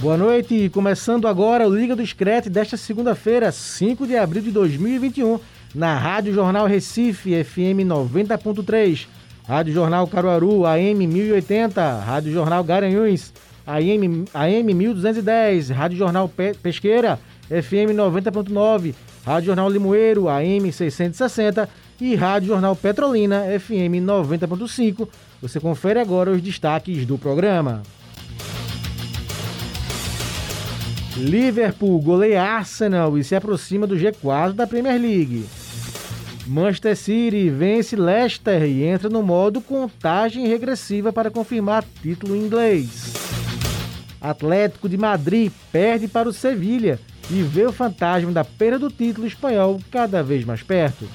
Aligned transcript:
Boa 0.00 0.16
noite, 0.18 0.68
começando 0.68 1.26
agora 1.26 1.66
o 1.66 1.74
Liga 1.74 1.96
do 1.96 2.06
Scratch 2.06 2.48
desta 2.48 2.76
segunda-feira, 2.76 3.50
5 3.50 4.06
de 4.06 4.16
abril 4.16 4.42
de 4.42 4.50
2021, 4.50 5.40
na 5.74 5.96
Rádio 5.96 6.34
Jornal 6.34 6.66
Recife, 6.66 7.42
FM 7.42 7.86
90.3, 7.86 9.06
Rádio 9.48 9.72
Jornal 9.72 10.06
Caruaru, 10.06 10.66
AM 10.66 11.06
1080, 11.06 12.00
Rádio 12.00 12.32
Jornal 12.32 12.62
Garanhuns, 12.62 13.32
AM, 13.66 14.24
AM 14.34 14.74
1210, 14.74 15.70
Rádio 15.70 15.96
Jornal 15.96 16.28
Pe 16.28 16.52
Pesqueira, 16.54 17.18
FM 17.48 17.96
90.9, 17.96 18.94
Rádio 19.24 19.46
Jornal 19.46 19.70
Limoeiro, 19.70 20.28
AM 20.28 20.70
660 20.70 21.66
e 21.98 22.14
Rádio 22.14 22.48
Jornal 22.48 22.76
Petrolina, 22.76 23.44
FM 23.58 24.04
90.5. 24.04 25.08
Você 25.40 25.58
confere 25.58 25.98
agora 25.98 26.30
os 26.30 26.42
destaques 26.42 27.06
do 27.06 27.16
programa. 27.16 27.82
Liverpool 31.16 32.00
goleia 32.00 32.42
Arsenal 32.42 33.16
e 33.16 33.22
se 33.22 33.36
aproxima 33.36 33.86
do 33.86 33.96
G4 33.96 34.52
da 34.52 34.66
Premier 34.66 35.00
League. 35.00 35.46
Manchester 36.46 36.96
City 36.96 37.48
vence 37.48 37.94
Leicester 37.94 38.64
e 38.64 38.82
entra 38.82 39.08
no 39.08 39.22
modo 39.22 39.60
contagem 39.60 40.48
regressiva 40.48 41.12
para 41.12 41.30
confirmar 41.30 41.84
título 42.02 42.36
inglês. 42.36 43.14
Atlético 44.20 44.88
de 44.88 44.96
Madrid 44.96 45.52
perde 45.70 46.08
para 46.08 46.28
o 46.28 46.32
Sevilha 46.32 46.98
e 47.30 47.42
vê 47.42 47.64
o 47.64 47.72
fantasma 47.72 48.32
da 48.32 48.44
perda 48.44 48.78
do 48.80 48.90
título 48.90 49.26
espanhol 49.26 49.80
cada 49.90 50.22
vez 50.22 50.44
mais 50.44 50.62
perto. 50.62 51.08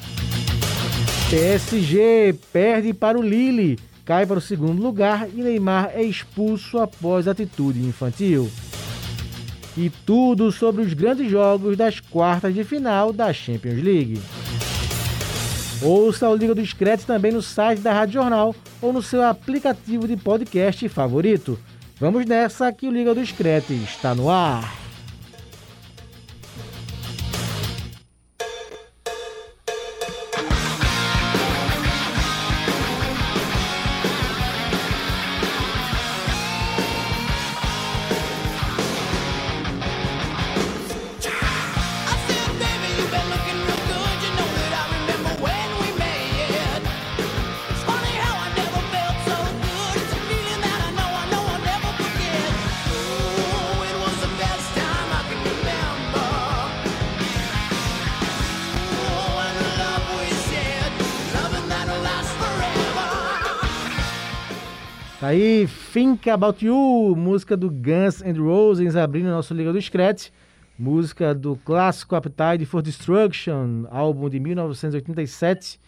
PSG 1.30 2.36
perde 2.54 2.94
para 2.94 3.20
o 3.20 3.22
Lille, 3.22 3.78
cai 4.06 4.26
para 4.26 4.40
o 4.40 4.42
segundo 4.42 4.82
lugar 4.82 5.28
e 5.32 5.42
Neymar 5.42 5.92
é 5.94 6.02
expulso 6.02 6.80
após 6.80 7.28
atitude 7.28 7.80
infantil. 7.80 8.50
E 9.82 9.90
tudo 10.06 10.52
sobre 10.52 10.82
os 10.82 10.94
grandes 10.94 11.32
jogos 11.32 11.78
das 11.78 12.02
quartas 12.02 12.54
de 12.54 12.66
final 12.66 13.14
da 13.14 13.32
Champions 13.32 13.82
League. 13.82 14.20
Ouça 15.82 16.28
o 16.28 16.36
Liga 16.36 16.54
do 16.54 16.66
Scratch 16.66 17.06
também 17.06 17.32
no 17.32 17.42
site 17.42 17.80
da 17.80 17.94
Rádio 17.94 18.16
Jornal 18.16 18.54
ou 18.82 18.92
no 18.92 19.02
seu 19.02 19.24
aplicativo 19.24 20.06
de 20.06 20.18
podcast 20.18 20.90
favorito. 20.90 21.58
Vamos 21.98 22.26
nessa 22.26 22.74
que 22.74 22.90
o 22.90 22.92
Liga 22.92 23.16
do 23.16 23.26
Scratch 23.26 23.70
está 23.70 24.14
no 24.14 24.30
ar. 24.30 24.79
Aí, 65.30 65.68
Think 65.94 66.28
About 66.28 66.66
You, 66.66 67.16
música 67.16 67.56
do 67.56 67.70
Guns 67.70 68.24
and 68.24 68.42
Roses, 68.42 68.96
abrindo 68.96 69.30
nosso 69.30 69.54
Liga 69.54 69.72
do 69.72 69.80
Scratch. 69.80 70.30
Música 70.78 71.36
do 71.36 71.56
clássico 71.58 72.16
Appetite 72.16 72.66
for 72.66 72.82
Destruction, 72.82 73.86
álbum 73.92 74.28
de 74.28 74.40
1987, 74.40 75.80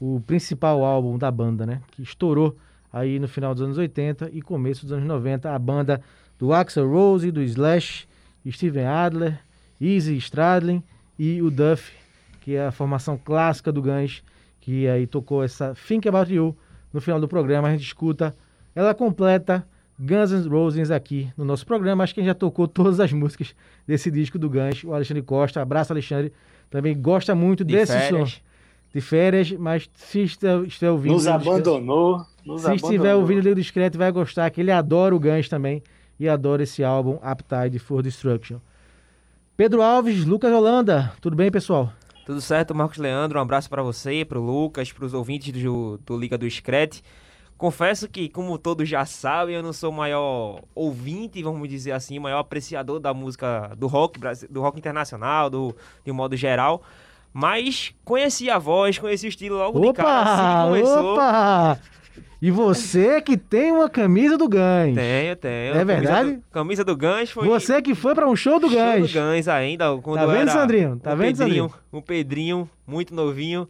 o 0.00 0.20
principal 0.20 0.82
álbum 0.84 1.16
da 1.16 1.30
banda, 1.30 1.64
né? 1.64 1.80
Que 1.92 2.02
estourou 2.02 2.56
aí 2.92 3.20
no 3.20 3.28
final 3.28 3.54
dos 3.54 3.62
anos 3.62 3.78
80 3.78 4.30
e 4.32 4.42
começo 4.42 4.82
dos 4.82 4.92
anos 4.92 5.06
90. 5.06 5.54
A 5.54 5.58
banda 5.58 6.00
do 6.36 6.52
Axel 6.52 6.90
Rose, 6.90 7.30
do 7.30 7.42
Slash, 7.42 8.08
Steven 8.50 8.86
Adler, 8.86 9.38
Easy 9.80 10.16
Stradlin 10.16 10.82
e 11.16 11.40
o 11.40 11.52
Duff, 11.52 11.92
que 12.40 12.56
é 12.56 12.66
a 12.66 12.72
formação 12.72 13.16
clássica 13.16 13.70
do 13.70 13.80
Guns, 13.80 14.24
que 14.60 14.88
aí 14.88 15.06
tocou 15.06 15.44
essa 15.44 15.72
Think 15.86 16.08
About 16.08 16.34
You. 16.34 16.56
No 16.92 17.00
final 17.00 17.20
do 17.20 17.28
programa 17.28 17.68
a 17.68 17.70
gente 17.70 17.84
escuta 17.84 18.34
ela 18.78 18.94
completa 18.94 19.66
Guns 19.98 20.30
N' 20.30 20.48
Roses 20.48 20.92
aqui 20.92 21.28
no 21.36 21.44
nosso 21.44 21.66
programa. 21.66 22.04
Acho 22.04 22.14
que 22.14 22.20
a 22.20 22.22
gente 22.22 22.30
já 22.30 22.34
tocou 22.34 22.68
todas 22.68 23.00
as 23.00 23.12
músicas 23.12 23.54
desse 23.84 24.08
disco 24.08 24.38
do 24.38 24.48
Guns. 24.48 24.84
O 24.84 24.94
Alexandre 24.94 25.22
Costa, 25.22 25.60
abraço 25.60 25.92
Alexandre, 25.92 26.32
também 26.70 26.96
gosta 27.00 27.34
muito 27.34 27.64
de 27.64 27.74
desse 27.74 27.92
férias. 27.92 28.30
som. 28.30 28.40
De 28.94 29.00
férias, 29.00 29.50
mas 29.52 29.90
se 29.94 30.22
estiver, 30.22 30.90
ouvindo... 30.90 31.14
Nos 31.14 31.26
o 31.26 31.30
abandonou. 31.30 32.24
Nos 32.46 32.62
Se 32.62 32.74
estiver 32.74 32.94
abandonou. 32.94 33.20
ouvindo 33.20 33.38
o 33.38 33.40
Liga 33.40 33.54
do 33.56 33.60
Discreto, 33.60 33.98
vai 33.98 34.12
gostar, 34.12 34.48
que 34.50 34.60
ele 34.60 34.70
adora 34.70 35.14
o 35.14 35.18
Guns 35.20 35.48
também 35.48 35.82
e 36.18 36.28
adora 36.28 36.62
esse 36.62 36.82
álbum 36.84 37.18
Appetite 37.20 37.78
for 37.80 38.00
Destruction. 38.00 38.58
Pedro 39.56 39.82
Alves, 39.82 40.24
Lucas 40.24 40.52
Holanda, 40.52 41.12
tudo 41.20 41.36
bem, 41.36 41.50
pessoal? 41.50 41.92
Tudo 42.24 42.40
certo, 42.40 42.74
Marcos 42.74 42.98
Leandro? 42.98 43.38
Um 43.38 43.42
abraço 43.42 43.68
pra 43.68 43.82
você, 43.82 44.24
pro 44.24 44.40
Lucas, 44.40 44.92
pros 44.92 45.12
ouvintes 45.12 45.52
do, 45.52 45.98
do 46.06 46.16
Liga 46.16 46.38
do 46.38 46.48
Screte. 46.48 47.02
Confesso 47.58 48.08
que, 48.08 48.28
como 48.28 48.56
todos 48.56 48.88
já 48.88 49.04
sabem, 49.04 49.56
eu 49.56 49.62
não 49.64 49.72
sou 49.72 49.90
o 49.90 49.92
maior 49.92 50.62
ouvinte, 50.76 51.42
vamos 51.42 51.68
dizer 51.68 51.90
assim, 51.90 52.16
o 52.16 52.22
maior 52.22 52.38
apreciador 52.38 53.00
da 53.00 53.12
música 53.12 53.72
do 53.76 53.88
rock, 53.88 54.20
do 54.48 54.62
rock 54.62 54.78
internacional, 54.78 55.50
do, 55.50 55.74
de 56.04 56.12
um 56.12 56.14
modo 56.14 56.36
geral. 56.36 56.84
Mas 57.32 57.92
conheci 58.04 58.48
a 58.48 58.58
voz, 58.58 58.96
conheci 58.96 59.26
o 59.26 59.28
estilo 59.28 59.56
logo 59.56 59.80
de 59.80 59.92
cara, 59.92 60.22
assim 60.22 60.42
Opa, 60.42 60.64
começou. 60.66 61.14
opa! 61.14 61.80
E 62.40 62.50
você 62.52 63.20
que 63.20 63.36
tem 63.36 63.72
uma 63.72 63.88
camisa 63.90 64.38
do 64.38 64.48
Guns. 64.48 64.94
Tenho, 64.94 65.34
tenho. 65.36 65.70
É 65.74 65.78
Camisa 65.78 65.84
verdade? 65.84 66.32
do- 66.36 66.42
Camisa 66.52 66.84
do 66.84 66.96
Guns 66.96 67.30
foi... 67.32 67.46
Você 67.48 67.82
que 67.82 67.94
foi 67.96 68.14
para 68.14 68.28
um 68.28 68.36
show 68.36 68.60
do 68.60 68.68
Show 68.70 68.78
Guns. 68.78 69.12
do 69.12 69.20
Guns 69.20 69.48
ainda. 69.48 69.96
Quando 70.00 70.18
Tá 70.18 70.22
eu 70.24 70.28
vendo, 70.30 70.42
era 70.42 70.50
Sandrinho? 70.52 71.00
Tá 71.02 71.14
um 71.14 71.16
vendo, 71.16 71.36
Pedrinho, 71.38 71.72
Um 71.92 72.00
Pedrinho, 72.00 72.70
muito 72.86 73.12
novinho. 73.12 73.68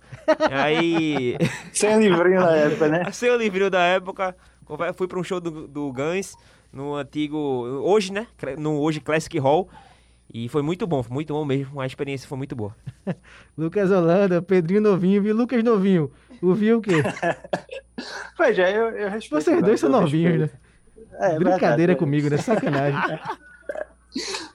Aí... 0.51 1.37
Sem 1.73 1.99
livrinho 1.99 2.41
na 2.41 2.51
época, 2.57 2.89
né? 2.89 3.05
Sem 3.11 3.31
o 3.31 3.37
livrinho 3.37 3.71
da 3.71 3.81
época, 3.81 4.37
fui 4.97 5.09
para 5.09 5.19
um 5.19 5.25
show 5.25 5.41
do, 5.41 5.67
do 5.67 5.91
Guns 5.91 6.35
no 6.71 6.95
antigo. 6.95 7.39
Hoje, 7.85 8.13
né? 8.13 8.27
No 8.59 8.79
hoje 8.81 9.01
Classic 9.01 9.39
Hall. 9.39 9.67
E 10.33 10.49
foi 10.49 10.61
muito 10.63 10.87
bom, 10.87 11.03
foi 11.03 11.15
muito 11.15 11.33
bom 11.33 11.45
mesmo. 11.45 11.81
A 11.81 11.87
experiência 11.87 12.29
foi 12.29 12.37
muito 12.37 12.55
boa. 12.55 12.75
Lucas 13.57 13.91
Holanda, 13.91 14.43
Pedrinho 14.43 14.81
Novinho 14.81 15.27
e 15.27 15.33
Lucas 15.33 15.63
Novinho. 15.65 16.11
Ouviu 16.43 16.79
o 16.79 16.83
quê? 16.83 17.03
Veja, 18.39 18.71
eu, 18.71 18.91
eu 18.91 19.09
respeito. 19.11 19.43
Vocês 19.43 19.63
dois 19.63 19.81
são 19.81 19.89
eu 19.91 20.01
novinhos, 20.01 20.39
né? 20.41 20.51
É, 21.21 21.35
Brincadeira 21.37 21.77
verdade, 21.77 21.99
comigo, 21.99 22.29
né? 22.31 22.37
Sacanagem. 22.37 23.01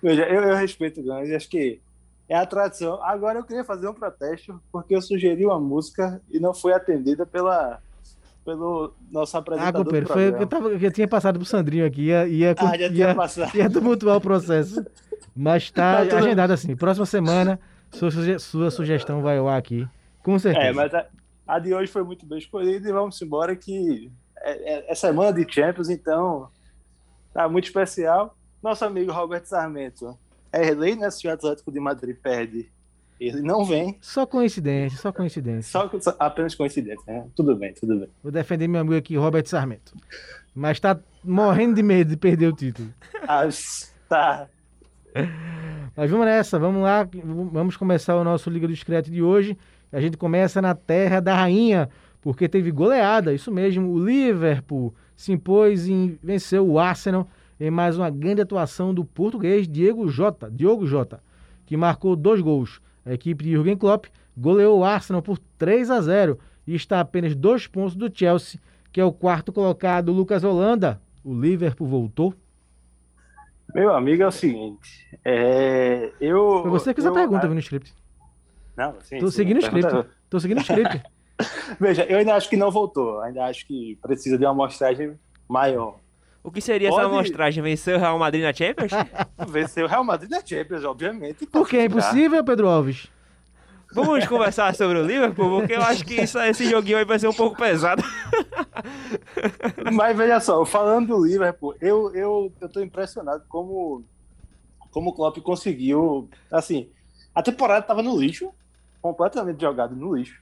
Veja, 0.02 0.24
eu, 0.24 0.44
eu 0.44 0.56
respeito 0.56 1.02
o 1.02 1.04
Guns 1.04 1.28
e 1.30 1.36
acho 1.36 1.50
que 1.50 1.82
é 2.30 2.36
a 2.38 2.46
tradição. 2.46 3.02
Agora 3.04 3.40
eu 3.40 3.44
queria 3.44 3.64
fazer 3.64 3.88
um 3.88 3.94
protesto 3.94 4.62
porque 4.72 4.96
eu 4.96 5.02
sugeri 5.02 5.46
uma 5.46 5.60
música 5.60 6.22
e 6.32 6.40
não 6.40 6.54
foi 6.54 6.74
atendida 6.74 7.26
pela, 7.26 7.80
pelo 8.46 8.94
nosso 9.12 9.36
Ah, 9.36 9.40
apresentador. 9.40 9.84
companheiro, 9.84 10.08
do 10.08 10.14
foi 10.14 10.28
eu, 10.28 10.34
programa. 10.34 10.50
tava, 10.72 10.86
eu 10.86 10.92
tinha 10.92 11.08
passado 11.08 11.38
pro 11.38 11.46
Sandrinho 11.46 11.86
aqui. 11.86 12.04
Ia, 12.06 12.28
ia, 12.28 12.56
Ah, 12.58 12.78
já 12.78 12.90
tinha 12.90 13.08
ia, 13.10 13.16
passado. 13.16 13.56
ia 13.56 13.70
tumultuar 13.70 14.18
o 14.18 14.22
processo. 14.22 14.86
Mas 15.36 15.70
tá 15.72 16.06
Tá 16.10 16.18
agendado 16.20 16.54
assim. 16.54 16.76
Próxima 16.76 17.06
semana, 17.06 17.60
sua, 17.92 18.12
suge- 18.12 18.40
sua 18.40 18.72
sugestão 18.72 19.22
vai 19.22 19.38
ao 19.38 19.48
ar 19.48 19.58
aqui. 19.58 19.88
Com 20.22 20.38
certeza. 20.40 20.68
É, 20.68 20.72
mas 20.74 20.94
a, 20.94 21.06
a 21.48 21.60
de 21.60 21.74
hoje 21.74 21.92
foi 21.92 22.04
muito 22.04 22.26
bem 22.26 22.38
escolhida 22.38 22.88
e 22.88 22.92
vamos 22.92 23.22
embora 23.22 23.56
que 23.56 24.12
é, 24.38 24.74
é, 24.74 24.92
é 24.92 24.96
semana 24.96 25.34
de 25.34 25.46
Champions, 25.52 25.90
então 25.90 26.50
tá 27.34 27.48
muito 27.50 27.66
especial. 27.66 28.38
Nosso 28.62 28.86
amigo 28.86 29.12
Roberto 29.12 29.46
Sarmento 29.46 30.18
é 30.52 30.72
lei, 30.72 30.96
né? 30.96 31.10
Se 31.12 31.28
o 31.28 31.32
Atlético 31.32 31.72
de 31.72 31.80
Madrid 31.80 32.16
perde, 32.16 32.72
ele 33.20 33.42
não 33.42 33.66
vem. 33.66 33.98
Só 34.02 34.26
coincidência, 34.26 34.98
só 35.00 35.12
coincidência. 35.12 35.72
Só, 35.72 35.90
só- 36.00 36.16
apenas 36.20 36.56
coincidência, 36.56 37.04
né? 37.06 37.26
Tudo 37.36 37.56
bem, 37.56 37.74
tudo 37.74 38.00
bem. 38.00 38.10
Vou 38.22 38.32
defender 38.32 38.68
meu 38.68 38.80
amigo 38.82 38.96
aqui, 38.96 39.18
Robert 39.18 39.46
Sarmento. 39.46 39.94
Mas 40.56 40.80
tá 40.80 40.98
morrendo 41.24 41.76
de 41.76 41.84
medo 41.84 42.10
de 42.12 42.18
perder 42.18 42.48
o 42.48 42.54
título. 42.56 42.94
Ah, 43.28 43.48
tá. 44.08 44.48
Mas 45.96 46.10
vamos 46.10 46.26
nessa, 46.26 46.58
vamos 46.58 46.82
lá, 46.82 47.08
vamos 47.52 47.78
começar 47.78 48.16
o 48.16 48.24
nosso 48.24 48.50
Liga 48.50 48.68
do 48.68 48.74
Discreto 48.74 49.12
de 49.12 49.22
hoje. 49.22 49.58
A 49.92 50.02
gente 50.02 50.18
começa 50.18 50.62
na 50.62 50.74
terra 50.74 51.20
da 51.20 51.36
rainha, 51.36 51.88
porque 52.20 52.50
teve 52.50 52.72
goleada, 52.72 53.34
isso 53.34 53.52
mesmo, 53.52 53.92
o 53.92 54.04
Liverpool 54.04 54.94
se 55.16 55.32
impôs 55.32 55.88
e 55.88 56.18
venceu 56.24 56.68
o 56.68 56.80
Arsenal 56.80 57.28
em 57.60 57.70
mais 57.70 57.98
uma 57.98 58.10
grande 58.10 58.42
atuação 58.42 58.94
do 58.94 59.06
português 59.06 59.68
Diego 59.68 60.08
Jota, 60.08 60.50
Diogo 60.50 60.86
Jota, 60.88 61.22
que 61.66 61.78
marcou 61.78 62.16
dois 62.16 62.42
gols. 62.42 62.82
A 63.06 63.14
equipe 63.14 63.44
de 63.44 63.52
Jürgen 63.52 63.78
Klopp 63.78 64.06
goleou 64.36 64.80
o 64.80 64.84
Arsenal 64.84 65.22
por 65.22 65.38
3 65.58 65.92
a 65.92 66.02
0 66.02 66.40
e 66.66 66.74
está 66.74 66.98
a 66.98 67.02
apenas 67.02 67.36
dois 67.36 67.68
pontos 67.68 67.96
do 67.96 68.12
Chelsea, 68.12 68.60
que 68.92 69.00
é 69.00 69.06
o 69.06 69.12
quarto 69.12 69.54
colocado, 69.54 70.12
Lucas 70.12 70.44
Holanda. 70.44 71.00
O 71.24 71.34
Liverpool 71.34 71.88
voltou. 71.88 72.34
Meu 73.74 73.94
amigo, 73.96 74.24
é 74.24 74.28
o 74.28 74.32
seguinte. 74.32 75.08
É, 75.26 76.12
eu, 76.22 76.60
Foi 76.62 76.72
você 76.72 76.94
que 76.94 77.02
fez 77.02 77.06
a 77.06 77.10
eu- 77.10 77.14
pergunta, 77.14 77.48
viu 77.48 77.54
no 77.54 77.60
script. 77.60 77.94
Não, 78.78 78.96
sim, 79.02 79.20
Tô 79.20 79.30
sim, 79.30 79.38
seguindo 79.38 79.58
o 79.58 79.62
pergunta- 79.62 79.88
script. 79.88 80.12
Tô 80.30 80.40
seguindo 80.40 80.58
o 80.58 80.62
script. 80.62 81.04
Veja, 81.80 82.04
eu 82.06 82.18
ainda 82.20 82.36
acho 82.36 82.50
que 82.50 82.56
não 82.58 82.70
voltou. 82.72 83.20
Ainda 83.22 83.46
acho 83.46 83.66
que 83.68 83.98
precisa 84.02 84.38
de 84.38 84.46
uma 84.46 84.52
amostragem 84.52 85.18
maior. 85.48 85.98
O 86.44 86.52
que 86.52 86.60
seria 86.62 86.90
essa 86.90 86.98
Pode- 87.02 87.14
amostragem? 87.14 87.64
Vencer 87.64 87.96
o 87.96 88.00
Real 88.00 88.20
Madrid 88.20 88.44
na 88.44 88.54
Champions? 88.54 88.92
Vencer 89.50 89.84
o 89.84 89.88
Real 89.88 90.04
Madrid 90.04 90.30
na 90.30 90.46
Champions, 90.46 90.84
obviamente. 90.84 91.46
Porque 91.48 91.78
é 91.78 91.86
impossível, 91.86 92.44
Pedro 92.44 92.68
Alves. 92.68 93.08
Vamos 93.94 94.26
conversar 94.28 94.76
sobre 94.76 94.98
o 95.00 95.06
Liverpool, 95.06 95.60
porque 95.60 95.74
eu 95.74 95.82
acho 95.82 96.04
que 96.06 96.16
isso- 96.22 96.40
esse 96.40 96.70
joguinho 96.70 96.98
aí 96.98 97.06
vai 97.06 97.20
ser 97.20 97.28
um 97.28 97.34
pouco 97.34 97.56
pesado. 97.58 98.04
Mas 99.94 100.18
veja 100.18 100.40
só, 100.40 100.66
falando 100.66 101.08
do 101.16 101.26
Liverpool, 101.26 101.76
eu, 101.82 102.14
eu, 102.16 102.54
eu 102.60 102.70
tô 102.70 102.82
impressionado 102.82 103.44
como, 103.48 104.04
como 104.92 105.10
o 105.10 105.14
Klopp 105.14 105.38
conseguiu. 105.40 106.30
Assim, 106.52 106.90
a 107.34 107.42
temporada 107.44 107.86
tava 107.86 108.02
no 108.02 108.18
lixo, 108.20 108.52
completamente 109.02 109.62
jogado 109.62 109.96
no 109.96 110.16
lixo. 110.16 110.42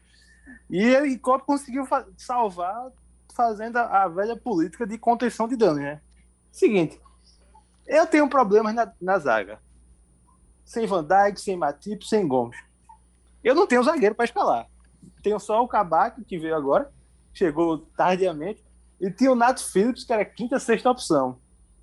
E 0.70 0.82
ele, 0.82 1.18
Klopp 1.18 1.44
conseguiu 1.46 1.88
salvar 2.18 2.90
fazendo 3.36 3.78
a, 3.78 4.04
a 4.04 4.08
velha 4.08 4.36
política 4.36 4.86
de 4.86 4.98
contenção 4.98 5.48
de 5.48 5.56
dano, 5.56 5.80
né? 5.80 6.02
Seguinte, 6.52 7.00
eu 7.88 8.06
tenho 8.08 8.30
problemas 8.30 8.74
na, 8.74 8.92
na 9.02 9.20
zaga. 9.20 9.60
Sem 10.66 10.86
Van 10.88 11.04
Dijk, 11.04 11.40
sem 11.40 11.58
Matip, 11.58 12.06
sem 12.08 12.28
Gomes. 12.28 12.58
Eu 13.44 13.56
não 13.56 13.68
tenho 13.68 13.84
zagueiro 13.84 14.16
para 14.16 14.26
escalar. 14.26 14.68
Tenho 15.24 15.40
só 15.40 15.64
o 15.64 15.68
Kabak, 15.68 16.24
que 16.24 16.38
veio 16.38 16.56
agora, 16.56 16.92
chegou 17.34 17.80
tardiamente. 17.98 18.64
E 19.00 19.10
tinha 19.10 19.32
o 19.32 19.36
Nato 19.36 19.64
Phillips, 19.64 20.04
que 20.04 20.14
era 20.14 20.22
a 20.22 20.26
quinta, 20.26 20.60
sexta 20.60 20.90
opção. 20.90 21.40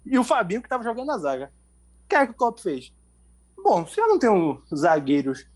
E 0.06 0.18
o 0.18 0.24
Fabinho, 0.24 0.60
que 0.60 0.66
estava 0.66 0.84
jogando 0.84 1.06
na 1.06 1.18
zaga. 1.18 1.52
O 2.04 2.08
que 2.08 2.14
é 2.14 2.26
que 2.26 2.32
o 2.32 2.36
Klopp 2.36 2.60
fez? 2.60 2.92
Bom, 3.56 3.86
se 3.86 4.00
eu 4.00 4.08
não 4.08 4.18
tenho 4.18 4.62
zagueiros 4.74 5.46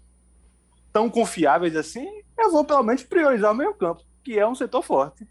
tão 0.92 1.08
confiáveis 1.08 1.74
assim, 1.76 2.06
eu 2.36 2.50
vou 2.50 2.64
pelo 2.64 2.82
menos 2.82 3.02
priorizar 3.02 3.52
o 3.52 3.54
meio 3.54 3.74
campo, 3.74 4.02
que 4.22 4.38
é 4.38 4.46
um 4.46 4.54
setor 4.54 4.82
forte. 4.82 5.26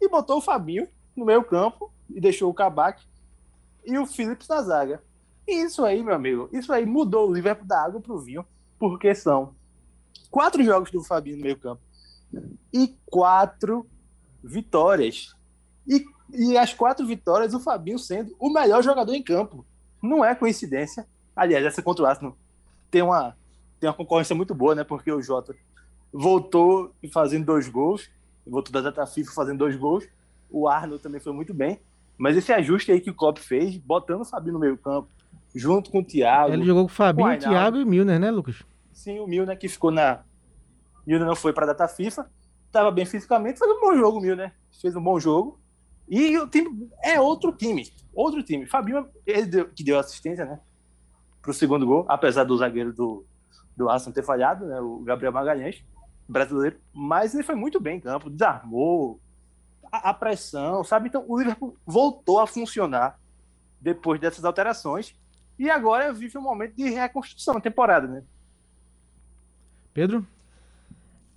E 0.00 0.08
botou 0.08 0.38
o 0.38 0.42
Fabinho 0.42 0.86
no 1.16 1.24
meio 1.24 1.42
campo 1.42 1.92
e 2.08 2.20
deixou 2.20 2.50
o 2.50 2.54
Kabak 2.54 3.02
e 3.84 3.98
o 3.98 4.06
Phillips 4.06 4.46
na 4.48 4.62
zaga. 4.62 5.02
E 5.48 5.64
isso 5.64 5.84
aí, 5.84 6.02
meu 6.02 6.14
amigo, 6.14 6.48
isso 6.52 6.72
aí 6.72 6.86
mudou 6.86 7.28
o 7.28 7.32
Liverpool 7.32 7.66
da 7.66 7.82
água 7.82 8.00
pro 8.00 8.18
vinho, 8.18 8.46
porque 8.78 9.14
são 9.14 9.54
quatro 10.30 10.62
jogos 10.62 10.90
do 10.90 11.02
Fabinho 11.02 11.36
no 11.36 11.42
meio 11.42 11.58
campo 11.58 11.80
e 12.72 12.94
quatro 13.06 13.86
vitórias. 14.42 15.34
E, 15.86 16.04
e 16.32 16.56
as 16.56 16.72
quatro 16.72 17.06
vitórias, 17.06 17.54
o 17.54 17.60
Fabinho 17.60 17.98
sendo 17.98 18.34
o 18.38 18.52
melhor 18.52 18.82
jogador 18.82 19.14
em 19.14 19.22
campo. 19.22 19.64
Não 20.02 20.24
é 20.24 20.34
coincidência. 20.34 21.06
Aliás, 21.34 21.64
essa 21.64 21.82
contra 21.82 22.04
o 22.04 22.06
Arsenal 22.06 22.36
tem 22.90 23.02
uma, 23.02 23.36
tem 23.78 23.88
uma 23.88 23.96
concorrência 23.96 24.34
muito 24.34 24.54
boa, 24.54 24.74
né? 24.74 24.84
Porque 24.84 25.12
o 25.12 25.22
Jota 25.22 25.54
voltou 26.12 26.92
e 27.02 27.08
fazendo 27.08 27.46
dois 27.46 27.68
gols, 27.68 28.10
voltou 28.46 28.72
da 28.72 28.80
data 28.80 29.06
FIFA 29.06 29.32
fazendo 29.32 29.58
dois 29.58 29.76
gols. 29.76 30.04
O 30.50 30.68
Arnold 30.68 31.02
também 31.02 31.20
foi 31.20 31.32
muito 31.32 31.54
bem. 31.54 31.80
Mas 32.18 32.36
esse 32.36 32.52
ajuste 32.52 32.92
aí 32.92 33.00
que 33.00 33.10
o 33.10 33.14
Klopp 33.14 33.38
fez, 33.38 33.76
botando 33.76 34.22
o 34.22 34.24
Fabinho 34.24 34.54
no 34.54 34.58
meio 34.58 34.76
campo, 34.76 35.08
junto 35.54 35.90
com 35.90 36.00
o 36.00 36.04
Thiago. 36.04 36.52
Ele 36.52 36.64
jogou 36.64 36.84
com 36.84 36.92
o 36.92 36.94
Fabinho, 36.94 37.28
Wijnaldum. 37.28 37.50
Thiago 37.50 37.76
e 37.78 37.84
Milner, 37.84 38.20
né, 38.20 38.30
Lucas? 38.30 38.62
Sim, 38.92 39.18
o 39.20 39.26
Milner 39.26 39.58
que 39.58 39.68
ficou 39.68 39.90
na. 39.90 40.24
Milner 41.06 41.26
não 41.26 41.36
foi 41.36 41.52
para 41.52 41.64
a 41.64 41.68
data 41.68 41.88
FIFA, 41.88 42.30
estava 42.66 42.90
bem 42.90 43.06
fisicamente, 43.06 43.58
fez 43.58 43.70
um 43.70 43.80
bom 43.80 43.96
jogo, 43.96 44.18
o 44.18 44.20
Milner. 44.20 44.52
Fez 44.80 44.94
um 44.94 45.02
bom 45.02 45.18
jogo. 45.18 45.58
E 46.08 46.36
o 46.38 46.46
time 46.46 46.90
é 47.04 47.20
outro 47.20 47.52
time. 47.52 47.88
Outro 48.12 48.42
time. 48.42 48.66
Fabinho, 48.66 49.08
ele 49.26 49.46
deu, 49.46 49.68
que 49.68 49.84
deu 49.84 49.98
assistência, 49.98 50.44
né? 50.44 50.60
Pro 51.40 51.54
segundo 51.54 51.86
gol, 51.86 52.04
apesar 52.08 52.44
do 52.44 52.56
zagueiro 52.56 52.92
do, 52.92 53.24
do 53.76 53.88
Arsenal 53.88 54.14
ter 54.14 54.24
falhado, 54.24 54.66
né? 54.66 54.80
O 54.80 54.98
Gabriel 55.00 55.32
Magalhães, 55.32 55.84
brasileiro. 56.28 56.80
Mas 56.92 57.34
ele 57.34 57.44
foi 57.44 57.54
muito 57.54 57.80
bem 57.80 57.96
em 57.96 58.00
campo, 58.00 58.28
desarmou 58.28 59.20
a, 59.90 60.10
a 60.10 60.14
pressão, 60.14 60.82
sabe? 60.82 61.08
Então 61.08 61.24
o 61.26 61.38
Liverpool 61.38 61.76
voltou 61.86 62.40
a 62.40 62.46
funcionar 62.46 63.18
depois 63.80 64.20
dessas 64.20 64.44
alterações. 64.44 65.14
E 65.58 65.70
agora 65.70 66.12
vive 66.12 66.38
um 66.38 66.42
momento 66.42 66.74
de 66.74 66.88
reconstrução 66.90 67.54
na 67.54 67.60
temporada, 67.60 68.06
né? 68.06 68.24
Pedro? 69.92 70.26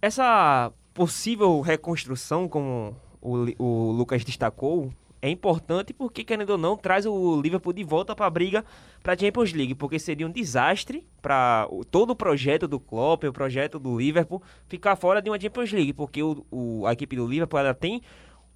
Essa 0.02 0.72
possível 0.94 1.62
reconstrução, 1.62 2.48
como 2.48 2.96
o, 3.22 3.46
o 3.64 3.92
Lucas 3.92 4.24
destacou, 4.24 4.92
é 5.22 5.30
importante 5.30 5.94
porque, 5.94 6.24
querendo 6.24 6.50
ou 6.52 6.58
não, 6.58 6.76
traz 6.76 7.06
o 7.06 7.40
Liverpool 7.42 7.72
de 7.72 7.84
volta 7.84 8.14
para 8.14 8.26
a 8.26 8.30
briga 8.30 8.66
para 9.02 9.14
a 9.14 9.18
Champions 9.18 9.54
League, 9.54 9.74
porque 9.76 9.98
seria 9.98 10.28
um 10.28 10.32
desastre 10.32 11.06
para 11.22 11.68
todo 11.90 12.10
o 12.12 12.16
projeto 12.16 12.68
do 12.68 12.80
Klopp, 12.80 13.24
o 13.24 13.32
projeto 13.34 13.80
do 13.80 13.98
Liverpool, 13.98 14.42
ficar 14.68 14.96
fora 14.98 15.22
de 15.22 15.30
uma 15.30 15.40
Champions 15.40 15.72
League, 15.72 15.94
porque 15.94 16.22
o, 16.22 16.46
o- 16.52 16.86
a 16.86 16.92
equipe 16.94 17.16
do 17.16 17.26
Liverpool 17.26 17.60
ela 17.60 17.74
tem 17.74 18.02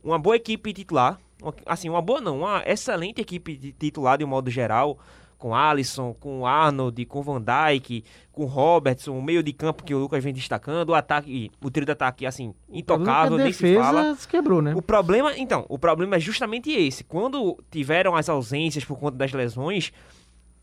uma 0.03 0.19
boa 0.19 0.35
equipe 0.35 0.73
titular, 0.73 1.17
assim, 1.65 1.87
uma 1.89 2.01
boa 2.01 2.19
não, 2.19 2.39
uma 2.39 2.61
excelente 2.65 3.21
equipe 3.21 3.73
titular 3.79 4.17
de 4.17 4.25
um 4.25 4.27
modo 4.27 4.49
geral, 4.51 4.99
com 5.37 5.53
Alisson, 5.53 6.13
com 6.13 6.45
Arnold, 6.45 7.05
com 7.05 7.21
Van 7.21 7.41
Dijk, 7.41 8.03
com 8.31 8.45
Robertson, 8.45 9.17
o 9.17 9.21
meio 9.21 9.43
de 9.43 9.53
campo 9.53 9.83
que 9.83 9.93
o 9.93 9.99
Lucas 9.99 10.23
vem 10.23 10.33
destacando, 10.33 10.89
o 10.89 10.95
ataque, 10.95 11.51
o 11.61 11.69
trio 11.69 11.85
de 11.85 11.91
ataque 11.91 12.25
assim, 12.25 12.53
intocável, 12.69 13.37
a 13.37 13.43
nem 13.43 13.53
se 13.53 13.75
fala. 13.75 14.15
se 14.15 14.27
quebrou, 14.27 14.61
né? 14.61 14.73
O 14.75 14.81
problema, 14.81 15.37
então, 15.37 15.65
o 15.69 15.77
problema 15.77 16.15
é 16.15 16.19
justamente 16.19 16.71
esse. 16.71 17.03
Quando 17.03 17.57
tiveram 17.69 18.15
as 18.15 18.29
ausências 18.29 18.83
por 18.83 18.97
conta 18.97 19.17
das 19.17 19.31
lesões, 19.31 19.91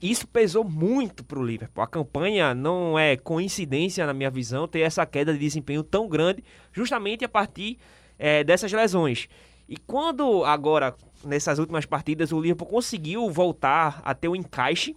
isso 0.03 0.27
pesou 0.27 0.65
muito 0.65 1.25
pro 1.25 1.43
Liverpool. 1.43 1.83
A 1.83 1.87
campanha 1.87 2.55
não 2.55 2.99
é 2.99 3.17
coincidência, 3.17 4.05
na 4.07 4.13
minha 4.13 4.31
visão, 4.31 4.69
ter 4.69 4.81
essa 4.81 5.07
queda 5.07 5.33
de 5.33 5.39
desempenho 5.39 5.83
tão 5.83 6.09
grande, 6.09 6.45
justamente 6.73 7.25
a 7.25 7.29
partir 7.29 7.79
eh, 8.19 8.45
dessas 8.45 8.73
lesões. 8.73 9.29
E 9.69 9.77
quando 9.77 10.45
agora, 10.45 10.95
nessas 11.25 11.59
últimas 11.59 11.87
partidas, 11.87 12.33
o 12.33 12.41
Liverpool 12.41 12.67
conseguiu 12.69 13.31
voltar 13.31 14.01
a 14.05 14.15
ter 14.15 14.29
o 14.29 14.37
encaixe, 14.37 14.95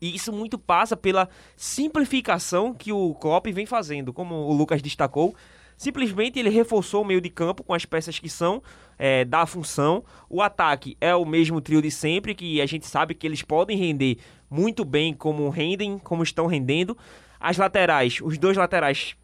e 0.00 0.14
isso 0.14 0.32
muito 0.32 0.58
passa 0.58 0.96
pela 0.96 1.28
simplificação 1.56 2.74
que 2.74 2.92
o 2.92 3.14
Klopp 3.14 3.46
vem 3.48 3.64
fazendo, 3.66 4.12
como 4.12 4.34
o 4.34 4.52
Lucas 4.52 4.82
destacou. 4.82 5.34
Simplesmente 5.76 6.38
ele 6.38 6.48
reforçou 6.48 7.02
o 7.02 7.04
meio 7.04 7.20
de 7.20 7.28
campo 7.28 7.62
com 7.62 7.74
as 7.74 7.84
peças 7.84 8.18
que 8.18 8.28
são 8.28 8.62
é, 8.98 9.24
da 9.24 9.44
função. 9.46 10.02
O 10.28 10.40
ataque 10.40 10.96
é 11.00 11.14
o 11.14 11.24
mesmo 11.24 11.60
trio 11.60 11.82
de 11.82 11.90
sempre, 11.90 12.34
que 12.34 12.60
a 12.60 12.66
gente 12.66 12.86
sabe 12.86 13.14
que 13.14 13.26
eles 13.26 13.42
podem 13.42 13.76
render 13.76 14.18
muito 14.50 14.84
bem 14.84 15.12
como 15.12 15.48
rendem, 15.50 15.98
como 15.98 16.22
estão 16.22 16.46
rendendo. 16.46 16.96
As 17.38 17.58
laterais, 17.58 18.20
os 18.22 18.38
dois 18.38 18.56
laterais 18.56 19.14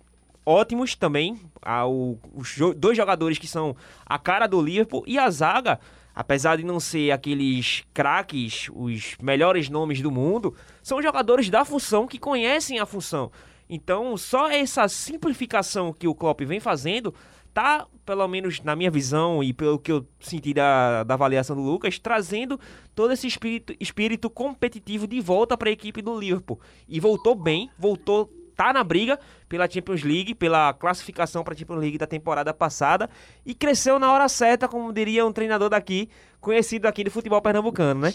ótimos 0.44 0.94
também. 0.94 1.40
Ah, 1.62 1.86
o- 1.86 2.18
os 2.34 2.54
jo- 2.54 2.74
dois 2.74 2.96
jogadores 2.96 3.38
que 3.38 3.46
são 3.46 3.74
a 4.04 4.18
cara 4.18 4.46
do 4.46 4.60
Liverpool 4.60 5.04
e 5.06 5.18
a 5.18 5.30
zaga, 5.30 5.80
apesar 6.14 6.56
de 6.56 6.64
não 6.64 6.78
ser 6.78 7.10
aqueles 7.10 7.84
craques, 7.92 8.68
os 8.74 9.16
melhores 9.20 9.68
nomes 9.68 10.00
do 10.00 10.10
mundo, 10.10 10.54
são 10.82 11.02
jogadores 11.02 11.48
da 11.48 11.64
função 11.64 12.06
que 12.06 12.18
conhecem 12.18 12.78
a 12.78 12.86
função. 12.86 13.30
Então, 13.68 14.16
só 14.16 14.50
essa 14.50 14.86
simplificação 14.88 15.92
que 15.92 16.06
o 16.06 16.14
Klopp 16.14 16.42
vem 16.42 16.60
fazendo 16.60 17.14
tá, 17.52 17.86
pelo 18.04 18.26
menos 18.26 18.60
na 18.62 18.74
minha 18.74 18.90
visão 18.90 19.42
e 19.42 19.52
pelo 19.52 19.78
que 19.78 19.92
eu 19.92 20.06
senti 20.20 20.54
da, 20.54 21.04
da 21.04 21.14
avaliação 21.14 21.54
do 21.54 21.62
Lucas, 21.62 21.98
trazendo 21.98 22.58
todo 22.94 23.12
esse 23.12 23.26
espírito, 23.26 23.74
espírito 23.78 24.30
competitivo 24.30 25.06
de 25.06 25.20
volta 25.20 25.56
para 25.56 25.68
a 25.68 25.72
equipe 25.72 26.00
do 26.02 26.18
Liverpool. 26.18 26.60
E 26.88 26.98
voltou 26.98 27.34
bem, 27.34 27.70
voltou 27.78 28.30
tá 28.56 28.72
na 28.72 28.82
briga 28.84 29.18
pela 29.48 29.68
Champions 29.68 30.02
League, 30.02 30.34
pela 30.34 30.72
classificação 30.72 31.42
para 31.44 31.54
a 31.54 31.56
Champions 31.56 31.78
League 31.80 31.98
da 31.98 32.06
temporada 32.06 32.52
passada 32.54 33.08
e 33.44 33.54
cresceu 33.54 33.98
na 33.98 34.12
hora 34.12 34.28
certa, 34.28 34.66
como 34.68 34.92
diria 34.92 35.26
um 35.26 35.32
treinador 35.32 35.68
daqui, 35.70 36.08
conhecido 36.40 36.86
aqui 36.86 37.04
do 37.04 37.10
futebol 37.10 37.40
pernambucano, 37.42 38.00
né? 38.00 38.12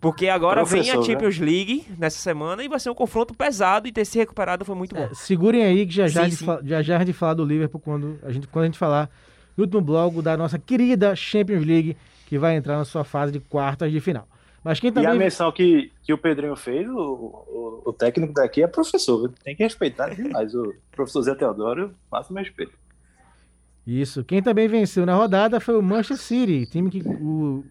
Porque 0.00 0.28
agora 0.28 0.64
vem 0.64 0.80
a 0.80 0.94
Professor, 0.94 1.00
né? 1.00 1.06
Champions 1.06 1.38
League 1.38 1.86
nessa 1.98 2.18
semana 2.18 2.62
e 2.62 2.68
vai 2.68 2.78
ser 2.80 2.90
um 2.90 2.94
confronto 2.94 3.34
pesado 3.34 3.86
e 3.88 3.92
ter 3.92 4.04
se 4.04 4.18
recuperado 4.18 4.64
foi 4.64 4.74
muito 4.74 4.94
bom. 4.94 5.02
É, 5.02 5.14
segurem 5.14 5.62
aí 5.64 5.86
que 5.86 5.92
já 5.94 6.08
já, 6.08 6.20
Sim, 6.20 6.26
a 6.26 6.28
gente 6.28 6.38
sim. 6.38 6.44
fa- 6.46 6.60
já 6.64 6.82
já 6.82 6.96
a 6.96 6.98
gente 7.00 7.12
falar 7.12 7.34
do 7.34 7.44
Liverpool 7.44 7.80
quando 7.80 8.18
a 8.22 8.30
gente, 8.32 8.46
quando 8.48 8.62
a 8.64 8.66
gente 8.66 8.78
falar 8.78 9.10
no 9.56 9.64
último 9.64 9.80
bloco 9.80 10.20
da 10.22 10.36
nossa 10.36 10.58
querida 10.58 11.14
Champions 11.16 11.64
League, 11.66 11.96
que 12.26 12.38
vai 12.38 12.56
entrar 12.56 12.76
na 12.76 12.84
sua 12.84 13.04
fase 13.04 13.32
de 13.32 13.40
quartas 13.40 13.90
de 13.92 14.00
final. 14.00 14.26
Mas 14.64 14.78
quem 14.78 14.88
E 14.88 14.92
a 14.92 15.02
também. 15.02 15.18
menção 15.18 15.50
que, 15.50 15.90
que 16.02 16.12
o 16.12 16.18
Pedrinho 16.18 16.54
fez, 16.54 16.88
o, 16.88 16.94
o, 16.94 17.82
o 17.86 17.92
técnico 17.92 18.32
daqui 18.32 18.62
é 18.62 18.66
professor. 18.66 19.32
Tem 19.42 19.56
que 19.56 19.62
respeitar 19.64 20.14
demais. 20.14 20.54
O 20.54 20.72
professor 20.92 21.22
Zé 21.22 21.34
Teodoro, 21.34 21.92
máximo 22.10 22.38
respeito. 22.38 22.72
Isso. 23.86 24.22
Quem 24.24 24.40
também 24.42 24.68
venceu 24.68 25.04
na 25.04 25.14
rodada 25.14 25.58
foi 25.58 25.76
o 25.76 25.82
Manchester 25.82 26.18
City, 26.18 26.66
time 26.70 26.90
que 26.90 27.02
o, 27.06 27.64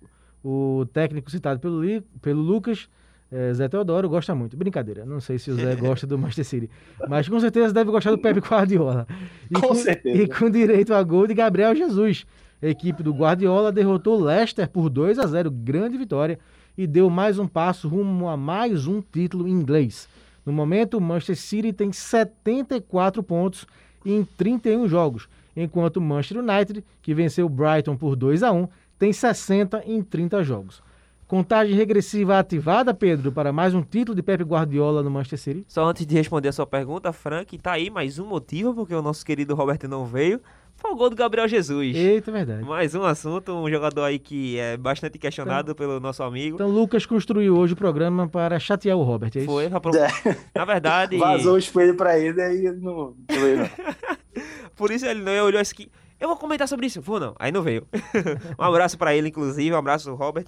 o 0.44 0.86
técnico 0.92 1.32
citado 1.32 1.60
pelo, 1.62 1.82
pelo 2.22 2.42
Lucas, 2.42 2.90
eh, 3.32 3.54
Zé 3.54 3.70
Teodoro, 3.70 4.10
gosta 4.10 4.36
muito. 4.36 4.58
Brincadeira, 4.58 5.06
não 5.06 5.22
sei 5.22 5.40
se 5.40 5.50
o 5.50 5.56
Zé 5.56 5.74
gosta 5.80 6.06
do 6.06 6.18
Manchester 6.18 6.46
City, 6.46 6.70
mas 7.08 7.30
com 7.30 7.40
certeza 7.40 7.74
deve 7.74 7.90
gostar 7.90 8.12
do 8.12 8.18
Pepe 8.18 8.42
Guardiola. 8.46 9.08
E 9.50 9.54
Com 9.54 9.74
certeza. 9.74 10.22
E 10.22 10.28
com 10.28 10.50
direito 10.50 10.94
a 10.94 11.02
gol 11.02 11.26
de 11.26 11.34
Gabriel 11.34 11.74
Jesus. 11.74 12.26
A 12.62 12.68
equipe 12.68 13.02
do 13.02 13.14
Guardiola 13.14 13.72
derrotou 13.72 14.20
o 14.20 14.24
Leicester 14.26 14.70
por 14.70 14.90
2 14.90 15.18
a 15.18 15.26
0, 15.26 15.50
grande 15.50 15.98
vitória, 15.98 16.38
e 16.78 16.88
deu 16.88 17.10
mais 17.10 17.38
um 17.38 17.48
passo 17.48 17.88
rumo 17.88 18.28
a 18.28 18.38
mais 18.38 18.88
um 18.88 19.02
título 19.02 19.48
inglês. 19.48 20.08
No 20.46 20.52
momento, 20.52 20.98
o 20.98 21.02
Manchester 21.02 21.38
City 21.38 21.74
tem 21.74 21.92
74 21.92 23.22
pontos 23.22 23.66
em 24.06 24.24
31 24.24 24.88
jogos, 24.88 25.28
enquanto 25.56 25.98
o 25.98 26.02
Manchester 26.02 26.44
United, 26.44 26.84
que 27.02 27.14
venceu 27.14 27.46
o 27.46 27.50
Brighton 27.50 27.96
por 27.96 28.16
2 28.16 28.44
a 28.44 28.52
1, 28.52 28.68
tem 28.98 29.14
60 29.14 29.84
em 29.86 30.02
30 30.02 30.44
jogos. 30.44 30.82
Contagem 31.28 31.74
regressiva 31.76 32.38
ativada, 32.38 32.94
Pedro, 32.94 33.32
para 33.32 33.54
mais 33.54 33.74
um 33.74 33.82
título 33.82 34.14
de 34.14 34.22
Pepe 34.22 34.44
Guardiola 34.44 35.02
no 35.02 35.10
Manchester 35.10 35.40
City. 35.40 35.66
Só 35.66 35.86
antes 35.86 36.06
de 36.06 36.14
responder 36.14 36.50
a 36.50 36.52
sua 36.52 36.68
pergunta, 36.68 37.14
Frank, 37.14 37.58
tá 37.58 37.72
aí 37.72 37.90
mais 37.90 38.20
um 38.20 38.26
motivo 38.26 38.74
porque 38.74 38.94
o 38.94 39.02
nosso 39.02 39.26
querido 39.26 39.56
Roberto 39.56 39.88
não 39.88 40.06
veio. 40.06 40.42
Foi 40.82 40.92
o 40.92 40.96
gol 40.96 41.10
do 41.12 41.16
Gabriel 41.16 41.48
Jesus. 41.48 41.96
Eita, 41.96 42.32
é 42.32 42.34
verdade. 42.34 42.64
Mais 42.66 42.96
um 42.96 43.04
assunto, 43.04 43.52
um 43.54 43.70
jogador 43.70 44.04
aí 44.04 44.18
que 44.18 44.58
é 44.58 44.76
bastante 44.78 45.20
questionado 45.20 45.76
pelo 45.76 46.00
nosso 46.00 46.24
amigo. 46.24 46.56
Então, 46.56 46.68
Lucas 46.70 47.06
construiu 47.06 47.56
hoje 47.56 47.74
o 47.74 47.76
programa 47.76 48.28
para 48.28 48.60
chatear 48.60 48.98
o 48.98 49.04
Robert, 49.04 49.32
é 49.36 49.40
isso? 49.40 49.46
Foi, 49.48 49.70
pra 49.70 49.80
pro- 49.80 49.96
É. 49.96 50.08
na 50.56 50.66
verdade, 50.66 51.18
Vazou 51.18 51.54
o 51.54 51.58
espelho 51.58 51.96
pra 51.96 52.18
ele 52.18 52.42
aí 52.42 52.66
ele 52.66 52.78
não 52.80 53.14
não 53.30 53.40
veio, 53.40 53.58
não. 53.58 53.70
por 54.76 54.90
isso 54.92 55.06
ele 55.06 55.22
não 55.22 55.46
olhou 55.46 55.62
assim 55.62 55.76
que 55.76 55.92
eu 56.20 56.28
vou 56.28 56.38
comentar 56.38 56.68
sobre 56.68 56.88
isso. 56.88 57.00
Vou 57.00 57.20
não, 57.20 57.36
aí 57.38 57.52
não 57.52 57.62
veio. 57.62 57.88
um 58.60 58.64
abraço 58.64 58.98
pra 58.98 59.16
ele, 59.16 59.30
inclusive, 59.30 59.74
um 59.74 59.78
abraço, 59.78 60.14
Robert. 60.16 60.46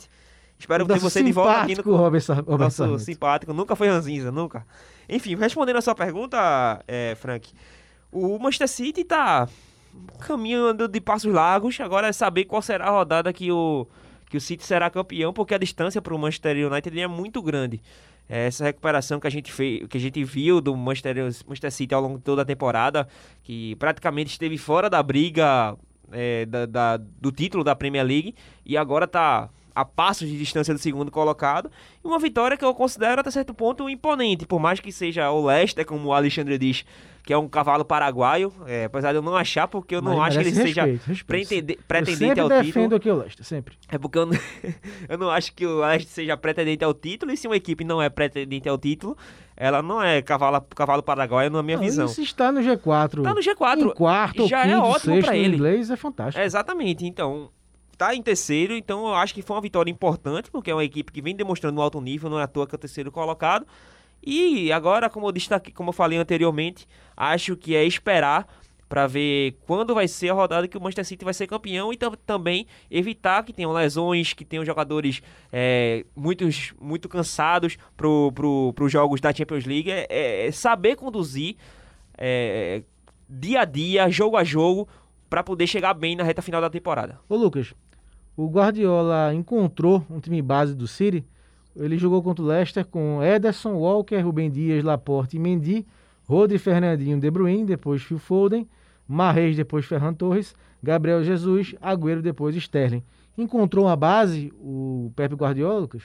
Espero 0.58 0.86
ter 0.88 1.00
você 1.00 1.22
de 1.22 1.32
volta 1.32 1.52
aqui 1.62 1.62
no 1.62 1.68
simpático 1.78 1.92
Robert, 1.96 2.24
Robert 2.28 2.58
Nosso 2.60 2.78
Sarmento. 2.78 3.00
simpático, 3.02 3.54
nunca 3.54 3.76
foi 3.76 3.88
ranzinza, 3.88 4.32
nunca. 4.32 4.66
Enfim, 5.10 5.36
respondendo 5.36 5.76
a 5.78 5.82
sua 5.82 5.94
pergunta, 5.96 6.82
é, 6.88 7.16
Frank, 7.16 7.52
o 8.12 8.38
Manchester 8.40 8.68
City 8.70 9.04
tá 9.04 9.48
caminhando 10.20 10.88
de 10.88 11.02
passos 11.02 11.32
largos. 11.34 11.80
Agora 11.80 12.08
é 12.08 12.12
saber 12.14 12.46
qual 12.46 12.62
será 12.62 12.86
a 12.88 12.92
rodada 12.92 13.32
que 13.34 13.52
o, 13.52 13.88
que 14.30 14.38
o 14.38 14.42
City 14.42 14.64
será 14.66 14.90
campeão, 14.90 15.34
porque 15.34 15.54
a 15.54 15.58
distância 15.58 16.02
para 16.02 16.14
o 16.14 16.20
Manchester 16.20 16.72
United 16.72 17.00
é 17.00 17.08
muito 17.08 17.42
grande. 17.42 17.82
É, 18.30 18.48
Essa 18.48 18.64
recuperação 18.64 19.20
que 19.20 19.28
a 19.28 19.30
gente 19.30 19.52
fez, 19.52 19.86
que 19.88 19.98
a 19.98 20.00
gente 20.00 20.24
viu 20.24 20.62
do 20.62 20.76
Manchester, 20.76 21.16
Manchester 21.48 21.72
City 21.72 21.94
ao 21.94 22.02
longo 22.02 22.18
de 22.18 22.24
toda 22.24 22.42
a 22.42 22.46
temporada, 22.46 23.08
que 23.44 23.76
praticamente 23.76 24.32
esteve 24.32 24.58
fora 24.58 24.90
da 24.90 25.04
briga 25.04 25.76
é, 26.12 26.46
da- 26.46 26.66
da- 26.66 26.98
do 26.98 27.32
título 27.32 27.64
da 27.64 27.76
Premier 27.76 28.06
League 28.06 28.36
e 28.66 28.78
agora 28.78 29.08
tá 29.08 29.50
a 29.76 29.84
passos 29.84 30.30
de 30.30 30.38
distância 30.38 30.72
do 30.74 30.80
segundo 30.80 31.10
colocado. 31.10 31.72
E 32.04 32.08
uma 32.08 32.20
vitória 32.20 32.56
que 32.56 32.64
eu 32.64 32.74
considero 32.76 33.20
até 33.20 33.32
certo 33.32 33.54
ponto 33.54 33.90
imponente, 33.90 34.46
por 34.46 34.60
mais 34.60 34.80
que 34.80 34.92
seja 34.92 35.30
o 35.32 35.44
Leicester, 35.48 35.84
como 35.86 36.10
o 36.10 36.14
Alexandre 36.14 36.58
diz, 36.60 36.86
que 37.26 37.32
é 37.32 37.38
um 37.38 37.48
cavalo 37.48 37.86
paraguaio, 37.86 38.52
é, 38.68 38.84
apesar 38.86 39.12
de 39.14 39.18
eu 39.18 39.22
não 39.22 39.34
achar, 39.36 39.66
porque 39.68 39.96
eu 39.96 40.02
não 40.02 40.18
Mas 40.18 40.36
acho 40.36 40.40
que 40.40 40.44
ele 40.44 40.52
merece 40.58 40.68
seja 40.68 40.82
respeito, 40.84 41.08
respeito. 41.08 41.26
pretende- 41.48 41.74
Eu 41.80 41.84
pretendente 41.88 42.40
ao 42.42 42.50
defendo 42.50 42.66
título. 42.74 42.96
aqui 42.98 43.10
o 43.10 43.16
Leicester, 43.16 43.46
sempre. 43.46 43.76
É 43.88 43.98
porque 43.98 44.18
eu 44.18 44.26
não, 44.26 44.34
eu 45.08 45.18
não 45.18 45.30
acho 45.30 45.54
que 45.54 45.66
o 45.66 45.80
Leicester 45.80 46.14
seja 46.14 46.36
pretendente 46.36 46.84
ao 46.84 46.94
título, 46.94 47.32
e 47.32 47.38
se 47.38 47.48
uma 47.48 47.56
equipe 47.56 47.84
não 47.86 48.02
é 48.02 48.10
pretendente 48.10 48.68
ao 48.68 48.78
título, 48.78 49.16
ela 49.56 49.82
não 49.82 50.04
é 50.04 50.22
cavalo, 50.22 50.60
cavalo 50.76 51.02
paraguaio 51.02 51.50
na 51.50 51.64
minha 51.64 51.78
Não, 51.78 51.84
visão. 51.84 52.08
se 52.10 52.22
está 52.24 52.52
no 52.52 52.60
G4, 52.60 53.22
Tá 53.24 53.34
no 53.34 53.40
G4. 53.40 53.80
em 53.80 53.90
quarto 53.94 54.46
já 54.48 54.64
quinto, 54.64 54.74
é 54.74 54.80
ótimo 54.80 55.16
no 55.22 55.34
ele. 55.34 55.56
inglês, 55.56 55.90
é 55.90 55.96
fantástico. 55.96 56.42
É, 56.42 56.46
exatamente, 56.46 57.06
então 57.06 57.50
tá 57.98 58.14
em 58.14 58.22
terceiro, 58.22 58.76
então 58.76 59.08
eu 59.08 59.14
acho 59.16 59.34
que 59.34 59.42
foi 59.42 59.56
uma 59.56 59.62
vitória 59.62 59.90
importante, 59.90 60.52
porque 60.52 60.70
é 60.70 60.74
uma 60.76 60.84
equipe 60.84 61.10
que 61.12 61.22
vem 61.22 61.34
demonstrando 61.36 61.80
um 61.80 61.82
alto 61.82 62.02
nível, 62.02 62.30
não 62.30 62.40
é 62.40 62.44
à 62.44 62.48
toa 62.48 62.68
que 62.68 62.74
é 62.74 62.78
o 62.78 62.80
terceiro 62.80 63.12
colocado. 63.12 63.66
E 64.26 64.72
agora, 64.72 65.10
como 65.10 65.28
eu 65.28 65.32
destaquei, 65.32 65.74
como 65.74 65.90
eu 65.90 65.94
falei 65.94 66.18
anteriormente, 66.18 66.88
acho 67.16 67.56
que 67.58 67.76
é 67.76 67.84
esperar 67.84 68.48
para 68.88 69.08
ver 69.08 69.58
quando 69.66 69.96
vai 69.96 70.08
ser 70.08 70.30
a 70.30 70.34
rodada 70.34 70.68
que 70.68 70.78
o 70.78 70.82
Manchester 70.82 71.06
City 71.06 71.26
vai 71.26 71.34
ser 71.34 71.48
campeão 71.48 71.92
e 71.92 71.98
tam- 71.98 72.14
também 72.28 72.68
evitar 72.92 73.44
que 73.44 73.52
tenham 73.52 73.72
lesões, 73.74 74.34
que 74.34 74.46
tenham 74.46 74.64
jogadores 74.64 75.20
é, 75.52 76.06
muitos, 76.16 76.74
muito 76.80 77.10
cansados 77.10 77.76
para 77.98 78.08
pro, 78.34 78.74
os 78.80 78.92
jogos 78.92 79.20
da 79.20 79.34
Champions 79.34 79.66
League. 79.66 79.90
É, 79.90 80.06
é- 80.10 80.48
é 80.48 80.52
saber 80.52 80.96
conduzir 80.96 81.56
é, 82.18 82.84
dia 83.28 83.62
a 83.62 83.66
dia, 83.66 84.10
jogo 84.12 84.38
a 84.38 84.44
jogo, 84.44 84.88
para 85.28 85.42
poder 85.44 85.66
chegar 85.66 85.96
bem 85.96 86.16
na 86.16 86.24
reta 86.24 86.42
final 86.44 86.62
da 86.62 86.70
temporada. 86.70 87.20
Ô 87.28 87.36
Lucas, 87.36 87.74
o 88.38 88.48
Guardiola 88.48 89.34
encontrou 89.34 90.06
um 90.08 90.20
time 90.20 90.40
base 90.42 90.76
do 90.76 90.88
City. 90.88 91.26
Ele 91.76 91.98
jogou 91.98 92.22
contra 92.22 92.44
o 92.44 92.48
Leicester 92.48 92.86
com 92.86 93.24
Ederson, 93.24 93.74
Walker, 93.74 94.20
Rubem 94.20 94.50
Dias, 94.50 94.84
Laporte 94.84 95.38
e 95.38 95.40
Mendy, 95.40 95.86
Rodri, 96.26 96.58
Fernandinho, 96.58 97.20
De 97.20 97.30
Bruyne, 97.30 97.66
depois 97.66 98.02
Phil 98.02 98.20
Foden, 98.20 98.68
Marreis, 99.08 99.56
depois 99.56 99.86
Ferran 99.86 100.14
Torres, 100.14 100.56
Gabriel 100.82 101.24
Jesus, 101.24 101.76
Agüero, 101.82 102.22
depois 102.22 102.56
Sterling. 102.56 103.04
Encontrou 103.38 103.86
uma 103.86 103.96
base 103.96 104.54
o 104.60 105.12
Pepe 105.16 105.36
Guardiola, 105.36 105.80
Lucas? 105.80 106.04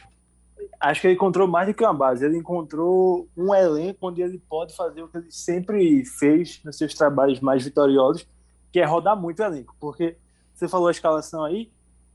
Acho 0.81 1.01
que 1.01 1.07
ele 1.09 1.15
encontrou 1.15 1.47
mais 1.47 1.67
do 1.67 1.75
que 1.75 1.85
uma 1.85 1.93
base. 1.93 2.25
Ele 2.25 2.39
encontrou 2.39 3.29
um 3.37 3.55
elenco 3.55 3.99
onde 4.09 4.23
ele 4.23 4.39
pode 4.49 4.75
fazer 4.75 5.03
o 5.03 5.09
que 5.09 5.19
ele 5.19 5.31
sempre 5.31 6.05
fez 6.05 6.61
nos 6.65 6.79
seus 6.79 6.95
trabalhos 6.95 7.41
mais 7.41 7.65
vitoriosos, 7.65 8.27
que 8.73 8.81
é 8.81 8.85
rodar 8.85 9.21
muito 9.21 9.41
o 9.41 9.45
elenco. 9.45 9.75
Porque 9.79 10.17
você 10.55 10.69
falou 10.69 10.89
a 10.89 10.93
escalação 10.93 11.45
aí, 11.45 11.71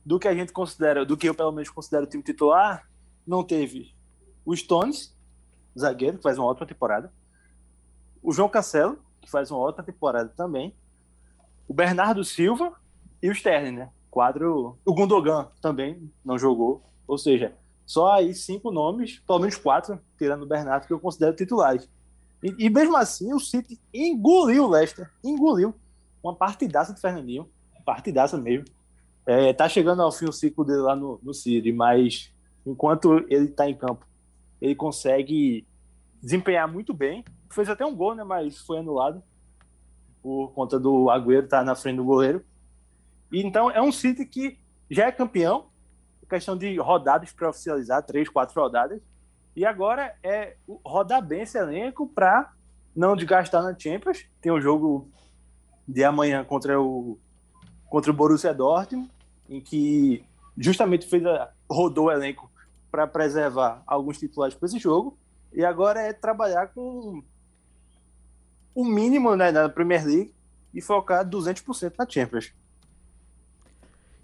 do 0.06 0.18
que 0.18 0.28
a 0.28 0.34
gente 0.34 0.52
considera, 0.52 1.06
do 1.06 1.16
que 1.16 1.28
eu 1.28 1.36
pelo 1.36 1.52
menos 1.52 1.70
considero 1.70 2.06
o 2.06 2.08
time 2.08 2.24
titular, 2.24 2.84
não 3.26 3.44
teve 3.44 3.94
o 4.46 4.56
Stones, 4.56 5.16
zagueiro, 5.78 6.18
que 6.18 6.24
faz 6.24 6.38
uma 6.38 6.48
ótima 6.48 6.68
temporada, 6.68 7.12
o 8.22 8.32
João 8.32 8.50
Cancelo, 8.50 9.00
que 9.22 9.30
faz 9.30 9.52
uma 9.52 9.60
ótima 9.60 9.84
temporada 9.84 10.30
também, 10.30 10.74
o 11.68 11.74
Bernardo 11.74 12.24
Silva 12.24 12.74
e 13.22 13.30
o 13.30 13.32
Sterling, 13.32 13.72
né? 13.72 13.90
Quadro. 14.10 14.78
O 14.86 14.94
Gundogan 14.94 15.48
também 15.62 16.12
não 16.24 16.38
jogou. 16.38 16.84
Ou 17.08 17.18
seja, 17.18 17.54
só 17.86 18.14
aí 18.14 18.34
cinco 18.34 18.72
nomes, 18.72 19.20
pelo 19.20 19.40
menos 19.40 19.56
quatro, 19.56 20.00
tirando 20.18 20.44
o 20.44 20.48
Bernardo, 20.48 20.86
que 20.86 20.94
eu 20.94 21.00
considero 21.00 21.36
titulares. 21.36 21.90
E, 22.44 22.66
e 22.66 22.70
mesmo 22.70 22.96
assim, 22.96 23.34
o 23.34 23.40
City 23.40 23.80
engoliu 23.94 24.66
o 24.66 24.70
Leicester, 24.70 25.10
engoliu. 25.24 25.74
Uma 26.22 26.36
partidaça 26.36 26.94
de 26.94 27.02
Fernandinho, 27.02 27.50
partidaça 27.86 28.38
mesmo. 28.38 28.66
É, 29.26 29.54
tá 29.54 29.68
chegando 29.70 30.02
ao 30.02 30.12
fim 30.12 30.26
o 30.26 30.34
ciclo 30.34 30.66
dele 30.66 30.80
lá 30.80 30.96
no, 30.96 31.20
no 31.24 31.34
City, 31.34 31.72
mas 31.72 32.33
enquanto 32.66 33.26
ele 33.30 33.48
tá 33.48 33.70
em 33.70 33.76
campo, 33.76 34.06
ele 34.62 34.76
consegue 34.76 35.68
desempenhar 36.22 36.72
muito 36.72 36.94
bem. 36.94 37.24
Fez 37.52 37.70
até 37.70 37.86
um 37.86 37.96
gol, 37.96 38.16
né? 38.16 38.24
Mas 38.24 38.58
foi 38.60 38.80
anulado 38.80 39.22
por 40.22 40.54
conta 40.54 40.80
do 40.80 41.10
Agüero 41.10 41.44
estar 41.44 41.64
na 41.64 41.76
frente 41.76 41.98
do 41.98 42.06
goleiro. 42.06 42.44
Então 43.32 43.70
é 43.70 43.82
um 43.82 43.92
City 43.92 44.26
que 44.26 44.58
já 44.90 45.08
é 45.08 45.12
campeão, 45.12 45.68
questão 46.30 46.58
de 46.58 46.78
rodadas 46.78 47.32
para 47.32 47.50
oficializar, 47.50 48.04
três, 48.04 48.30
quatro 48.30 48.60
rodadas. 48.60 49.02
E 49.56 49.66
agora 49.66 50.16
é 50.24 50.56
rodar 50.84 51.22
bem 51.22 51.42
esse 51.42 51.58
elenco 51.58 52.08
para 52.08 52.52
não 52.96 53.16
desgastar 53.16 53.62
na 53.62 53.78
Champions. 53.78 54.26
Tem 54.42 54.52
o 54.52 54.62
jogo 54.62 55.10
de 55.88 56.04
amanhã 56.04 56.44
contra 56.44 56.80
o 56.82 57.20
contra 57.88 58.10
o 58.10 58.14
Borussia 58.14 58.52
Dortmund, 58.54 59.12
em 59.48 59.62
que 59.62 60.26
justamente 60.58 61.06
fez 61.06 61.24
a, 61.24 61.52
rodou 61.70 62.06
o 62.06 62.12
elenco 62.12 62.50
para 62.94 63.08
preservar 63.08 63.82
alguns 63.88 64.20
titulares 64.20 64.54
para 64.54 64.68
esse 64.68 64.78
jogo. 64.78 65.18
E 65.52 65.66
agora 65.66 66.00
é 66.00 66.14
trabalhar 66.14 66.68
com 66.68 67.24
o 68.76 68.86
mínimo 68.86 69.36
né, 69.36 69.52
na 69.52 69.68
Premier 69.68 70.06
League 70.06 70.32
e 70.72 70.80
focar 70.80 71.28
200% 71.28 71.94
na 71.98 72.08
Champions. 72.08 72.54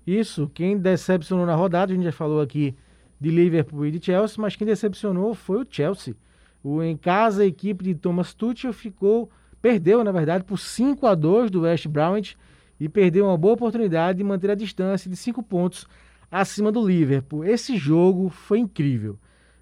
Isso, 0.05 0.51
quem 0.53 0.77
decepcionou 0.77 1.47
na 1.47 1.55
rodada, 1.55 1.91
a 1.91 1.95
gente 1.95 2.05
já 2.05 2.11
falou 2.11 2.41
aqui 2.41 2.77
de 3.19 3.31
Liverpool 3.31 3.87
e 3.87 3.91
de 3.91 4.05
Chelsea, 4.05 4.35
mas 4.39 4.55
quem 4.55 4.67
decepcionou 4.67 5.33
foi 5.33 5.63
o 5.63 5.67
Chelsea. 5.67 6.15
O 6.63 6.83
em 6.83 6.95
casa, 6.95 7.41
a 7.41 7.47
equipe 7.47 7.83
de 7.83 7.95
Thomas 7.95 8.35
Tuchel 8.35 8.71
ficou, 8.71 9.31
perdeu, 9.59 10.03
na 10.03 10.11
verdade, 10.11 10.43
por 10.43 10.59
5 10.59 11.07
a 11.07 11.15
2 11.15 11.49
do 11.49 11.61
West 11.61 11.87
Bromwich 11.87 12.37
e 12.79 12.87
perdeu 12.87 13.25
uma 13.25 13.37
boa 13.37 13.55
oportunidade 13.55 14.19
de 14.19 14.23
manter 14.23 14.51
a 14.51 14.55
distância 14.55 15.09
de 15.09 15.15
5 15.15 15.41
pontos 15.41 15.87
acima 16.31 16.71
do 16.71 16.85
Liverpool. 16.85 17.43
Esse 17.45 17.77
jogo 17.77 18.29
foi 18.29 18.59
incrível. 18.59 19.17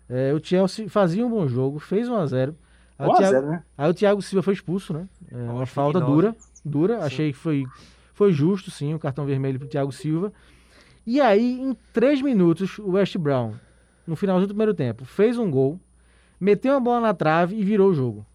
É, 0.10 0.34
o 0.34 0.44
Chelsea 0.44 0.90
fazia 0.90 1.26
um 1.26 1.30
bom 1.30 1.48
jogo, 1.48 1.80
fez 1.80 2.08
1 2.08 2.16
a 2.16 2.26
0. 2.26 2.56
Aí 2.98 3.08
o 3.08 3.12
1 3.12 3.14
a 3.14 3.18
Thiago- 3.18 3.34
0 3.34 3.48
né? 3.48 3.64
Aí 3.78 3.90
o 3.90 3.94
Thiago 3.94 4.22
Silva 4.22 4.44
foi 4.44 4.54
expulso, 4.54 4.94
né? 4.94 5.08
É, 5.32 5.36
uma 5.36 5.66
falta 5.66 6.00
dura, 6.00 6.36
dura. 6.64 7.00
Achei 7.04 7.32
que 7.32 7.38
foi, 7.38 7.66
foi 8.14 8.32
justo, 8.32 8.72
sim, 8.72 8.94
o 8.94 9.00
cartão 9.00 9.26
vermelho 9.26 9.60
pro 9.60 9.68
Thiago 9.68 9.92
Silva. 9.92 10.32
E 11.06 11.22
aí, 11.22 11.60
em 11.60 11.76
três 11.94 12.22
minutos, 12.22 12.80
o 12.80 12.92
West 12.92 13.18
Brown 13.18 13.54
no 14.08 14.16
finalzinho 14.16 14.48
do 14.48 14.54
primeiro 14.54 14.74
tempo, 14.74 15.04
fez 15.04 15.38
um 15.38 15.52
gol, 15.52 15.78
meteu 16.40 16.74
uma 16.74 16.80
bola 16.80 17.02
na 17.02 17.14
trave 17.14 17.56
e 17.60 17.64
virou 17.64 17.90
o 17.92 17.94
jogo. 17.94 18.26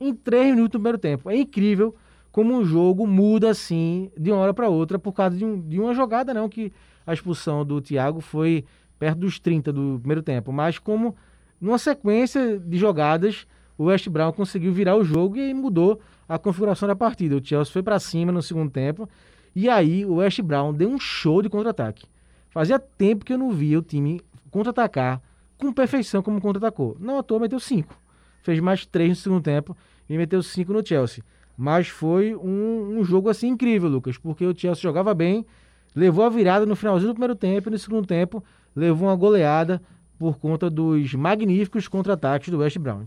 Em 0.00 0.14
três 0.14 0.46
minutos 0.46 0.70
do 0.70 0.78
primeiro 0.78 0.98
tempo. 0.98 1.28
É 1.28 1.36
incrível 1.36 1.94
como 2.32 2.54
um 2.54 2.64
jogo 2.64 3.06
muda 3.06 3.50
assim 3.50 4.10
de 4.16 4.32
uma 4.32 4.40
hora 4.40 4.54
para 4.54 4.68
outra 4.68 4.98
por 4.98 5.12
causa 5.12 5.36
de, 5.36 5.44
um, 5.44 5.60
de, 5.60 5.78
uma 5.78 5.94
jogada, 5.94 6.32
não 6.32 6.48
que 6.48 6.72
a 7.10 7.14
expulsão 7.14 7.64
do 7.64 7.80
Thiago 7.80 8.20
foi 8.20 8.64
perto 8.98 9.18
dos 9.18 9.38
30 9.40 9.72
do 9.72 9.98
primeiro 9.98 10.22
tempo, 10.22 10.52
mas 10.52 10.78
como 10.78 11.16
numa 11.60 11.78
sequência 11.78 12.58
de 12.58 12.78
jogadas 12.78 13.46
o 13.76 13.84
West 13.84 14.08
Brown 14.08 14.32
conseguiu 14.32 14.72
virar 14.72 14.94
o 14.94 15.02
jogo 15.02 15.36
e 15.36 15.52
mudou 15.52 16.00
a 16.28 16.38
configuração 16.38 16.86
da 16.86 16.94
partida. 16.94 17.36
O 17.36 17.44
Chelsea 17.44 17.72
foi 17.72 17.82
para 17.82 17.98
cima 17.98 18.30
no 18.30 18.42
segundo 18.42 18.70
tempo 18.70 19.08
e 19.56 19.68
aí 19.68 20.04
o 20.04 20.16
West 20.16 20.40
Brown 20.42 20.72
deu 20.72 20.88
um 20.88 21.00
show 21.00 21.42
de 21.42 21.48
contra-ataque. 21.48 22.06
Fazia 22.50 22.78
tempo 22.78 23.24
que 23.24 23.32
eu 23.32 23.38
não 23.38 23.50
via 23.50 23.78
o 23.78 23.82
time 23.82 24.20
contra-atacar 24.50 25.20
com 25.58 25.72
perfeição 25.72 26.22
como 26.22 26.40
contra-atacou. 26.40 26.96
Não 27.00 27.18
à 27.18 27.22
toa 27.22 27.40
meteu 27.40 27.58
cinco. 27.58 27.98
Fez 28.42 28.60
mais 28.60 28.86
três 28.86 29.10
no 29.10 29.16
segundo 29.16 29.42
tempo 29.42 29.76
e 30.08 30.16
meteu 30.16 30.42
cinco 30.42 30.72
no 30.72 30.86
Chelsea. 30.86 31.24
Mas 31.56 31.88
foi 31.88 32.34
um, 32.36 32.98
um, 32.98 33.04
jogo 33.04 33.28
assim 33.28 33.48
incrível, 33.48 33.88
Lucas, 33.88 34.16
porque 34.16 34.46
o 34.46 34.56
Chelsea 34.56 34.82
jogava 34.82 35.12
bem, 35.12 35.44
levou 35.94 36.24
a 36.24 36.28
virada 36.28 36.66
no 36.66 36.76
finalzinho 36.76 37.12
do 37.12 37.14
primeiro 37.14 37.34
tempo 37.34 37.68
e 37.68 37.72
no 37.72 37.78
segundo 37.78 38.06
tempo 38.06 38.42
levou 38.74 39.08
uma 39.08 39.16
goleada 39.16 39.82
por 40.18 40.38
conta 40.38 40.68
dos 40.68 41.14
magníficos 41.14 41.88
contra-ataques 41.88 42.50
do 42.50 42.58
West 42.58 42.78
Brown. 42.78 43.04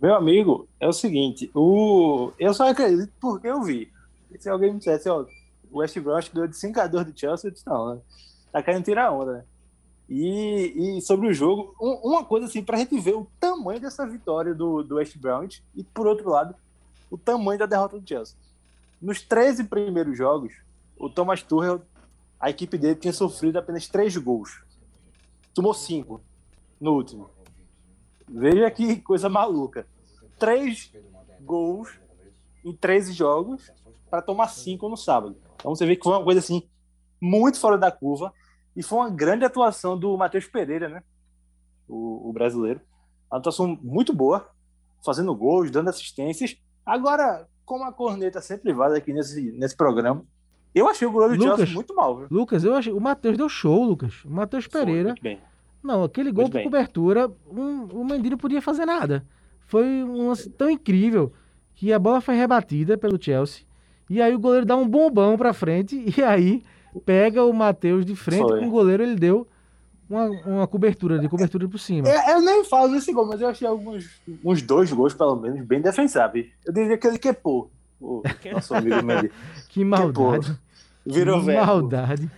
Meu 0.00 0.14
amigo, 0.14 0.68
é 0.78 0.88
o 0.88 0.92
seguinte, 0.92 1.50
o... 1.54 2.32
eu 2.38 2.54
só 2.54 2.68
acredito 2.70 3.12
porque 3.20 3.46
eu 3.48 3.62
vi. 3.62 3.90
Se 4.38 4.48
alguém 4.48 4.72
me 4.72 4.78
dissesse, 4.78 5.08
ó, 5.08 5.26
o 5.70 5.78
West 5.78 5.98
Brown 5.98 6.20
deu 6.32 6.46
de 6.46 6.56
5 6.56 6.80
a 6.80 6.86
2 6.86 7.06
do 7.06 7.18
Chelsea, 7.18 7.48
eu 7.48 7.52
disse, 7.52 7.66
não, 7.66 7.94
né? 7.94 8.00
Tá 8.52 8.62
querendo 8.62 8.84
tirar 8.84 9.12
onda, 9.12 9.32
né? 9.32 9.44
E, 10.08 10.96
e 10.98 11.02
sobre 11.02 11.28
o 11.28 11.32
jogo, 11.32 11.74
um, 11.80 11.92
uma 12.08 12.24
coisa 12.24 12.46
assim, 12.46 12.62
pra 12.62 12.78
gente 12.78 12.98
ver 12.98 13.14
o 13.14 13.26
tamanho 13.38 13.80
dessa 13.80 14.06
vitória 14.06 14.54
do, 14.54 14.82
do 14.82 14.96
West 14.96 15.16
Brown 15.16 15.46
e, 15.74 15.84
por 15.84 16.06
outro 16.06 16.28
lado, 16.28 16.54
o 17.10 17.16
tamanho 17.16 17.58
da 17.58 17.66
derrota 17.66 17.98
do 17.98 18.08
Chelsea. 18.08 18.36
Nos 19.00 19.22
13 19.22 19.64
primeiros 19.64 20.18
jogos, 20.18 20.52
o 21.00 21.08
Thomas 21.08 21.42
Tuchel, 21.42 21.80
a 22.38 22.50
equipe 22.50 22.76
dele 22.76 22.94
tinha 22.94 23.12
sofrido 23.12 23.58
apenas 23.58 23.88
3 23.88 24.18
gols. 24.18 24.62
Tomou 25.54 25.72
5 25.72 26.20
no 26.78 26.92
último. 26.92 27.30
Veja 28.28 28.70
que 28.70 29.00
coisa 29.00 29.28
maluca. 29.28 29.86
3 30.38 30.92
gols 31.40 31.98
em 32.62 32.76
13 32.76 33.14
jogos 33.14 33.72
para 34.10 34.20
tomar 34.20 34.48
5 34.48 34.88
no 34.88 34.96
sábado. 34.96 35.36
Então 35.54 35.74
você 35.74 35.86
vê 35.86 35.96
que 35.96 36.04
foi 36.04 36.12
uma 36.12 36.24
coisa 36.24 36.40
assim 36.40 36.68
muito 37.20 37.58
fora 37.58 37.78
da 37.78 37.90
curva 37.90 38.32
e 38.76 38.82
foi 38.82 38.98
uma 38.98 39.10
grande 39.10 39.44
atuação 39.44 39.98
do 39.98 40.16
Matheus 40.16 40.46
Pereira, 40.46 40.88
né? 40.88 41.02
O, 41.88 42.28
o 42.28 42.32
brasileiro. 42.32 42.80
Uma 43.30 43.38
atuação 43.38 43.78
muito 43.82 44.12
boa, 44.12 44.48
fazendo 45.04 45.34
gols, 45.34 45.70
dando 45.70 45.88
assistências. 45.88 46.56
Agora, 46.84 47.48
como 47.64 47.84
a 47.84 47.92
corneta 47.92 48.40
sempre 48.42 48.72
vai 48.72 48.96
aqui 48.96 49.12
nesse, 49.12 49.50
nesse 49.52 49.76
programa, 49.76 50.24
eu 50.74 50.88
achei 50.88 51.06
o 51.06 51.10
goleiro 51.10 51.36
do 51.36 51.44
Lucas, 51.44 51.58
Chelsea 51.58 51.74
muito 51.74 51.94
mal. 51.94 52.16
Viu? 52.16 52.26
Lucas, 52.30 52.64
eu 52.64 52.74
achei. 52.74 52.92
O 52.92 53.00
Matheus 53.00 53.36
deu 53.36 53.48
show, 53.48 53.84
Lucas. 53.84 54.24
O 54.24 54.30
Matheus 54.30 54.66
Pereira. 54.66 55.10
Foi, 55.10 55.20
bem. 55.20 55.38
Não, 55.82 56.04
aquele 56.04 56.30
gol 56.30 56.50
por 56.50 56.62
cobertura, 56.62 57.30
um, 57.50 57.84
o 57.84 58.04
Mendy 58.04 58.30
não 58.30 58.38
podia 58.38 58.60
fazer 58.60 58.84
nada. 58.84 59.24
Foi 59.66 59.84
um 59.84 60.28
lance 60.28 60.50
tão 60.50 60.68
incrível 60.68 61.32
que 61.74 61.92
a 61.92 61.98
bola 61.98 62.20
foi 62.20 62.34
rebatida 62.34 62.98
pelo 62.98 63.22
Chelsea. 63.22 63.64
E 64.08 64.20
aí 64.20 64.34
o 64.34 64.38
goleiro 64.38 64.66
dá 64.66 64.76
um 64.76 64.86
bombão 64.86 65.38
pra 65.38 65.52
frente. 65.52 66.04
E 66.16 66.22
aí 66.22 66.62
pega 67.06 67.44
o 67.44 67.52
Matheus 67.52 68.04
de 68.04 68.16
frente 68.16 68.42
Foi. 68.42 68.58
com 68.58 68.66
o 68.66 68.70
goleiro, 68.70 69.02
ele 69.02 69.14
deu 69.14 69.46
uma, 70.08 70.24
uma 70.44 70.66
cobertura, 70.66 71.20
de 71.20 71.28
cobertura 71.28 71.68
por 71.68 71.78
cima. 71.78 72.08
Eu, 72.08 72.34
eu 72.34 72.40
nem 72.40 72.64
falo 72.64 72.92
desse 72.92 73.12
gol, 73.12 73.26
mas 73.26 73.40
eu 73.40 73.48
achei 73.48 73.66
alguns 73.66 74.20
uns 74.44 74.60
dois 74.60 74.92
gols, 74.92 75.14
pelo 75.14 75.36
menos, 75.36 75.64
bem 75.64 75.80
defensáveis. 75.80 76.48
Eu 76.66 76.72
diria 76.72 76.98
que 76.98 77.06
ele 77.06 77.18
quepou. 77.18 77.70
O 78.00 78.22
nosso 78.52 78.74
amigo 78.74 79.02
Mendy. 79.02 79.30
que 79.68 79.84
maldade. 79.84 80.46
Quepou. 80.46 80.58
Virou 81.04 81.42
velho. 81.42 81.66
Maldade. 81.66 82.30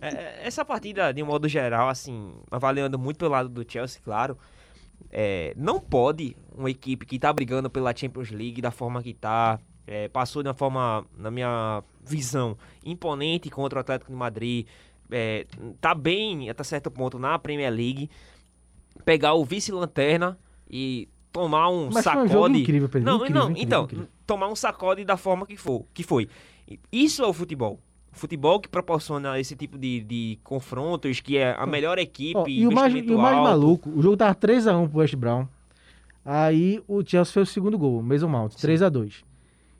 É, 0.00 0.08
é, 0.08 0.40
essa 0.44 0.64
partida, 0.64 1.12
de 1.12 1.22
um 1.22 1.26
modo 1.26 1.46
geral, 1.46 1.88
assim, 1.88 2.32
avaliando 2.50 2.98
muito 2.98 3.18
pelo 3.18 3.32
lado 3.32 3.48
do 3.48 3.70
Chelsea, 3.70 4.00
claro, 4.02 4.36
é, 5.10 5.52
não 5.56 5.78
pode 5.78 6.36
uma 6.56 6.70
equipe 6.70 7.04
que 7.04 7.18
tá 7.18 7.32
brigando 7.32 7.68
pela 7.68 7.94
Champions 7.94 8.30
League 8.30 8.62
da 8.62 8.70
forma 8.70 9.02
que 9.02 9.12
tá, 9.12 9.58
é, 9.86 10.08
passou 10.08 10.42
de 10.42 10.48
uma 10.48 10.54
forma, 10.54 11.04
na 11.16 11.30
minha 11.30 11.82
visão, 12.02 12.56
imponente 12.84 13.50
contra 13.50 13.78
o 13.78 13.80
Atlético 13.80 14.10
de 14.10 14.16
Madrid, 14.16 14.66
é, 15.10 15.46
tá 15.80 15.94
bem 15.94 16.48
até 16.48 16.62
certo 16.62 16.90
ponto 16.90 17.18
na 17.18 17.38
Premier 17.38 17.72
League, 17.72 18.08
pegar 19.04 19.34
o 19.34 19.44
vice-lanterna 19.44 20.38
e 20.68 21.08
tomar 21.32 21.68
um 21.70 21.90
Mas 21.92 22.04
sacode. 22.04 22.32
Foi 22.32 22.50
um 22.50 22.54
incrível, 22.54 22.88
Pedro. 22.88 23.06
Não, 23.06 23.16
incrível, 23.16 23.34
não, 23.34 23.50
incrível, 23.50 23.66
então, 23.66 23.84
incrível. 23.84 24.08
tomar 24.26 24.48
um 24.48 24.56
sacode 24.56 25.04
da 25.04 25.16
forma 25.16 25.46
que, 25.46 25.56
for, 25.56 25.84
que 25.92 26.02
foi. 26.02 26.28
Isso 26.92 27.22
é 27.22 27.26
o 27.26 27.32
futebol. 27.32 27.80
Futebol 28.12 28.58
que 28.60 28.68
proporciona 28.68 29.38
esse 29.38 29.54
tipo 29.54 29.78
de, 29.78 30.00
de 30.00 30.38
confrontos, 30.42 31.20
que 31.20 31.36
é 31.36 31.54
a 31.56 31.66
melhor 31.66 31.98
equipe. 31.98 32.38
Oh, 32.38 32.48
e, 32.48 32.66
o 32.66 32.72
mais, 32.72 32.92
e 32.92 33.12
o 33.12 33.18
mais 33.18 33.36
maluco, 33.36 33.88
o 33.90 34.02
jogo 34.02 34.16
tava 34.16 34.34
3x1 34.34 34.88
pro 34.88 34.98
West 34.98 35.14
Brown. 35.14 35.46
Aí 36.24 36.82
o 36.86 37.02
Chelsea 37.04 37.32
fez 37.32 37.48
o 37.48 37.52
segundo 37.52 37.78
gol, 37.78 38.02
Mason 38.02 38.28
Mount, 38.28 38.52
3x2. 38.54 39.22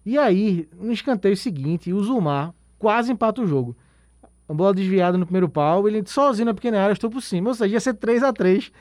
E 0.07 0.17
aí, 0.17 0.69
no 0.81 0.93
escanteio 0.93 1.37
seguinte, 1.37 1.93
o 1.93 2.03
Zumar 2.03 2.55
quase 2.79 3.13
empata 3.13 3.43
o 3.43 3.47
jogo. 3.47 3.77
A 4.49 4.55
bola 4.55 4.73
desviada 4.73 5.19
no 5.19 5.27
primeiro 5.27 5.49
pau, 5.49 5.87
ele 5.87 6.03
sozinho 6.07 6.47
na 6.47 6.55
pequena 6.55 6.83
área, 6.83 6.93
estou 6.93 7.11
por 7.11 7.21
cima. 7.21 7.51
Ou 7.51 7.55
seja, 7.55 7.75
ia 7.75 7.81
ser 7.81 7.95
3 7.95 8.23
a 8.23 8.33
3 8.33 8.73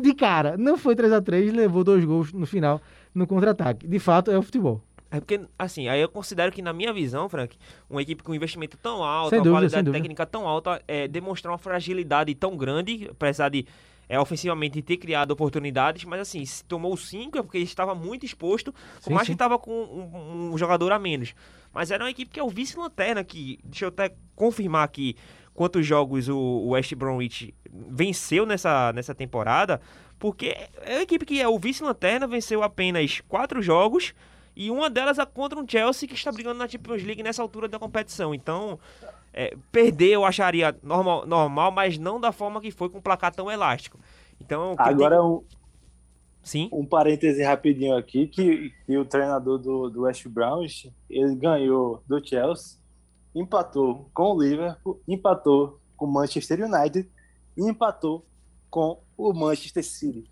de 0.00 0.14
cara. 0.14 0.56
Não 0.56 0.76
foi 0.76 0.96
3 0.96 1.12
a 1.12 1.20
3 1.20 1.52
levou 1.52 1.84
dois 1.84 2.04
gols 2.04 2.32
no 2.32 2.46
final, 2.46 2.80
no 3.14 3.26
contra-ataque. 3.26 3.86
De 3.86 3.98
fato, 3.98 4.30
é 4.30 4.38
o 4.38 4.42
futebol. 4.42 4.82
É 5.10 5.18
porque, 5.18 5.40
assim, 5.58 5.88
aí 5.88 6.00
eu 6.00 6.08
considero 6.08 6.52
que, 6.52 6.62
na 6.62 6.72
minha 6.72 6.92
visão, 6.92 7.28
Frank, 7.28 7.56
uma 7.88 8.00
equipe 8.00 8.22
com 8.22 8.32
investimento 8.32 8.76
tão 8.76 9.02
alto, 9.02 9.30
Sem 9.30 9.38
uma 9.40 9.44
dúvida, 9.44 9.68
qualidade 9.68 9.90
técnica 9.90 10.24
tão 10.24 10.46
alta, 10.46 10.80
é, 10.86 11.08
demonstrar 11.08 11.52
uma 11.52 11.58
fragilidade 11.58 12.32
tão 12.36 12.56
grande, 12.56 13.08
apesar 13.10 13.48
de 13.48 13.66
é, 14.08 14.18
ofensivamente 14.20 14.80
ter 14.82 14.96
criado 14.98 15.32
oportunidades, 15.32 16.04
mas 16.04 16.20
assim, 16.20 16.44
se 16.44 16.64
tomou 16.64 16.96
cinco 16.96 17.38
é 17.38 17.42
porque 17.42 17.58
estava 17.58 17.94
muito 17.94 18.24
exposto, 18.24 18.72
por 18.72 19.02
Sim, 19.02 19.14
mais 19.14 19.26
sim. 19.26 19.32
que 19.32 19.34
estava 19.34 19.58
com 19.58 19.72
um, 19.72 20.52
um 20.52 20.58
jogador 20.58 20.92
a 20.92 20.98
menos. 20.98 21.34
Mas 21.72 21.90
era 21.90 22.04
uma 22.04 22.10
equipe 22.10 22.30
que 22.30 22.38
é 22.38 22.42
o 22.42 22.48
vice-lanterna, 22.48 23.22
que, 23.24 23.58
deixa 23.64 23.84
eu 23.84 23.88
até 23.88 24.12
confirmar 24.36 24.84
aqui 24.84 25.16
quantos 25.60 25.84
jogos 25.84 26.26
o, 26.26 26.68
West 26.70 26.94
Bromwich 26.94 27.54
venceu 27.70 28.46
nessa, 28.46 28.94
nessa 28.94 29.14
temporada, 29.14 29.78
porque 30.18 30.56
é 30.80 30.94
uma 30.94 31.02
equipe 31.02 31.26
que 31.26 31.38
é 31.38 31.46
o 31.46 31.58
vice-lanterna, 31.58 32.26
venceu 32.26 32.62
apenas 32.62 33.20
quatro 33.28 33.60
jogos, 33.60 34.14
e 34.56 34.70
uma 34.70 34.88
delas 34.88 35.18
é 35.18 35.26
contra 35.26 35.60
um 35.60 35.68
Chelsea 35.68 36.08
que 36.08 36.14
está 36.14 36.32
brigando 36.32 36.58
na 36.58 36.66
Champions 36.66 37.02
League 37.02 37.22
nessa 37.22 37.42
altura 37.42 37.68
da 37.68 37.78
competição. 37.78 38.34
Então, 38.34 38.78
é, 39.34 39.54
perder 39.70 40.12
eu 40.12 40.24
acharia 40.24 40.74
normal, 40.82 41.26
normal, 41.26 41.70
mas 41.70 41.98
não 41.98 42.18
da 42.18 42.32
forma 42.32 42.58
que 42.58 42.70
foi 42.70 42.88
com 42.88 42.96
um 42.96 43.02
placar 43.02 43.34
tão 43.34 43.50
elástico. 43.50 43.98
Então, 44.40 44.74
Agora, 44.78 45.16
tem- 45.16 45.26
um, 45.26 45.44
sim. 46.42 46.68
um 46.72 46.86
parêntese 46.86 47.42
rapidinho 47.42 47.98
aqui, 47.98 48.26
que, 48.26 48.72
que 48.86 48.96
o 48.96 49.04
treinador 49.04 49.58
do, 49.58 49.90
do 49.90 50.02
West 50.04 50.26
Browns, 50.26 50.90
ele 51.10 51.34
ganhou 51.34 52.02
do 52.08 52.26
Chelsea, 52.26 52.79
empatou 53.34 54.10
com 54.12 54.34
o 54.34 54.42
Liverpool, 54.42 55.00
empatou 55.06 55.78
com 55.96 56.06
o 56.06 56.12
Manchester 56.12 56.64
United 56.64 57.08
e 57.56 57.68
empatou 57.68 58.24
com 58.68 59.00
o 59.16 59.32
Manchester 59.32 59.84
City. 59.84 60.30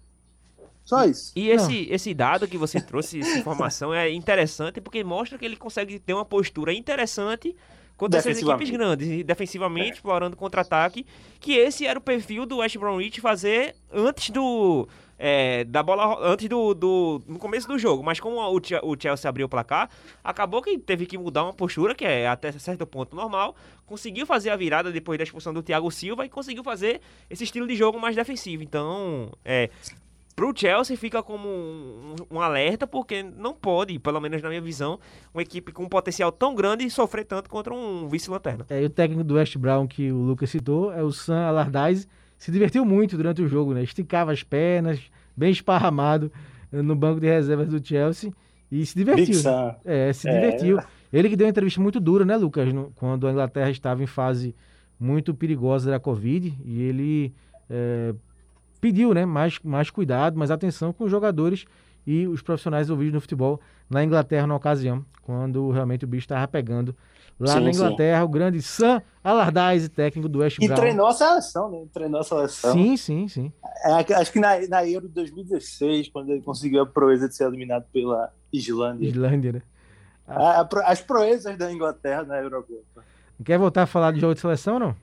Só 0.84 1.04
isso. 1.04 1.32
E 1.36 1.50
esse, 1.50 1.86
esse 1.90 2.14
dado 2.14 2.48
que 2.48 2.56
você 2.56 2.80
trouxe, 2.80 3.20
essa 3.20 3.36
informação, 3.40 3.92
é 3.92 4.10
interessante 4.10 4.80
porque 4.80 5.04
mostra 5.04 5.36
que 5.36 5.44
ele 5.44 5.56
consegue 5.56 5.98
ter 5.98 6.14
uma 6.14 6.24
postura 6.24 6.72
interessante 6.72 7.54
contra 7.98 8.20
essas 8.20 8.40
equipes 8.40 8.70
grandes, 8.70 9.08
e 9.08 9.24
defensivamente, 9.24 9.96
explorando 9.96 10.36
contra-ataque, 10.36 11.04
que 11.40 11.52
esse 11.52 11.84
era 11.84 11.98
o 11.98 12.02
perfil 12.02 12.46
do 12.46 12.58
West 12.58 12.78
Bromwich 12.78 13.20
fazer 13.20 13.74
antes 13.92 14.30
do... 14.30 14.88
é, 15.18 15.64
da 15.64 15.82
bola 15.82 16.18
antes 16.22 16.48
do, 16.48 16.74
do 16.74 17.20
no 17.26 17.38
começo 17.38 17.66
do 17.66 17.78
jogo, 17.78 18.02
mas 18.02 18.20
como 18.20 18.36
o, 18.36 18.56
o 18.56 18.96
Chelsea 18.98 19.28
abriu 19.28 19.46
o 19.46 19.48
placar, 19.48 19.90
acabou 20.22 20.62
que 20.62 20.78
teve 20.78 21.06
que 21.06 21.18
mudar 21.18 21.44
uma 21.44 21.52
postura 21.52 21.94
que 21.94 22.04
é 22.04 22.28
até 22.28 22.52
certo 22.52 22.86
ponto 22.86 23.16
normal, 23.16 23.56
conseguiu 23.84 24.26
fazer 24.26 24.50
a 24.50 24.56
virada 24.56 24.92
depois 24.92 25.18
da 25.18 25.24
expulsão 25.24 25.52
do 25.52 25.62
Thiago 25.62 25.90
Silva 25.90 26.24
e 26.24 26.28
conseguiu 26.28 26.62
fazer 26.62 27.00
esse 27.28 27.44
estilo 27.44 27.66
de 27.66 27.74
jogo 27.74 28.00
mais 28.00 28.14
defensivo. 28.14 28.62
Então, 28.62 29.30
é, 29.44 29.70
Pro 30.38 30.52
Chelsea 30.54 30.96
fica 30.96 31.20
como 31.20 31.48
um, 31.48 32.14
um 32.30 32.40
alerta, 32.40 32.86
porque 32.86 33.24
não 33.24 33.52
pode, 33.52 33.98
pelo 33.98 34.20
menos 34.20 34.40
na 34.40 34.48
minha 34.48 34.60
visão, 34.60 35.00
uma 35.34 35.42
equipe 35.42 35.72
com 35.72 35.82
um 35.82 35.88
potencial 35.88 36.30
tão 36.30 36.54
grande 36.54 36.88
sofrer 36.90 37.24
tanto 37.24 37.50
contra 37.50 37.74
um 37.74 38.08
vice-lanterna. 38.08 38.64
É, 38.70 38.80
e 38.80 38.84
o 38.84 38.90
técnico 38.90 39.24
do 39.24 39.34
West 39.34 39.56
Brown 39.58 39.88
que 39.88 40.12
o 40.12 40.18
Lucas 40.18 40.48
citou 40.48 40.92
é 40.92 41.02
o 41.02 41.10
Sam 41.10 41.40
Allardyce. 41.40 42.06
Se 42.38 42.50
divertiu 42.52 42.84
muito 42.84 43.16
durante 43.16 43.42
o 43.42 43.48
jogo, 43.48 43.74
né? 43.74 43.82
Esticava 43.82 44.32
as 44.32 44.42
pernas, 44.42 45.00
bem 45.36 45.50
esparramado 45.50 46.30
eh, 46.72 46.80
no 46.82 46.94
banco 46.94 47.20
de 47.20 47.26
reservas 47.26 47.68
do 47.68 47.84
Chelsea 47.84 48.32
e 48.70 48.86
se 48.86 48.94
divertiu. 48.96 49.42
Né? 49.42 49.76
É, 49.84 50.12
se 50.12 50.28
É. 50.28 50.32
divertiu. 50.40 50.78
Ele 51.12 51.28
que 51.28 51.36
deu 51.36 51.46
uma 51.46 51.50
entrevista 51.50 51.80
muito 51.80 51.98
dura, 51.98 52.24
né, 52.24 52.36
Lucas? 52.36 52.72
no- 52.72 52.92
quando 52.94 53.26
a 53.26 53.32
Inglaterra 53.32 53.70
estava 53.70 54.02
em 54.02 54.06
fase 54.06 54.54
muito 55.00 55.34
perigosa 55.34 55.90
da 55.90 55.98
Covid 55.98 56.54
e 56.64 56.82
ele 56.82 57.32
é, 57.70 58.14
pediu 58.80 59.12
né, 59.14 59.24
mais, 59.26 59.58
mais 59.64 59.90
cuidado, 59.90 60.38
mais 60.38 60.50
atenção 60.50 60.92
com 60.92 61.04
os 61.04 61.10
jogadores 61.10 61.64
e 62.10 62.26
os 62.26 62.40
profissionais 62.40 62.86
envolvidos 62.88 63.12
no 63.12 63.20
futebol 63.20 63.60
na 63.90 64.02
Inglaterra 64.02 64.46
na 64.46 64.56
ocasião, 64.56 65.04
quando 65.22 65.70
realmente 65.70 66.06
o 66.06 66.08
bicho 66.08 66.24
estava 66.24 66.48
pegando 66.48 66.96
lá 67.38 67.52
Sim, 67.58 67.64
na 67.64 67.70
sim. 67.70 67.76
Inglaterra, 67.78 68.24
o 68.24 68.28
grande 68.28 68.62
Sam 68.62 69.02
Allardyce, 69.22 69.90
técnico 69.90 70.26
do 70.26 70.38
West 70.38 70.58
E 70.58 70.66
Brom. 70.66 70.74
treinou 70.74 71.06
a 71.06 71.12
seleção, 71.12 71.70
né? 71.70 71.84
Treinou 71.92 72.20
a 72.20 72.24
seleção. 72.24 72.72
Sim, 72.72 72.96
sim, 72.96 73.28
sim. 73.28 73.52
É, 73.84 74.14
acho 74.14 74.32
que 74.32 74.40
na, 74.40 74.58
na 74.68 74.88
Euro 74.88 75.06
de 75.06 75.12
2016, 75.14 76.08
quando 76.08 76.30
ele 76.30 76.40
conseguiu 76.40 76.80
a 76.80 76.86
proeza 76.86 77.28
de 77.28 77.36
ser 77.36 77.44
eliminado 77.46 77.84
pela 77.92 78.32
Islândia. 78.50 79.06
Islândia, 79.06 79.52
né? 79.52 79.62
A- 80.26 80.62
a 80.62 80.68
as 80.90 81.02
proezas 81.02 81.58
da 81.58 81.70
Inglaterra 81.70 82.22
na 82.24 82.38
Eurocopa. 82.38 83.04
Quer 83.44 83.58
voltar 83.58 83.82
a 83.82 83.86
falar 83.86 84.12
de 84.12 84.20
jogo 84.20 84.34
de 84.34 84.40
seleção, 84.40 84.78
não? 84.78 84.96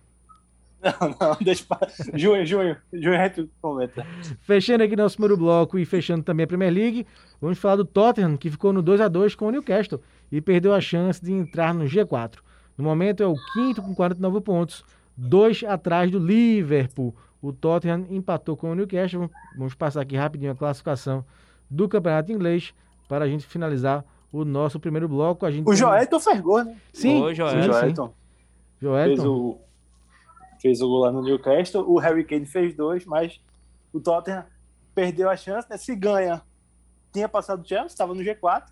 Não, 0.86 1.10
não, 1.20 1.38
deixa. 1.42 1.66
Junho, 2.14 2.46
junho. 2.46 2.78
Junho 2.94 3.20
a 3.20 3.28
gente 3.28 3.50
comenta. 3.62 4.06
Fechando 4.42 4.84
aqui 4.84 4.96
nosso 4.96 5.16
primeiro 5.18 5.36
bloco 5.38 5.80
e 5.80 5.86
fechando 5.86 6.24
também 6.24 6.44
a 6.44 6.48
Premier 6.48 6.72
League, 6.72 7.08
vamos 7.42 7.58
falar 7.58 7.78
do 7.78 7.86
Tottenham, 7.86 8.38
que 8.38 8.50
ficou 8.52 8.72
no 8.72 8.82
2 8.82 9.02
a 9.02 9.08
2 9.08 9.34
com 9.36 9.48
o 9.48 9.52
Newcastle 9.52 10.02
e 10.32 10.40
perdeu 10.42 10.74
a 10.74 10.80
chance 10.82 11.24
de 11.24 11.32
entrar 11.34 11.74
no 11.74 11.86
G4. 11.86 12.36
No 12.78 12.84
momento 12.84 13.24
é 13.24 13.26
o 13.28 13.36
quinto 13.54 13.82
com 13.82 13.96
49 13.96 14.42
pontos, 14.42 14.84
dois 15.18 15.64
atrás 15.64 16.12
do 16.12 16.20
Liverpool. 16.20 17.16
O 17.42 17.54
Tottenham 17.54 18.06
empatou 18.10 18.58
com 18.58 18.72
o 18.72 18.76
Newcastle. 18.76 19.30
Vamos 19.58 19.74
passar 19.76 20.02
aqui 20.02 20.16
rapidinho 20.16 20.52
a 20.52 20.56
classificação 20.56 21.24
do 21.70 21.88
Campeonato 21.88 22.32
Inglês 22.32 22.74
para 23.08 23.26
a 23.26 23.28
gente 23.28 23.46
finalizar 23.46 24.04
o 24.32 24.44
nosso 24.44 24.80
primeiro 24.80 25.08
bloco. 25.08 25.46
A 25.46 25.52
gente 25.52 25.64
O 25.64 25.70
tem- 25.70 25.76
Joelton 25.78 26.20
fez 26.20 26.42
gol, 26.42 26.64
né? 26.64 26.76
Sim, 26.92 27.34
Joelton. 27.34 27.46
O 27.46 27.50
sim, 27.50 27.62
sim. 27.62 27.66
Joelton 27.72 28.14
fez 28.80 29.18
Joelton. 29.20 29.28
o, 29.28 29.62
fez 30.66 30.82
o 30.82 30.88
gol 30.88 31.02
lá 31.02 31.12
no 31.12 31.22
Newcastle. 31.22 31.88
O 31.88 32.00
Harry 32.00 32.24
Kane 32.24 32.48
fez 32.48 32.74
dois, 32.74 33.06
mas 33.06 33.40
o 33.94 34.00
Tottenham 34.00 34.44
perdeu 34.96 35.30
a 35.30 35.38
chance, 35.38 35.70
né? 35.70 35.78
Se 35.78 35.96
ganha, 35.96 36.42
tinha 37.14 37.30
passado 37.30 37.62
o 37.62 37.68
Chelsea, 37.68 37.86
estava 37.86 38.16
no 38.16 38.24
G4 38.24 38.64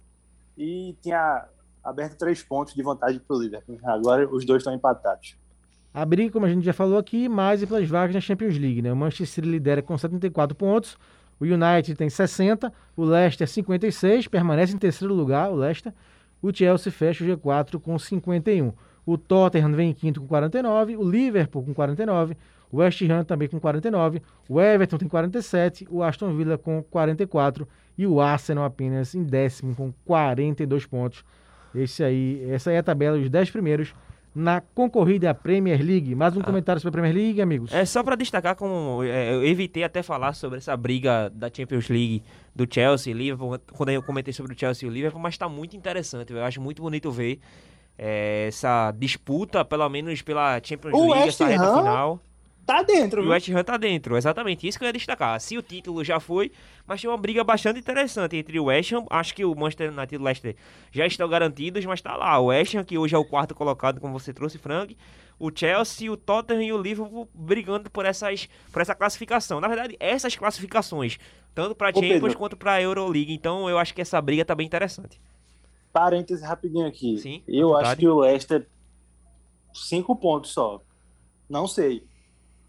e 0.58 0.96
tinha 1.04 1.46
aberto 1.84 2.18
três 2.18 2.42
pontos 2.42 2.74
de 2.74 2.82
vantagem 2.82 3.20
para 3.20 3.36
o 3.36 3.40
Liverpool. 3.40 3.78
Agora 3.84 4.28
os 4.28 4.44
dois 4.44 4.62
estão 4.62 4.74
empatados. 4.74 5.36
A 5.94 6.04
briga, 6.04 6.32
como 6.32 6.48
a 6.48 6.50
gente 6.50 6.66
já 6.66 6.74
falou 6.74 6.98
aqui, 6.98 7.30
mais 7.30 7.62
e 7.62 7.68
pelas 7.68 7.88
vagas 7.88 8.16
na 8.16 8.22
Champions 8.22 8.58
League. 8.58 8.82
Né? 8.82 8.92
O 8.92 8.96
Manchester 8.96 9.28
City 9.28 9.48
lidera 9.48 9.84
com 9.84 9.96
74 9.96 10.56
pontos, 10.56 10.98
o 11.40 11.46
United 11.46 11.94
tem 11.94 12.10
60, 12.10 12.74
o 12.98 13.04
Leicester 13.04 13.48
56, 13.48 14.28
permanece 14.28 14.74
em 14.74 14.80
terceiro 14.80 15.14
lugar, 15.14 15.52
o 15.52 15.56
Leicester. 15.56 15.94
O 16.42 16.52
Chelsea 16.52 16.92
fecha 16.92 17.24
o 17.24 17.28
G4 17.28 17.80
com 17.80 18.00
51. 18.00 18.74
O 19.06 19.18
Tottenham 19.18 19.72
vem 19.74 19.90
em 19.90 19.94
quinto 19.94 20.22
com 20.22 20.28
49, 20.28 20.96
o 20.98 21.10
Liverpool 21.10 21.64
com 21.64 21.74
49, 21.74 22.38
o 22.72 22.78
West 22.78 23.02
Ham 23.04 23.24
também 23.24 23.48
com 23.48 23.60
49, 23.60 24.22
o 24.50 24.60
Everton 24.60 24.98
tem 24.98 25.08
47, 25.08 25.88
o 25.90 26.02
Aston 26.02 26.36
Villa 26.36 26.58
com 26.58 26.82
44 26.84 27.68
e 27.98 28.08
o 28.08 28.20
Arsenal 28.20 28.66
apenas 28.66 29.14
em 29.14 29.24
décimo 29.24 29.76
com 29.76 29.94
42 30.06 30.86
pontos. 30.86 31.24
Esse 31.76 32.04
aí, 32.04 32.46
essa 32.50 32.70
aí 32.70 32.76
é 32.76 32.80
a 32.80 32.84
tabela 32.84 33.18
dos 33.18 33.30
10 33.30 33.52
primeiros 33.52 33.94
na 34.36 34.62
concorrida 34.62 35.34
Premier 35.34 35.80
League. 35.84 36.16
Mais 36.16 36.36
um 36.36 36.42
comentário 36.42 36.82
sobre 36.82 37.00
a 37.00 37.02
Premier 37.02 37.24
League, 37.24 37.42
amigos? 37.42 37.72
É 37.72 37.86
só 37.86 38.04
pra 38.04 38.16
destacar 38.16 38.56
como 38.56 39.04
é, 39.04 39.34
eu 39.34 39.46
evitei 39.46 39.84
até 39.84 40.02
falar 40.02 40.34
sobre 40.34 40.58
essa 40.58 40.76
briga 40.76 41.30
da 41.30 41.50
Champions 41.54 41.88
League 41.90 42.24
do 42.56 42.68
Chelsea 42.70 43.14
e 43.14 43.16
Liverpool 43.16 43.60
quando 43.74 43.90
eu 43.90 44.02
comentei 44.02 44.34
sobre 44.34 44.54
o 44.54 44.60
Chelsea 44.60 44.88
e 44.88 44.92
o 44.92 44.94
Liverpool, 44.94 45.22
mas 45.22 45.38
tá 45.38 45.48
muito 45.48 45.78
interessante. 45.78 46.34
Eu 46.34 46.44
acho 46.44 46.60
muito 46.60 46.82
bonito 46.82 47.12
ver 47.12 47.40
é, 47.98 48.46
essa 48.48 48.92
disputa, 48.92 49.64
pelo 49.64 49.88
menos 49.90 50.22
pela 50.22 50.60
Champions 50.64 50.94
O 50.94 51.12
League, 51.12 51.26
West 51.26 51.42
essa 51.42 51.46
reta 51.46 51.64
Ham 51.64 51.78
final. 51.78 52.20
Tá 52.66 52.82
dentro, 52.82 53.20
E 53.20 53.22
o 53.22 53.24
viu? 53.24 53.32
West 53.34 53.50
Ham 53.50 53.62
tá 53.64 53.76
dentro, 53.76 54.16
exatamente 54.16 54.66
isso 54.66 54.80
que 54.80 54.86
eu 54.86 54.88
ia 54.88 54.94
destacar. 54.94 55.38
Se 55.42 55.58
o 55.58 55.62
título 55.62 56.02
já 56.02 56.18
foi, 56.22 56.50
mas 56.88 57.02
tem 57.02 57.10
uma 57.10 57.18
briga 57.18 57.44
bastante 57.44 57.78
interessante 57.80 58.38
entre 58.38 58.58
o 58.58 58.66
West 58.66 58.94
Ham, 58.94 59.06
acho 59.10 59.36
que 59.36 59.44
o 59.44 59.54
Manchester 59.54 59.92
United 59.92 60.16
e 60.16 60.18
o 60.18 60.24
Leicester 60.24 60.56
já 60.90 61.06
estão 61.06 61.28
garantidos, 61.28 61.84
mas 61.84 62.02
tá 62.02 62.16
lá. 62.16 62.40
O 62.40 62.46
West 62.46 62.74
Ham, 62.76 62.86
que 62.86 62.98
hoje 62.98 63.14
é 63.16 63.18
o 63.18 63.26
quarto 63.26 63.54
colocado, 63.54 64.00
como 64.00 64.18
você 64.18 64.32
trouxe, 64.34 64.58
Frank. 64.58 64.96
O 65.38 65.52
Chelsea, 65.54 66.10
o 66.10 66.16
Tottenham 66.16 66.62
e 66.64 66.72
o 66.72 66.82
Liverpool 66.82 67.28
brigando 67.34 67.90
por, 67.92 68.06
essas, 68.06 68.48
por 68.72 68.82
essa 68.82 68.96
classificação. 68.96 69.60
Na 69.60 69.68
verdade, 69.68 69.98
essas 70.00 70.34
classificações, 70.38 71.18
tanto 71.54 71.76
pra 71.76 71.90
Ô, 71.90 71.96
Champions 71.96 72.22
Pedro. 72.22 72.38
quanto 72.38 72.56
pra 72.56 72.82
Euroleague. 72.82 73.34
Então 73.34 73.70
eu 73.70 73.78
acho 73.78 73.94
que 73.94 74.02
essa 74.02 74.22
briga 74.22 74.46
tá 74.46 74.56
bem 74.56 74.66
interessante. 74.66 75.20
Parêntese 75.94 76.44
rapidinho 76.44 76.88
aqui. 76.88 77.18
Sim, 77.20 77.42
Eu 77.48 77.78
acho 77.78 77.96
que 77.96 78.08
o 78.08 78.20
Leicester, 78.20 78.68
cinco 79.74 80.16
pontos 80.16 80.52
só. 80.52 80.82
Não 81.50 81.68
sei. 81.68 82.04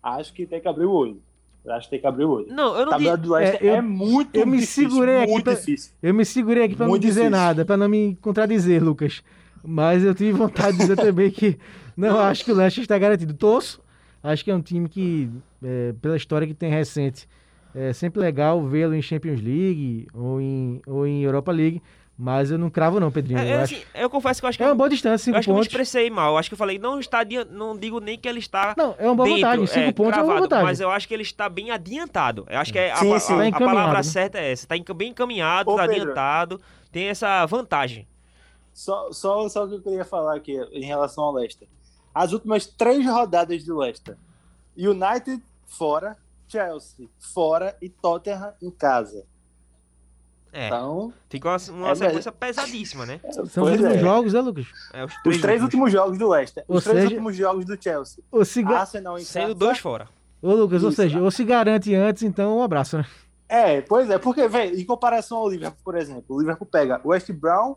Acho 0.02 0.32
que 0.32 0.46
tem 0.46 0.60
que 0.60 0.68
abrir 0.68 0.84
o 0.84 0.92
olho. 0.92 1.20
Acho 1.66 1.86
que 1.86 1.92
tem 1.92 2.00
que 2.00 2.06
abrir 2.06 2.24
o 2.26 2.30
olho. 2.30 2.46
Não, 2.48 2.74
eu 2.76 2.82
A 2.82 2.84
não 2.84 2.90
tabela 2.90 3.16
digo. 3.16 3.28
do 3.28 3.34
Leicester 3.34 3.64
é, 3.66 3.70
eu- 3.70 3.74
é, 3.76 3.80
muito 3.80 4.36
eu 4.36 4.46
me 4.46 4.58
difícil, 4.58 4.90
segurei 4.90 5.16
aqui 5.22 5.32
muito 5.32 5.44
pra- 5.44 5.54
difícil. 5.54 5.92
Eu 6.02 6.12
me 6.14 6.24
segurei 6.24 6.64
aqui 6.64 6.76
para 6.76 6.86
não 6.86 6.98
dizer 6.98 7.20
difícil. 7.22 7.30
nada, 7.30 7.64
para 7.64 7.76
não 7.78 7.88
me 7.88 8.14
contradizer, 8.16 8.84
Lucas. 8.84 9.22
Mas 9.66 10.04
eu 10.04 10.14
tive 10.14 10.32
vontade 10.32 10.72
de 10.72 10.78
dizer 10.82 10.96
também 10.96 11.30
que 11.30 11.58
não 11.96 12.18
acho 12.20 12.44
que 12.44 12.52
o 12.52 12.54
Leicester 12.54 12.82
está 12.82 12.98
garantido. 12.98 13.32
Torço. 13.32 13.82
Acho 14.22 14.44
que 14.44 14.50
é 14.50 14.54
um 14.54 14.60
time 14.60 14.88
que, 14.88 15.30
é, 15.62 15.94
pela 16.02 16.16
história 16.16 16.46
que 16.46 16.52
tem 16.54 16.70
recente, 16.70 17.26
é 17.74 17.92
sempre 17.94 18.20
legal 18.20 18.62
vê-lo 18.66 18.94
em 18.94 19.00
Champions 19.02 19.40
League 19.40 20.06
ou 20.14 20.40
em, 20.40 20.80
ou 20.86 21.06
em 21.06 21.22
Europa 21.22 21.50
League. 21.50 21.82
Mas 22.16 22.48
eu 22.50 22.56
não 22.58 22.70
cravo, 22.70 23.00
não, 23.00 23.10
Pedrinho. 23.10 23.40
É, 23.40 23.42
eu, 23.42 23.58
é, 23.58 23.62
acho, 23.62 23.74
assim, 23.74 23.84
eu 23.92 24.08
confesso 24.08 24.40
que 24.40 24.46
eu 24.46 24.48
acho 24.48 24.56
que 24.58 24.62
é 24.62 24.66
uma 24.68 24.74
boa 24.74 24.88
distância, 24.88 25.14
Eu 25.30 25.34
cinco 25.34 25.36
acho 25.38 25.46
que 25.46 25.50
eu 25.50 25.54
me 25.54 25.58
pontos. 25.58 25.66
expressei 25.72 26.08
mal. 26.10 26.32
Eu 26.32 26.38
acho 26.38 26.48
que 26.48 26.54
eu 26.54 26.58
falei, 26.58 26.78
não 26.78 27.00
está 27.00 27.18
não 27.50 27.76
digo 27.76 27.98
nem 27.98 28.16
que 28.16 28.28
ele 28.28 28.38
está 28.38 28.72
Não, 28.76 28.94
é 28.98 29.04
uma 29.06 29.16
boa 29.16 29.28
dentro, 29.28 29.40
vantagem. 29.42 29.66
Cinco 29.66 29.80
é, 29.88 29.92
pontos 29.92 30.12
é 30.12 30.16
uma 30.16 30.22
boa 30.22 30.26
cravado, 30.34 30.42
vantagem. 30.44 30.64
Mas 30.66 30.80
eu 30.80 30.90
acho 30.92 31.08
que 31.08 31.14
ele 31.14 31.22
está 31.24 31.48
bem 31.48 31.72
adiantado. 31.72 32.46
Eu 32.48 32.58
acho 32.60 32.72
que 32.72 32.78
é 32.78 32.92
a, 32.92 32.96
Sim, 32.96 33.10
pa- 33.10 33.18
sim. 33.20 33.32
a- 33.34 33.50
Tá 33.50 33.56
a 33.56 33.60
palavra 33.60 33.96
né? 33.96 34.02
certa 34.04 34.38
é 34.38 34.52
essa. 34.52 34.64
Está 34.64 34.94
bem 34.94 35.10
encaminhado, 35.10 35.70
está 35.72 35.82
adiantado. 35.82 36.60
Tem 36.92 37.08
essa 37.08 37.44
vantagem. 37.46 38.06
Só, 38.72 39.10
só, 39.12 39.48
só 39.48 39.64
o 39.64 39.68
que 39.68 39.74
eu 39.74 39.82
queria 39.82 40.04
falar 40.04 40.36
aqui 40.36 40.56
em 40.72 40.84
relação 40.84 41.24
ao 41.24 41.32
Leicester. 41.32 41.66
As 42.14 42.32
últimas 42.32 42.64
três 42.66 43.04
rodadas 43.04 43.64
do 43.64 43.76
Leicester. 43.78 44.16
United 44.76 45.42
fora, 45.66 46.16
Chelsea 46.46 47.08
fora 47.18 47.76
e 47.82 47.88
Tottenham 47.88 48.52
em 48.62 48.70
casa. 48.70 49.24
É, 50.56 50.68
Então, 50.68 51.12
fica 51.28 51.48
uma, 51.48 51.56
uma 51.70 51.90
É, 51.90 51.94
sequência 51.96 52.30
pesadíssima, 52.32 53.04
né? 53.04 53.20
São 53.50 53.64
os 53.64 53.70
últimos 53.72 53.82
é. 53.96 53.98
jogos, 53.98 54.32
né, 54.32 54.40
Lucas? 54.40 54.66
É, 54.92 55.04
os 55.04 55.12
os 55.26 55.40
três 55.40 55.60
últimos 55.62 55.90
jogos 55.90 56.16
do 56.16 56.28
Leicester. 56.28 56.64
Ou 56.68 56.76
Os 56.76 56.84
três 56.84 56.98
seja- 57.00 57.08
últimos 57.10 57.36
jogos 57.36 57.64
do 57.64 57.82
Chelsea. 57.82 58.22
Ou 58.30 58.44
se, 58.44 58.62
ga- 58.62 58.78
Arsenal 58.80 59.18
em 59.18 59.24
Sendo 59.24 59.42
casa. 59.48 59.54
dois 59.56 59.78
fora. 59.78 60.08
Ô, 60.40 60.52
Lucas, 60.54 60.82
ou 60.84 60.90
Isso, 60.90 60.96
seja, 61.02 61.18
né? 61.18 61.24
ou 61.24 61.30
se 61.30 61.42
garante 61.44 61.92
antes, 61.94 62.22
então 62.22 62.58
um 62.58 62.62
abraço, 62.62 62.96
né? 62.98 63.04
É, 63.48 63.80
pois 63.80 64.08
é, 64.10 64.16
porque, 64.18 64.46
velho, 64.46 64.78
em 64.78 64.84
comparação 64.84 65.38
ao 65.38 65.48
Liverpool, 65.50 65.80
por 65.84 65.96
exemplo, 65.96 66.24
o 66.36 66.40
Liverpool 66.40 66.66
pega 66.70 67.00
West 67.04 67.30
Brown 67.32 67.74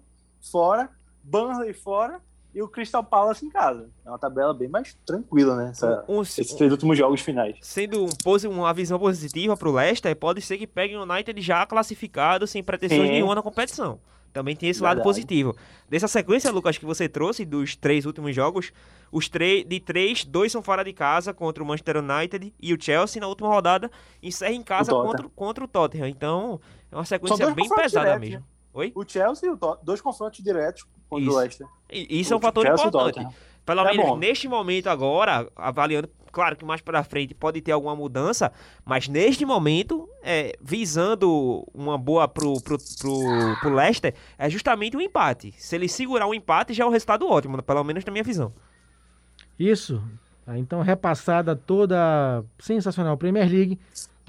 fora, 0.51 0.87
Burnley 1.23 1.73
fora 1.73 2.19
e 2.53 2.61
o 2.61 2.67
Crystal 2.67 3.03
Palace 3.03 3.45
em 3.45 3.49
casa. 3.49 3.89
É 4.05 4.09
uma 4.09 4.17
tabela 4.17 4.53
bem 4.53 4.67
mais 4.67 4.97
tranquila, 5.05 5.55
né? 5.55 5.69
essa- 5.71 6.03
Um- 6.07 6.21
esses 6.21 6.53
três 6.53 6.71
últimos 6.71 6.97
jogos 6.97 7.21
finais. 7.21 7.55
sendo 7.61 8.05
um, 8.05 8.49
uma 8.49 8.73
visão 8.73 8.97
positiva 8.97 9.55
pro 9.55 9.71
Leicester, 9.71 10.15
pode 10.15 10.41
ser 10.41 10.57
que 10.57 10.65
pegue 10.67 10.95
o 10.95 11.03
United 11.03 11.39
já 11.41 11.65
classificado, 11.65 12.47
sem 12.47 12.63
pretensões 12.63 13.01
Sim. 13.01 13.11
nenhuma 13.11 13.35
na 13.35 13.41
competição. 13.43 13.99
Também 14.33 14.55
tem 14.55 14.69
esse 14.69 14.81
lado 14.83 14.97
Verdade. 14.97 15.03
positivo. 15.15 15.55
Dessa 15.89 16.07
sequência, 16.07 16.51
Lucas, 16.51 16.77
que 16.77 16.85
você 16.85 17.07
trouxe 17.09 17.43
dos 17.45 17.75
três 17.75 18.05
últimos 18.05 18.35
jogos, 18.35 18.71
os 19.11 19.27
três 19.29 19.63
de 19.65 19.79
três, 19.79 20.23
dois 20.25 20.51
são 20.51 20.61
fora 20.61 20.83
de 20.83 20.93
casa 20.93 21.33
contra 21.33 21.63
o 21.63 21.65
Manchester 21.65 21.97
United 21.97 22.53
e 22.59 22.73
o 22.73 22.77
Chelsea 22.79 23.19
na 23.19 23.27
última 23.27 23.47
rodada 23.49 23.89
encerra 24.21 24.51
em 24.53 24.61
casa 24.61 24.93
O 24.93 25.01
contra, 25.03 25.29
contra 25.29 25.63
o 25.63 25.67
Tottenham. 25.67 26.07
Então, 26.07 26.59
é 26.91 26.95
uma 26.95 27.05
sequência 27.05 27.49
bem 27.51 27.67
pesada 27.69 28.05
diretos, 28.05 28.29
mesmo. 28.29 28.45
Oi? 28.73 28.91
O 28.93 29.03
Chelsea 29.07 29.49
e 29.49 29.51
o 29.51 29.57
Tottenham, 29.57 29.85
dois 29.85 30.01
confrontos 30.01 30.43
diretos 30.43 30.85
contra 31.09 31.25
Isso. 31.25 31.35
o 31.35 31.39
Leicester. 31.39 31.67
E 31.91 32.19
Isso 32.19 32.33
é 32.33 32.35
um 32.35 32.39
O 32.39 32.41
fator 32.41 32.65
Chelsea 32.65 32.85
o 32.85 32.87
importante. 32.89 33.13
Tottenham. 33.15 33.33
Pelo 33.65 33.81
É 33.81 33.91
menos 33.91 34.05
bom. 34.05 34.17
neste 34.17 34.47
momento 34.47 34.87
agora, 34.87 35.45
avaliando, 35.55 36.09
claro 36.31 36.55
que 36.55 36.63
mais 36.63 36.79
pra 36.79 37.03
frente 37.03 37.33
pode 37.33 37.59
ter 37.59 37.73
alguma 37.73 37.93
mudança, 37.95 38.49
mas 38.85 39.09
neste 39.09 39.45
momento, 39.45 40.07
é, 40.23 40.53
visando 40.61 41.65
uma 41.73 41.97
boa 41.97 42.27
pro, 42.29 42.61
pro, 42.61 42.77
pro, 42.77 43.57
pro 43.59 43.73
Leicester, 43.73 44.13
é 44.37 44.49
justamente 44.49 44.95
o 44.95 45.01
empate. 45.01 45.53
Se 45.57 45.75
ele 45.75 45.89
segurar 45.89 46.27
o 46.27 46.33
empate, 46.33 46.73
já 46.73 46.85
é 46.85 46.87
um 46.87 46.91
resultado 46.91 47.27
ótimo, 47.27 47.61
pelo 47.61 47.83
menos 47.83 48.05
na 48.05 48.11
minha 48.11 48.23
visão. 48.23 48.53
Isso. 49.59 50.01
Tá, 50.45 50.57
então, 50.57 50.81
repassada 50.81 51.55
toda 51.55 51.97
a 51.99 52.43
sensacional 52.63 53.17
Premier 53.17 53.49
League, 53.49 53.77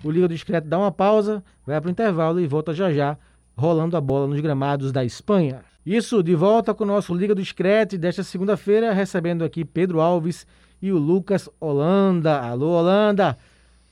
o 0.03 0.11
Liga 0.11 0.27
do 0.27 0.35
Discreto 0.35 0.67
dá 0.67 0.79
uma 0.79 0.91
pausa, 0.91 1.45
vai 1.65 1.81
para 1.81 1.89
o 1.89 1.93
intervalo 1.93 2.41
e 2.41 2.47
volta 2.49 2.75
já 2.75 2.91
já, 2.93 3.17
rolando 3.59 3.97
a 3.97 4.01
bola 4.01 4.29
nos 4.29 4.41
gramados 4.41 4.93
da 4.93 5.05
Espanha. 5.05 5.63
Isso, 5.85 6.23
de 6.23 6.35
volta 6.37 6.73
com 6.73 6.85
o 6.85 6.87
nosso 6.87 7.13
Liga 7.13 7.35
do 7.35 7.43
Discreto 7.43 7.99
desta 7.99 8.23
segunda-feira, 8.23 8.93
recebendo 8.93 9.43
aqui 9.43 9.65
Pedro 9.65 10.01
Alves 10.01 10.47
e 10.81 10.93
o 10.93 10.97
Lucas 10.97 11.49
Holanda. 11.59 12.39
Alô, 12.41 12.79
Holanda! 12.79 13.37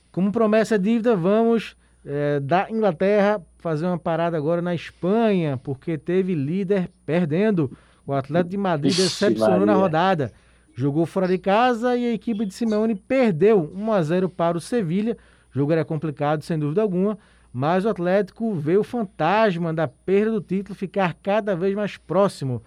Como 0.09 0.31
promessa 0.31 0.75
é 0.75 0.77
dívida, 0.77 1.17
vamos 1.17 1.75
eh, 2.05 2.39
da 2.39 2.71
Inglaterra 2.71 3.41
fazer 3.57 3.85
uma 3.85 3.97
parada 3.99 4.37
agora 4.37 4.61
na 4.61 4.73
Espanha, 4.73 5.57
porque 5.57 5.97
teve 5.97 6.33
líder 6.33 6.89
perdendo. 7.05 7.69
O 8.05 8.13
Atlético 8.13 8.51
de 8.51 8.57
Madrid 8.57 8.91
Ixi, 8.93 9.01
decepcionou 9.01 9.59
na 9.59 9.73
Maria. 9.73 9.81
rodada. 9.81 10.31
Jogou 10.73 11.05
fora 11.05 11.27
de 11.27 11.37
casa 11.37 11.97
e 11.97 12.05
a 12.05 12.13
equipe 12.13 12.45
de 12.45 12.53
Simeone 12.53 12.95
perdeu 12.95 13.69
1 13.75 13.91
a 13.91 14.01
0 14.01 14.29
para 14.29 14.57
o 14.57 14.61
Sevilha. 14.61 15.17
jogo 15.51 15.73
era 15.73 15.83
complicado, 15.83 16.43
sem 16.43 16.57
dúvida 16.57 16.81
alguma, 16.81 17.17
mas 17.51 17.85
o 17.85 17.89
Atlético 17.89 18.53
vê 18.53 18.77
o 18.77 18.83
fantasma 18.83 19.73
da 19.73 19.87
perda 19.87 20.31
do 20.31 20.41
título 20.41 20.75
ficar 20.75 21.15
cada 21.21 21.55
vez 21.55 21.75
mais 21.75 21.97
próximo. 21.97 22.61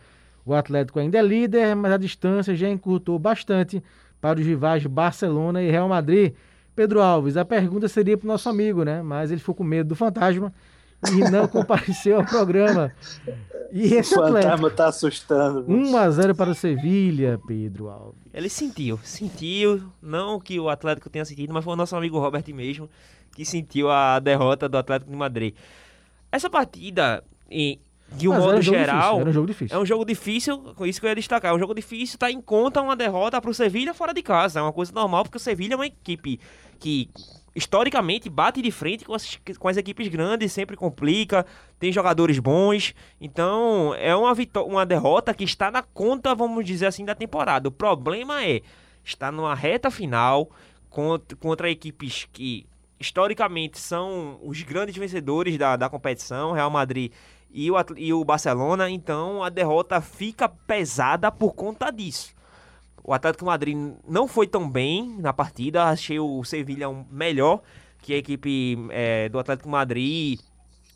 O 0.45 0.55
Atlético 0.55 0.99
ainda 0.99 1.19
é 1.19 1.23
líder, 1.23 1.77
mas 1.77 1.93
a 1.93 1.97
distância 1.97 2.55
já 2.57 2.69
encurtou 2.69 3.19
bastante 3.19 3.83
para 4.21 4.39
os 4.39 4.47
rivais 4.47 4.85
Barcelona 4.87 5.63
e 5.63 5.71
Real 5.71 5.89
Madrid. 5.89 6.35
Pedro 6.75 7.01
Alves, 7.01 7.37
a 7.37 7.45
pergunta 7.45 7.89
seria 7.89 8.17
para 8.17 8.25
o 8.25 8.29
nosso 8.29 8.49
amigo, 8.49 8.85
né? 8.85 9.03
Mas 9.03 9.31
ele 9.31 9.41
ficou 9.41 9.55
com 9.55 9.65
medo 9.65 9.91
do 9.91 9.97
fantasma 9.97 10.53
e 11.13 11.31
não 11.31 11.47
compareceu 11.49 12.19
ao 12.19 12.25
programa. 12.25 12.93
E 13.73 13.95
esse 13.95 14.19
o 14.19 14.23
Atlético, 14.23 14.51
fantasma 14.51 14.71
tá 14.71 14.89
assustando. 14.89 15.65
1 15.69 15.97
a 15.97 16.11
0 16.11 16.35
para 16.35 16.51
o 16.51 16.55
Sevilha, 16.55 17.41
Pedro 17.47 17.89
Alves. 17.89 18.21
Ele 18.33 18.49
sentiu, 18.49 18.99
sentiu, 19.03 19.83
não 20.01 20.41
que 20.41 20.59
o 20.59 20.69
Atlético 20.69 21.11
tenha 21.11 21.25
sentido, 21.25 21.53
mas 21.53 21.65
foi 21.65 21.75
o 21.75 21.77
nosso 21.77 21.95
amigo 21.95 22.19
Robert 22.19 22.45
mesmo 22.55 22.89
que 23.41 23.45
sentiu 23.47 23.91
a 23.91 24.19
derrota 24.19 24.69
do 24.69 24.77
Atlético 24.77 25.11
de 25.11 25.17
Madrid. 25.17 25.55
Essa 26.31 26.51
partida, 26.51 27.25
em, 27.51 27.81
de 28.13 28.29
um 28.29 28.33
Mas 28.33 28.45
modo 28.45 28.59
um 28.59 28.63
geral, 28.63 29.15
difícil, 29.15 29.31
um 29.31 29.33
jogo 29.33 29.47
difícil. 29.47 29.77
é 29.77 29.81
um 29.81 29.87
jogo 29.87 30.05
difícil, 30.05 30.59
com 30.77 30.85
isso 30.85 31.01
que 31.01 31.07
eu 31.07 31.09
ia 31.09 31.15
destacar. 31.15 31.51
É 31.51 31.55
um 31.55 31.59
jogo 31.59 31.75
difícil, 31.75 32.19
tá 32.19 32.31
em 32.31 32.39
conta 32.39 32.83
uma 32.83 32.95
derrota 32.95 33.41
pro 33.41 33.55
Sevilha 33.55 33.95
fora 33.95 34.13
de 34.13 34.23
casa. 34.23 34.61
É 34.61 34.63
uma 34.63 34.75
coisa 34.75 34.93
normal, 34.93 35.23
porque 35.23 35.39
o 35.39 35.41
Sevilha 35.41 35.73
é 35.73 35.77
uma 35.77 35.87
equipe 35.87 36.39
que 36.79 37.09
historicamente 37.57 38.29
bate 38.29 38.61
de 38.61 38.71
frente 38.71 39.07
com 39.07 39.15
as, 39.15 39.41
com 39.59 39.69
as 39.69 39.79
equipes 39.79 40.09
grandes, 40.09 40.53
sempre 40.53 40.77
complica, 40.77 41.47
tem 41.79 41.91
jogadores 41.91 42.39
bons. 42.39 42.95
Então, 43.19 43.95
é 43.95 44.15
uma, 44.15 44.35
uma 44.67 44.85
derrota 44.85 45.33
que 45.33 45.45
está 45.45 45.71
na 45.71 45.83
conta, 45.83 46.35
vamos 46.35 46.63
dizer 46.67 46.85
assim, 46.85 47.07
da 47.07 47.15
temporada. 47.15 47.71
O 47.71 47.73
problema 47.73 48.45
é 48.45 48.61
estar 49.03 49.33
numa 49.33 49.55
reta 49.55 49.91
final 49.91 50.51
contra, 50.91 51.37
contra 51.39 51.71
equipes 51.71 52.29
que 52.31 52.67
historicamente 53.01 53.81
são 53.81 54.39
os 54.43 54.63
grandes 54.63 54.95
vencedores 54.95 55.57
da, 55.57 55.75
da 55.75 55.89
competição, 55.89 56.53
Real 56.53 56.71
Madrid 56.71 57.11
e 57.51 57.71
o, 57.71 57.75
e 57.97 58.13
o 58.13 58.23
Barcelona, 58.25 58.91
então 58.91 59.43
a 59.43 59.49
derrota 59.49 60.01
fica 60.01 60.49
pesada 60.49 61.33
por 61.33 61.55
conta 61.55 61.91
disso. 61.91 62.35
O 63.03 63.15
Atlético 63.15 63.47
Madrid 63.47 63.77
não 64.07 64.29
foi 64.29 64.47
tão 64.47 64.69
bem 64.71 65.17
na 65.19 65.33
partida, 65.33 65.85
achei 65.85 66.21
o 66.21 66.45
Sevilha 66.45 66.89
melhor 67.11 67.63
que 68.03 68.13
a 68.13 68.19
equipe 68.19 68.77
eh, 68.91 69.29
do 69.31 69.39
Atlético 69.39 69.69
Madrid, 69.69 70.39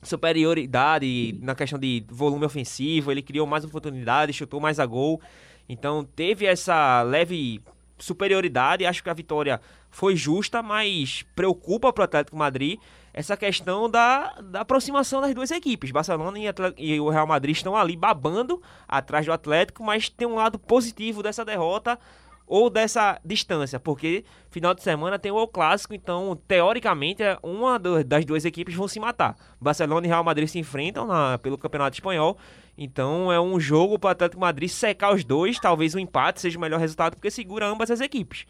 superioridade 0.02 1.38
na 1.42 1.54
questão 1.54 1.78
de 1.78 2.04
volume 2.08 2.44
ofensivo, 2.44 3.10
ele 3.10 3.22
criou 3.22 3.46
mais 3.46 3.64
oportunidades, 3.64 4.36
chutou 4.36 4.60
mais 4.60 4.78
a 4.78 4.84
gol, 4.84 5.20
então 5.66 6.04
teve 6.04 6.44
essa 6.44 7.02
leve 7.02 7.62
superioridade, 7.98 8.86
acho 8.86 9.02
que 9.02 9.10
a 9.10 9.14
vitória 9.14 9.60
foi 9.90 10.16
justa, 10.16 10.62
mas 10.62 11.24
preocupa 11.34 11.92
para 11.92 12.02
o 12.02 12.04
Atlético 12.04 12.36
Madrid 12.36 12.78
essa 13.12 13.36
questão 13.36 13.88
da, 13.88 14.40
da 14.42 14.60
aproximação 14.62 15.20
das 15.20 15.32
duas 15.34 15.50
equipes. 15.52 15.90
Barcelona 15.92 16.36
e, 16.38 16.46
e 16.78 17.00
o 17.00 17.08
Real 17.08 17.26
Madrid 17.26 17.54
estão 17.54 17.76
ali 17.76 17.96
babando 17.96 18.60
atrás 18.88 19.24
do 19.24 19.32
Atlético, 19.32 19.84
mas 19.84 20.08
tem 20.08 20.26
um 20.26 20.34
lado 20.34 20.58
positivo 20.58 21.22
dessa 21.22 21.44
derrota 21.44 21.98
ou 22.46 22.68
dessa 22.68 23.18
distância, 23.24 23.80
porque 23.80 24.22
final 24.50 24.74
de 24.74 24.82
semana 24.82 25.18
tem 25.18 25.32
o 25.32 25.46
Clássico, 25.46 25.94
então 25.94 26.38
teoricamente 26.46 27.22
é 27.22 27.38
uma 27.42 27.78
das 27.78 28.24
duas 28.26 28.44
equipes 28.44 28.74
vão 28.74 28.86
se 28.86 29.00
matar. 29.00 29.34
Barcelona 29.60 30.06
e 30.06 30.10
Real 30.10 30.22
Madrid 30.22 30.46
se 30.48 30.58
enfrentam 30.58 31.06
na- 31.06 31.38
pelo 31.38 31.56
Campeonato 31.56 31.96
Espanhol, 31.96 32.36
então 32.76 33.32
é 33.32 33.40
um 33.40 33.58
jogo 33.60 33.98
para 33.98 34.08
o 34.08 34.10
Atlético 34.10 34.40
Madrid 34.40 34.68
secar 34.68 35.14
os 35.14 35.24
dois, 35.24 35.58
talvez 35.58 35.94
o 35.94 35.98
empate 35.98 36.40
seja 36.40 36.58
o 36.58 36.60
melhor 36.60 36.80
resultado 36.80 37.14
porque 37.14 37.30
segura 37.30 37.66
ambas 37.66 37.90
as 37.90 38.00
equipes. 38.00 38.44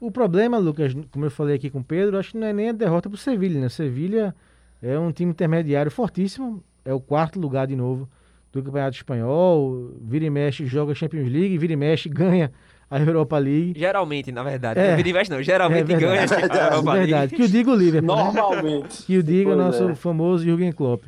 O 0.00 0.10
problema, 0.10 0.56
Lucas, 0.56 0.94
como 1.10 1.26
eu 1.26 1.30
falei 1.30 1.56
aqui 1.56 1.68
com 1.68 1.80
o 1.80 1.84
Pedro, 1.84 2.18
acho 2.18 2.30
que 2.32 2.38
não 2.38 2.46
é 2.46 2.52
nem 2.52 2.70
a 2.70 2.72
derrota 2.72 3.08
para 3.10 3.16
o 3.16 3.18
Sevilha, 3.18 3.60
né? 3.60 3.66
O 3.66 3.70
Sevilha 3.70 4.34
é 4.82 4.98
um 4.98 5.12
time 5.12 5.30
intermediário 5.30 5.90
fortíssimo, 5.90 6.62
é 6.84 6.94
o 6.94 7.00
quarto 7.00 7.38
lugar 7.38 7.66
de 7.66 7.76
novo 7.76 8.08
do 8.50 8.62
Campeonato 8.62 8.96
Espanhol, 8.96 9.92
vira 10.00 10.24
e 10.24 10.30
mexe, 10.30 10.64
joga 10.66 10.94
Champions 10.94 11.28
League, 11.30 11.56
vira 11.58 11.74
e 11.74 11.76
mexe, 11.76 12.08
ganha 12.10 12.50
a 12.90 12.98
Europa 12.98 13.38
League. 13.38 13.74
Geralmente, 13.78 14.32
na 14.32 14.42
verdade, 14.42 14.80
É. 14.80 14.88
não 14.88 14.96
vira 14.96 15.08
e 15.10 15.12
mexe 15.12 15.30
não, 15.30 15.42
geralmente 15.42 15.92
É 15.92 15.96
ganha 15.98 16.22
a 16.22 16.24
Europa 16.24 16.92
League. 16.94 17.10
Verdade, 17.10 17.36
que 17.36 17.42
o 17.42 17.48
diga 17.48 17.70
o 17.70 17.74
Liverpool, 17.76 18.16
né? 18.16 18.22
Normalmente. 18.32 19.02
que 19.04 19.18
o 19.18 19.22
diga 19.22 19.50
o 19.50 19.56
nosso 19.56 19.90
é. 19.90 19.94
famoso 19.94 20.44
Jürgen 20.44 20.72
Klopp. 20.72 21.04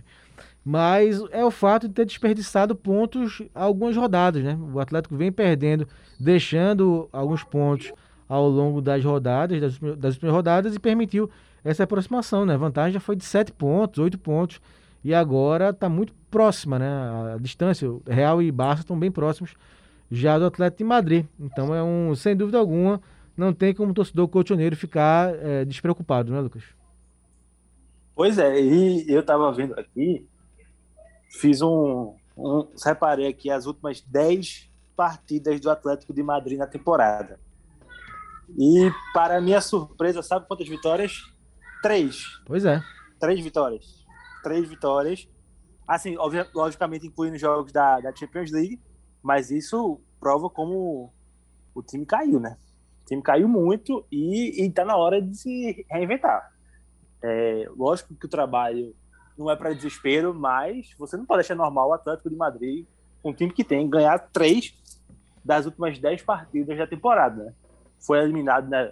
Mas 0.64 1.20
é 1.30 1.44
o 1.44 1.50
fato 1.50 1.88
de 1.88 1.94
ter 1.94 2.06
desperdiçado 2.06 2.76
pontos 2.76 3.42
algumas 3.54 3.96
rodadas, 3.96 4.44
né? 4.44 4.56
O 4.72 4.78
Atlético 4.78 5.16
vem 5.16 5.32
perdendo, 5.32 5.88
deixando 6.20 7.08
alguns 7.12 7.42
pontos 7.42 7.92
ao 8.28 8.48
longo 8.48 8.80
das 8.80 9.04
rodadas, 9.04 9.60
das, 9.60 9.78
das 9.98 10.18
rodadas, 10.18 10.74
e 10.74 10.78
permitiu 10.78 11.28
essa 11.64 11.82
aproximação, 11.82 12.46
né? 12.46 12.54
A 12.54 12.58
vantagem 12.58 12.92
já 12.92 13.00
foi 13.00 13.16
de 13.16 13.24
7 13.24 13.52
pontos, 13.52 13.98
8 13.98 14.18
pontos, 14.18 14.60
e 15.02 15.12
agora 15.12 15.70
está 15.70 15.88
muito 15.88 16.14
próxima, 16.30 16.78
né? 16.78 16.86
A 17.34 17.38
distância, 17.40 17.88
Real 18.08 18.40
e 18.40 18.52
Barça 18.52 18.82
estão 18.82 18.98
bem 18.98 19.10
próximos 19.10 19.54
já 20.10 20.38
do 20.38 20.46
Atlético 20.46 20.78
de 20.78 20.84
Madrid. 20.84 21.26
Então 21.40 21.74
é 21.74 21.82
um, 21.82 22.14
sem 22.14 22.36
dúvida 22.36 22.58
alguma, 22.58 23.00
não 23.36 23.52
tem 23.52 23.74
como 23.74 23.90
o 23.90 23.94
torcedor 23.94 24.28
cotoneiro 24.28 24.76
ficar 24.76 25.34
eh, 25.34 25.64
despreocupado, 25.64 26.32
né, 26.32 26.40
Lucas? 26.40 26.62
Pois 28.14 28.38
é, 28.38 28.60
e 28.60 29.04
eu 29.08 29.22
tava 29.22 29.50
vendo 29.52 29.72
aqui, 29.72 30.26
fiz 31.32 31.62
um, 31.62 32.14
um. 32.36 32.68
Reparei 32.84 33.26
aqui 33.26 33.50
as 33.50 33.66
últimas 33.66 34.00
10 34.00 34.70
partidas 34.96 35.58
do 35.60 35.70
Atlético 35.70 36.12
de 36.12 36.22
Madrid 36.22 36.58
na 36.58 36.66
temporada. 36.66 37.40
E, 38.58 38.90
para 39.14 39.40
minha 39.40 39.60
surpresa, 39.60 40.22
sabe 40.22 40.46
quantas 40.46 40.68
vitórias? 40.68 41.22
Três. 41.82 42.40
Pois 42.44 42.64
é. 42.64 42.82
Três 43.18 43.40
vitórias. 43.40 44.04
Três 44.42 44.68
vitórias. 44.68 45.28
Assim, 45.88 46.16
logicamente 46.54 47.06
incluindo 47.06 47.38
jogos 47.38 47.72
da, 47.72 48.00
da 48.00 48.14
Champions 48.14 48.50
League, 48.50 48.80
mas 49.22 49.50
isso 49.50 50.00
prova 50.20 50.48
como 50.48 51.12
o 51.74 51.82
time 51.82 52.06
caiu, 52.06 52.38
né? 52.38 52.56
O 53.02 53.06
time 53.06 53.22
caiu 53.22 53.48
muito 53.48 54.06
e, 54.10 54.64
e 54.64 54.70
tá 54.70 54.84
na 54.84 54.96
hora 54.96 55.20
de 55.20 55.36
se 55.36 55.86
reinventar. 55.90 56.52
É, 57.22 57.68
lógico 57.76 58.14
que 58.14 58.26
o 58.26 58.28
trabalho 58.28 58.94
não 59.36 59.50
é 59.50 59.56
para 59.56 59.72
desespero, 59.74 60.34
mas 60.34 60.94
você 60.98 61.16
não 61.16 61.24
pode 61.26 61.40
achar 61.40 61.54
normal 61.54 61.88
o 61.88 61.92
Atlético 61.92 62.28
de 62.30 62.36
Madrid, 62.36 62.86
um 63.24 63.32
time 63.32 63.52
que 63.52 63.64
tem, 63.64 63.88
ganhar 63.88 64.18
três 64.18 64.74
das 65.44 65.66
últimas 65.66 65.98
dez 65.98 66.22
partidas 66.22 66.76
da 66.76 66.86
temporada. 66.86 67.44
Né? 67.44 67.52
Foi 68.00 68.18
eliminado 68.18 68.68
na, 68.68 68.90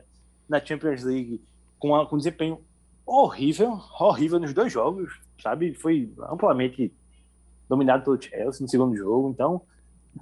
na 0.48 0.64
Champions 0.64 1.02
League 1.02 1.40
com, 1.78 1.94
a- 1.94 2.06
com 2.06 2.16
desempenho 2.16 2.60
horrível, 3.04 3.80
horrível 3.98 4.38
nos 4.38 4.52
dois 4.54 4.72
jogos, 4.72 5.20
sabe? 5.42 5.74
Foi 5.74 6.12
amplamente 6.28 6.92
dominado 7.68 8.04
pelo 8.04 8.20
Chelsea 8.20 8.62
no 8.62 8.68
segundo 8.68 8.96
jogo. 8.96 9.30
Então, 9.30 9.62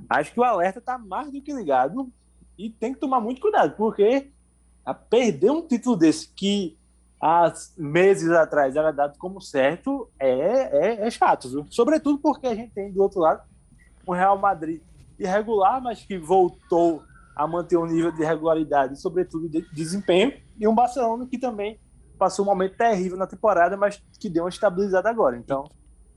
acho 0.08 0.32
que 0.32 0.40
o 0.40 0.44
alerta 0.44 0.80
tá 0.80 0.96
mais 0.96 1.30
do 1.30 1.40
que 1.42 1.52
ligado 1.52 2.10
e 2.56 2.70
tem 2.70 2.94
que 2.94 3.00
tomar 3.00 3.20
muito 3.20 3.40
cuidado, 3.40 3.76
porque 3.76 4.30
a 4.86 4.94
perder 4.94 5.50
um 5.50 5.66
título 5.66 5.96
desse 5.96 6.28
que 6.28 6.77
há 7.20 7.52
meses 7.76 8.30
atrás 8.30 8.76
era 8.76 8.92
dado 8.92 9.18
como 9.18 9.40
certo 9.40 10.08
é, 10.18 10.30
é, 10.30 11.06
é 11.06 11.10
chato, 11.10 11.48
viu? 11.48 11.66
Sobretudo 11.70 12.18
porque 12.18 12.46
a 12.46 12.54
gente 12.54 12.72
tem 12.72 12.92
do 12.92 13.02
outro 13.02 13.20
lado 13.20 13.42
um 14.06 14.12
Real 14.12 14.38
Madrid 14.38 14.80
irregular, 15.18 15.82
mas 15.82 16.02
que 16.02 16.16
voltou 16.16 17.02
a 17.34 17.46
manter 17.46 17.76
um 17.76 17.86
nível 17.86 18.10
de 18.10 18.24
regularidade, 18.24 19.00
sobretudo 19.00 19.48
de 19.48 19.62
desempenho, 19.72 20.32
e 20.58 20.66
um 20.66 20.74
Barcelona 20.74 21.26
que 21.26 21.38
também 21.38 21.78
passou 22.18 22.44
um 22.44 22.48
momento 22.48 22.76
terrível 22.76 23.16
na 23.16 23.26
temporada, 23.26 23.76
mas 23.76 24.02
que 24.18 24.28
deu 24.28 24.44
uma 24.44 24.48
estabilizada 24.48 25.08
agora. 25.08 25.36
Então, 25.36 25.64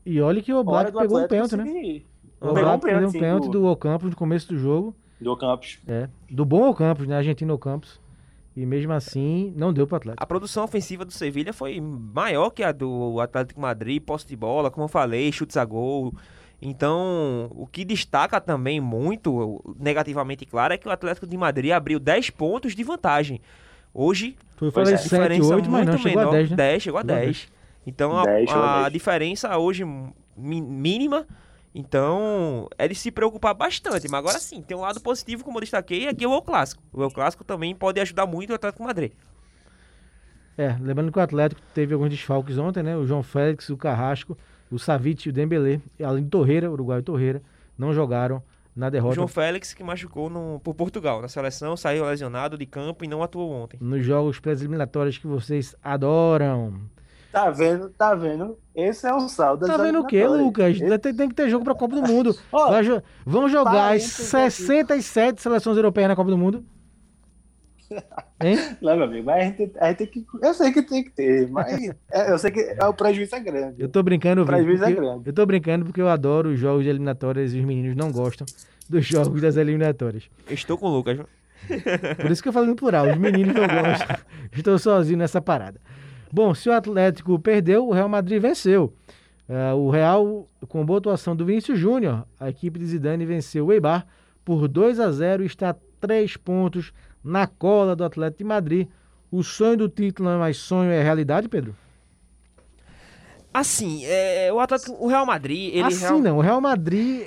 E 0.04 0.20
olha 0.20 0.42
que 0.42 0.52
o 0.52 0.58
Oblak 0.58 0.92
pegou 0.92 1.20
um 1.20 1.28
pênalti, 1.28 1.56
né? 1.56 1.64
O 1.64 1.68
Pegou 1.68 2.02
um 2.42 2.50
Oblak 2.50 2.84
pegou 2.84 3.08
um 3.08 3.12
pênalti 3.12 3.48
do, 3.48 3.66
Ocampos 3.66 4.10
no 4.10 4.16
começo 4.16 4.48
do 4.48 4.58
jogo. 4.58 4.96
do 5.20 5.36
Campos. 5.36 5.78
É, 5.86 6.08
do 6.28 6.44
bom 6.44 6.68
Ocampos, 6.68 7.06
né? 7.06 7.16
Argentino 7.16 7.54
Ocampos. 7.54 8.00
E 8.54 8.66
mesmo 8.66 8.92
assim, 8.92 9.52
não 9.56 9.72
deu 9.72 9.86
pro 9.86 9.96
Atlético. 9.96 10.22
A 10.22 10.26
produção 10.26 10.64
ofensiva 10.64 11.04
do 11.04 11.12
Sevilha 11.12 11.52
foi 11.52 11.80
maior 11.80 12.50
que 12.50 12.62
a 12.62 12.70
do 12.70 13.18
Atlético 13.20 13.58
de 13.58 13.62
Madrid, 13.62 14.02
posse 14.02 14.26
de 14.26 14.36
bola, 14.36 14.70
como 14.70 14.84
eu 14.84 14.88
falei, 14.88 15.32
chutes 15.32 15.56
a 15.56 15.64
gol. 15.64 16.14
Então, 16.60 17.50
o 17.50 17.66
que 17.66 17.84
destaca 17.84 18.40
também 18.40 18.80
muito, 18.80 19.60
negativamente 19.80 20.44
claro, 20.44 20.74
é 20.74 20.78
que 20.78 20.86
o 20.86 20.90
Atlético 20.90 21.26
de 21.26 21.36
Madrid 21.36 21.72
abriu 21.72 21.98
10 21.98 22.30
pontos 22.30 22.74
de 22.76 22.84
vantagem. 22.84 23.40
Hoje, 23.92 24.36
Foi 24.56 24.68
é, 24.68 24.96
7, 24.96 25.42
8, 25.42 25.70
mas 25.70 25.86
não, 25.86 25.98
chegou 25.98 26.22
a 26.22 26.30
10, 26.30 26.50
né? 26.50 26.56
10, 26.56 26.82
chegou 26.82 26.98
a 26.98 27.02
Chegou 27.02 27.16
a 27.16 27.20
10. 27.20 27.48
Então, 27.86 28.16
a, 28.16 28.24
10, 28.24 28.48
chegou 28.48 28.62
a 28.62 28.76
a 28.76 28.82
10. 28.82 28.92
diferença 28.92 29.58
hoje 29.58 29.84
mínima. 30.36 31.26
Então, 31.74 32.68
é 32.76 32.86
de 32.86 32.94
se 32.94 33.10
preocupar 33.10 33.54
bastante. 33.54 34.08
Mas 34.08 34.18
agora 34.18 34.38
sim, 34.38 34.60
tem 34.60 34.76
um 34.76 34.80
lado 34.80 35.00
positivo, 35.00 35.42
como 35.42 35.56
eu 35.56 35.62
destaquei, 35.62 36.06
é 36.06 36.14
que 36.14 36.26
o 36.26 36.34
El 36.34 36.42
Clássico. 36.42 36.82
O 36.92 37.02
El 37.02 37.10
Clássico 37.10 37.44
também 37.44 37.74
pode 37.74 37.98
ajudar 38.00 38.26
muito 38.26 38.50
o 38.50 38.54
Atlético 38.54 38.84
Madrid. 38.84 39.12
É, 40.56 40.76
lembrando 40.80 41.10
que 41.10 41.18
o 41.18 41.22
Atlético 41.22 41.62
teve 41.74 41.94
alguns 41.94 42.10
desfalques 42.10 42.58
ontem, 42.58 42.82
né? 42.82 42.94
O 42.96 43.06
João 43.06 43.22
Félix, 43.22 43.70
o 43.70 43.76
Carrasco, 43.76 44.36
o 44.70 44.78
Savic 44.78 45.26
e 45.26 45.30
o 45.30 45.32
Dembélé, 45.32 45.80
além 46.04 46.24
do 46.24 46.30
Torreira, 46.30 46.68
o 46.68 46.74
uruguaio 46.74 47.02
Torreira, 47.02 47.42
não 47.76 47.92
jogaram 47.94 48.42
na 48.76 48.88
O 48.88 48.90
derrota 48.90 49.14
João 49.14 49.28
Félix 49.28 49.72
que 49.72 49.82
machucou 49.82 50.28
no, 50.28 50.60
por 50.62 50.74
Portugal 50.74 51.22
na 51.22 51.28
seleção, 51.28 51.76
saiu 51.76 52.04
lesionado 52.04 52.58
de 52.58 52.66
campo 52.66 53.04
e 53.04 53.08
não 53.08 53.22
atuou 53.22 53.50
ontem. 53.50 53.78
nos 53.80 54.04
jogos 54.04 54.38
pré-eliminatórios 54.38 55.16
que 55.16 55.26
vocês 55.26 55.74
adoram. 55.82 56.80
Tá 57.32 57.50
vendo? 57.50 57.88
Tá 57.90 58.14
vendo? 58.14 58.58
Esse 58.74 59.06
é 59.06 59.14
o 59.14 59.26
saldo. 59.28 59.66
Tá 59.66 59.76
vendo 59.78 60.00
o 60.00 60.06
quê. 60.06 60.26
Lucas? 60.26 60.78
Tem, 61.00 61.14
tem 61.14 61.28
que 61.30 61.34
ter 61.34 61.48
jogo 61.48 61.64
pra 61.64 61.74
Copa 61.74 61.94
do 61.96 62.02
Mundo. 62.02 62.36
Vai 62.52 62.82
jo- 62.84 63.02
vamos 63.24 63.50
jogar 63.50 63.70
as 63.94 64.02
parênteses 64.20 64.34
aqui. 64.34 64.50
67 64.52 65.40
seleções 65.42 65.76
europeias 65.76 66.08
na 66.08 66.16
Copa 66.16 66.30
do 66.30 66.36
Mundo? 66.38 66.62
Hein? 68.42 68.58
Não, 68.80 68.96
meu 68.96 69.04
amigo, 69.04 69.26
mas 69.26 69.36
a 69.40 69.44
gente, 69.44 69.72
a 69.78 69.88
gente 69.88 69.96
tem 69.98 70.06
que. 70.08 70.26
Eu 70.42 70.54
sei 70.54 70.72
que 70.72 70.82
tem 70.82 71.04
que 71.04 71.10
ter, 71.10 71.48
mas 71.50 71.90
é, 72.10 72.32
eu 72.32 72.38
sei 72.38 72.50
que 72.50 72.58
é, 72.60 72.84
o 72.86 72.92
prejuízo 72.94 73.34
é 73.36 73.40
grande. 73.40 73.80
Eu 73.80 73.88
tô 73.88 74.02
brincando, 74.02 74.42
O 74.42 74.46
prejuízo 74.46 74.84
é 74.84 74.92
grande. 74.92 75.22
Eu 75.28 75.32
tô 75.32 75.44
brincando 75.46 75.84
porque 75.84 76.00
eu 76.00 76.08
adoro 76.08 76.50
os 76.50 76.58
jogos 76.58 76.82
de 76.84 76.88
eliminatórias 76.90 77.54
e 77.54 77.60
os 77.60 77.64
meninos 77.64 77.94
não 77.94 78.10
gostam 78.10 78.46
dos 78.88 79.06
jogos 79.06 79.40
das 79.40 79.56
eliminatórias. 79.56 80.24
Eu 80.48 80.54
estou 80.54 80.76
com 80.76 80.86
o 80.86 80.90
Lucas. 80.90 81.16
viu? 81.18 81.26
Por 82.16 82.30
isso 82.30 82.42
que 82.42 82.48
eu 82.48 82.52
falo 82.52 82.66
no 82.66 82.74
plural, 82.74 83.08
os 83.08 83.16
meninos 83.18 83.54
não 83.54 83.62
gostam. 83.62 84.16
Estou 84.56 84.76
sozinho 84.78 85.18
nessa 85.18 85.40
parada. 85.40 85.78
Bom, 86.32 86.54
se 86.54 86.68
o 86.68 86.72
Atlético 86.72 87.38
perdeu, 87.38 87.86
o 87.86 87.92
Real 87.92 88.08
Madrid 88.08 88.40
venceu. 88.40 88.94
Ah, 89.48 89.74
o 89.74 89.90
Real, 89.90 90.48
com 90.66 90.84
boa 90.84 90.98
atuação 90.98 91.36
do 91.36 91.44
Vinícius 91.44 91.78
Júnior, 91.78 92.26
a 92.40 92.48
equipe 92.48 92.78
de 92.78 92.86
Zidane 92.86 93.26
venceu 93.26 93.66
o 93.66 93.72
Eibar 93.72 94.06
por 94.44 94.66
2 94.66 94.98
a 94.98 95.10
0 95.12 95.42
e 95.42 95.46
está 95.46 95.70
a 95.70 95.76
3 96.00 96.36
pontos 96.38 96.92
na 97.22 97.46
cola 97.46 97.94
do 97.94 98.02
Atlético 98.04 98.38
de 98.38 98.44
Madrid. 98.44 98.88
O 99.30 99.42
sonho 99.42 99.76
do 99.76 99.88
título 99.88 100.28
não 100.28 100.36
é 100.36 100.38
mais 100.38 100.56
sonho, 100.56 100.90
é 100.90 101.02
realidade, 101.02 101.48
Pedro? 101.48 101.76
Assim, 103.52 104.02
é, 104.06 104.50
o, 104.52 104.58
Atlético, 104.58 104.96
o 104.98 105.06
Real 105.08 105.26
Madrid, 105.26 105.74
ele 105.74 105.82
assim 105.84 106.00
real- 106.00 106.18
não, 106.20 106.38
o 106.38 106.40
Real 106.40 106.60
Madrid 106.60 107.26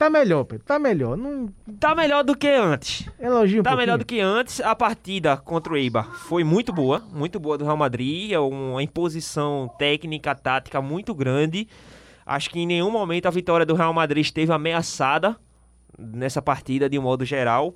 tá 0.00 0.10
melhor, 0.10 0.44
Pedro, 0.44 0.64
tá 0.64 0.78
melhor. 0.78 1.16
Não 1.16 1.48
tá 1.78 1.94
melhor 1.94 2.24
do 2.24 2.34
que 2.34 2.48
antes. 2.48 3.06
elogio 3.20 3.60
um 3.60 3.62
Tá 3.62 3.70
pouquinho. 3.70 3.76
melhor 3.86 3.98
do 3.98 4.04
que 4.06 4.18
antes. 4.18 4.60
A 4.60 4.74
partida 4.74 5.36
contra 5.36 5.72
o 5.72 5.76
Eibar 5.76 6.10
foi 6.10 6.42
muito 6.42 6.72
boa, 6.72 7.00
muito 7.12 7.38
boa 7.38 7.58
do 7.58 7.64
Real 7.64 7.76
Madrid. 7.76 8.32
É 8.32 8.38
uma 8.38 8.82
imposição 8.82 9.70
técnica, 9.78 10.34
tática 10.34 10.80
muito 10.80 11.14
grande. 11.14 11.68
Acho 12.24 12.48
que 12.48 12.60
em 12.60 12.66
nenhum 12.66 12.90
momento 12.90 13.26
a 13.26 13.30
vitória 13.30 13.66
do 13.66 13.74
Real 13.74 13.92
Madrid 13.92 14.24
esteve 14.24 14.50
ameaçada 14.52 15.36
nessa 15.98 16.40
partida 16.40 16.88
de 16.88 16.98
um 16.98 17.02
modo 17.02 17.24
geral. 17.24 17.74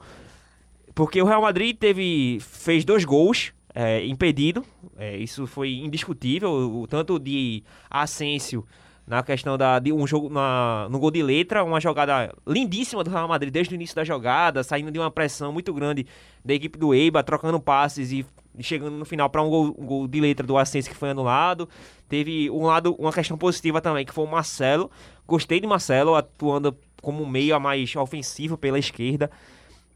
Porque 0.95 1.21
o 1.21 1.27
Real 1.27 1.43
Madrid 1.43 1.77
teve, 1.77 2.39
fez 2.41 2.85
dois 2.85 3.05
gols 3.05 3.53
é, 3.75 4.07
impedido. 4.07 4.65
É, 4.97 5.17
isso 5.17 5.47
foi 5.47 5.75
indiscutível. 5.75 6.51
O, 6.53 6.87
tanto 6.87 7.19
de 7.19 7.63
Asensio 7.91 8.65
na 9.07 9.23
questão 9.23 9.59
da, 9.59 9.79
de 9.79 9.93
um 9.93 10.07
jogo 10.07 10.31
na, 10.31 10.89
no 10.91 10.99
gol 10.99 11.11
de 11.11 11.23
letra, 11.23 11.63
uma 11.63 11.81
jogada 11.81 12.35
lindíssima 12.47 13.05
do 13.05 13.11
Real 13.11 13.29
Madrid 13.29 13.53
desde 13.53 13.75
o 13.75 13.77
início 13.77 13.95
da 13.95 14.05
jogada, 14.05 14.63
saindo 14.63 14.91
de 14.91 14.99
uma 14.99 15.11
pressão 15.11 15.53
muito 15.53 15.73
grande 15.75 16.07
da 16.45 16.55
equipe 16.55 16.79
do 16.79 16.95
Eibar, 16.95 17.23
trocando 17.23 17.61
passes 17.61 18.11
e 18.13 18.25
chegando 18.61 18.97
no 18.97 19.05
final 19.05 19.29
para 19.29 19.43
um 19.43 19.51
gol, 19.51 19.75
um 19.79 19.85
gol 19.85 20.09
de 20.09 20.21
letra 20.21 20.47
do 20.47 20.57
Asensio 20.57 20.91
que 20.91 20.97
foi 20.97 21.11
anulado. 21.11 21.69
Teve 22.09 22.51
um 22.51 22.65
lado, 22.65 22.95
uma 22.95 23.13
questão 23.13 23.37
positiva 23.37 23.81
também, 23.81 24.07
que 24.07 24.15
foi 24.15 24.25
o 24.25 24.31
Marcelo. 24.31 24.91
Gostei 25.27 25.61
de 25.61 25.67
Marcelo 25.67 26.15
atuando 26.15 26.77
como 27.03 27.27
meio 27.27 27.55
a 27.55 27.61
mais 27.61 27.95
ofensivo 27.97 28.57
pela 28.57 28.79
esquerda. 28.79 29.31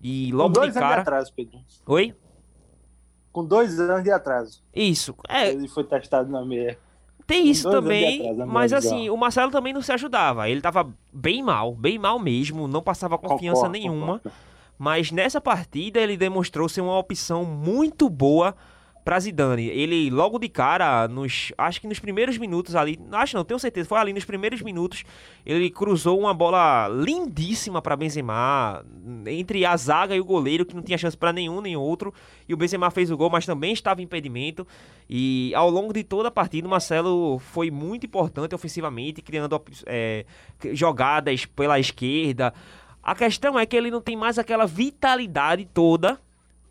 E 0.03 0.31
Com 0.31 0.37
logo 0.37 0.55
dois 0.55 0.73
de 0.73 0.79
anos 0.79 0.89
de 0.89 0.91
cara. 0.91 1.03
atraso, 1.03 1.33
Pedro. 1.35 1.59
Oi? 1.87 2.15
Com 3.33 3.45
dois 3.45 3.79
anos 3.81 4.03
de 4.03 4.11
atraso. 4.11 4.63
Isso. 4.75 5.15
É, 5.29 5.51
Ele 5.51 5.69
foi 5.69 5.85
testado 5.85 6.31
na 6.31 6.45
meia. 6.45 6.79
Tem 7.29 7.47
isso 7.47 7.71
também, 7.71 8.23
na 8.29 8.33
minha 8.33 8.47
mas 8.47 8.73
assim, 8.73 9.11
o 9.11 9.17
Marcelo 9.17 9.53
também 9.53 9.75
não 9.75 9.83
se 9.83 9.93
ajudava. 9.93 10.49
Ele 10.49 10.63
tava 10.63 10.91
bem 11.13 11.43
mal, 11.43 11.75
bem 11.75 11.99
mal 11.99 12.19
mesmo, 12.19 12.67
não 12.67 12.83
passava 12.83 13.19
confiança 13.19 13.67
Concordo, 13.67 13.73
nenhuma. 13.79 14.15
concordo. 14.15 14.33
Mas 14.79 15.11
nessa 15.13 15.39
partida 15.39 16.01
ele 16.01 16.17
demonstrou 16.17 16.71
ser 16.71 16.81
uma 16.81 16.97
opção 16.99 17.45
muito 17.45 18.09
boa 18.09 18.57
pra 19.09 19.19
Zidane. 19.19 19.69
Ele 19.69 20.11
logo 20.11 20.39
de 20.39 20.51
cara, 20.51 21.09
nos, 21.09 21.51
acho 21.57 21.81
que 21.81 21.89
nos 21.89 21.99
primeiros 21.99 22.37
minutos 22.37 22.77
ali, 22.77 23.01
acho 23.13 23.39
não, 23.39 23.43
tenho 23.43 23.59
certeza, 23.59 23.89
foi 23.89 23.97
ali 23.97 24.13
nos 24.13 24.27
primeiros 24.27 24.61
minutos, 24.61 25.03
ele 25.47 25.71
cruzou 25.71 26.21
uma 26.21 26.35
bola 26.35 26.89
lindíssima 26.89 27.81
pra 27.81 27.97
Benzema, 27.97 28.85
entre 29.27 29.65
a 29.65 29.75
zaga 29.79 30.15
e 30.15 30.21
o 30.21 30.25
goleiro 30.27 30.67
que 30.67 30.77
não 30.77 30.83
tinha 30.83 30.99
chance 30.99 31.17
pra 31.17 31.33
nenhum 31.33 31.63
nem 31.63 31.75
outro, 31.75 32.13
e 32.47 32.53
o 32.53 32.57
Benzema 32.59 32.91
fez 32.91 33.11
o 33.11 33.17
gol, 33.17 33.31
mas 33.31 33.47
também 33.47 33.73
estava 33.73 34.03
impedimento. 34.03 34.67
E 35.09 35.55
ao 35.55 35.71
longo 35.71 35.91
de 35.95 36.05
toda 36.05 36.29
a 36.29 36.31
partida, 36.31 36.69
o 36.69 36.71
Marcelo 36.71 37.39
foi 37.39 37.71
muito 37.71 38.05
importante 38.05 38.55
ofensivamente, 38.55 39.23
criando 39.23 39.59
é, 39.87 40.27
jogadas 40.75 41.47
pela 41.47 41.81
esquerda. 41.81 42.53
A 43.03 43.15
questão 43.15 43.59
é 43.59 43.65
que 43.65 43.75
ele 43.75 43.91
não 43.91 44.03
tem 44.03 44.19
mais 44.19 44.39
aquela 44.39 44.67
vitalidade 44.67 45.67
toda 45.73 46.21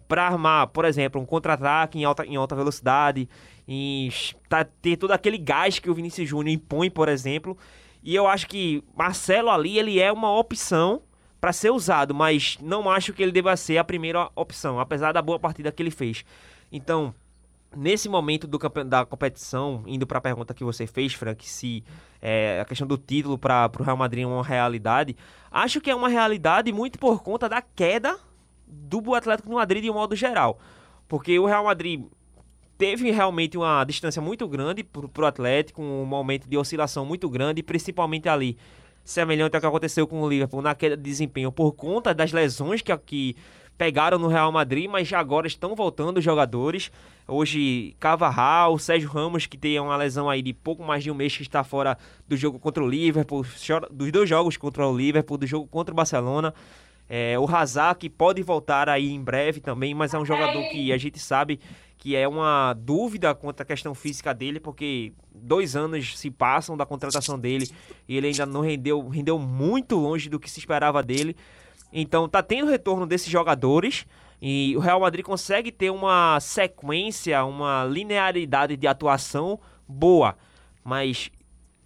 para 0.08 0.26
armar, 0.26 0.68
por 0.68 0.86
exemplo, 0.86 1.22
um 1.22 1.26
contra-ataque 1.26 2.00
em 2.00 2.04
alta, 2.04 2.26
em 2.26 2.36
alta 2.36 2.56
velocidade, 2.56 3.28
em 3.68 4.10
tá, 4.48 4.64
ter 4.64 4.98
todo 4.98 5.12
aquele 5.12 5.38
gás 5.38 5.80
que 5.80 5.90
o 5.90 5.94
Vinícius 5.94 6.30
Júnior 6.30 6.54
impõe, 6.54 6.90
por 6.90 7.10
exemplo. 7.10 7.58
E 8.04 8.16
eu 8.16 8.28
acho 8.28 8.48
que 8.48 8.84
Marcelo 8.96 9.50
ali 9.50 9.78
ele 9.78 10.00
é 10.00 10.12
uma 10.12 10.34
opção 10.34 11.02
para 11.42 11.54
ser 11.54 11.72
usado, 11.72 12.16
mas 12.16 12.58
não 12.62 12.90
acho 12.90 13.14
que 13.14 13.22
ele 13.22 13.32
deva 13.32 13.56
ser 13.58 13.78
a 13.78 13.84
primeira 13.84 14.30
opção, 14.36 14.80
apesar 14.80 15.12
da 15.12 15.22
boa 15.22 15.38
partida 15.38 15.72
que 15.72 15.84
ele 15.84 15.92
fez. 15.92 16.24
Então, 16.72 17.14
nesse 17.76 18.10
momento 18.10 18.48
do 18.48 18.58
da 18.86 19.06
competição, 19.06 19.84
indo 19.86 20.08
para 20.08 20.18
a 20.18 20.22
pergunta 20.22 20.54
que 20.54 20.64
você 20.64 20.88
fez, 20.88 21.14
Frank, 21.14 21.48
se 21.48 21.84
é, 22.22 22.60
a 22.62 22.66
questão 22.66 22.88
do 22.88 22.98
título 22.98 23.38
para 23.38 23.70
o 23.78 23.84
Real 23.84 23.98
Madrid 23.98 24.24
é 24.24 24.28
uma 24.28 24.44
realidade, 24.44 25.16
acho 25.52 25.80
que 25.82 25.92
é 25.92 25.96
uma 25.96 26.10
realidade 26.10 26.72
muito 26.72 26.98
por 26.98 27.22
conta 27.22 27.48
da 27.48 27.62
queda 27.62 28.18
do 28.68 29.14
Atlético 29.16 29.50
de 29.50 29.56
Madrid 29.56 29.84
de 29.84 29.90
um 29.90 29.94
modo 29.94 30.16
geral. 30.16 30.60
Porque 31.08 31.40
o 31.40 31.46
Real 31.46 31.64
Madrid 31.64 32.04
teve 32.78 33.12
realmente 33.12 33.58
uma 33.58 33.84
distância 33.84 34.22
muito 34.22 34.48
grande 34.48 34.84
pro, 34.84 35.10
pro 35.10 35.26
Atlético, 35.26 35.82
um 35.82 36.06
momento 36.06 36.48
de 36.48 36.58
oscilação 36.58 37.06
muito 37.06 37.30
grande, 37.30 37.64
principalmente 37.64 38.30
ali, 38.30 38.58
semelhante 39.04 39.56
ao 39.56 39.62
que 39.62 39.68
aconteceu 39.68 40.06
com 40.06 40.22
o 40.22 40.30
Liverpool 40.30 40.62
na 40.62 40.76
queda 40.76 40.96
de 40.96 41.04
desempenho 41.04 41.52
por 41.52 41.72
conta 41.72 42.14
das 42.14 42.32
lesões 42.32 42.82
que, 42.82 43.36
pegaram 43.78 44.18
no 44.18 44.28
Real 44.28 44.52
Madrid, 44.52 44.90
mas 44.90 45.08
já 45.08 45.20
agora 45.20 45.46
estão 45.46 45.76
voltando 45.76 46.18
os 46.18 46.24
jogadores. 46.24 46.92
Hoje, 47.28 47.96
Cavarral, 48.00 48.78
Sérgio 48.80 49.10
Ramos, 49.10 49.46
que 49.46 49.58
tem 49.58 49.80
uma 49.80 49.96
lesão 49.96 50.30
aí 50.30 50.42
de 50.42 50.52
pouco 50.52 50.84
mais 50.84 51.04
de 51.04 51.12
um 51.12 51.14
mês 51.14 51.38
que 51.38 51.44
está 51.44 51.64
fora 51.64 51.98
do 52.28 52.36
jogo 52.36 52.58
contra 52.58 52.84
o 52.84 52.90
Liverpool, 52.90 53.46
dos 53.92 54.12
dois 54.12 54.28
jogos 54.28 54.58
contra 54.58 54.88
o 54.88 54.98
Liverpool, 54.98 55.38
do 55.38 55.46
jogo 55.46 55.68
contra 55.68 55.94
o 55.94 55.96
Barcelona. 55.96 56.54
É, 57.10 57.40
o 57.40 57.46
Hazard, 57.48 58.00
que 58.00 58.10
pode 58.10 58.44
voltar 58.44 58.90
aí 58.90 59.12
em 59.12 59.22
breve 59.22 59.60
também, 59.62 59.94
mas 59.94 60.14
é 60.14 60.20
um 60.20 60.26
jogador 60.26 60.62
que 60.70 60.92
a 60.92 60.98
gente 60.98 61.20
sabe 61.20 61.60
que 61.98 62.16
é 62.16 62.28
uma 62.28 62.74
dúvida 62.74 63.34
quanto 63.34 63.62
à 63.62 63.66
questão 63.66 63.96
física 63.96 64.34
dele, 64.34 64.60
porque 64.60 65.14
dois 65.34 65.76
anos 65.76 66.18
se 66.18 66.30
passam 66.30 66.78
da 66.78 66.86
contratação 66.86 67.40
dele 67.40 67.70
e 68.08 68.16
ele 68.16 68.28
ainda 68.28 68.46
não 68.46 68.62
rendeu, 68.62 69.08
rendeu 69.08 69.40
muito 69.40 69.96
longe 69.96 70.30
do 70.30 70.40
que 70.40 70.50
se 70.50 70.60
esperava 70.60 71.02
dele. 71.02 71.36
Então 71.92 72.30
tá 72.30 72.44
tendo 72.44 72.70
retorno 72.70 73.08
desses 73.08 73.30
jogadores 73.30 74.06
e 74.42 74.76
o 74.78 74.80
Real 74.80 75.00
Madrid 75.00 75.26
consegue 75.26 75.72
ter 75.72 75.90
uma 75.90 76.40
sequência, 76.40 77.44
uma 77.44 77.86
linearidade 77.86 78.78
de 78.78 78.86
atuação 78.86 79.60
boa, 79.88 80.38
mas 80.84 81.32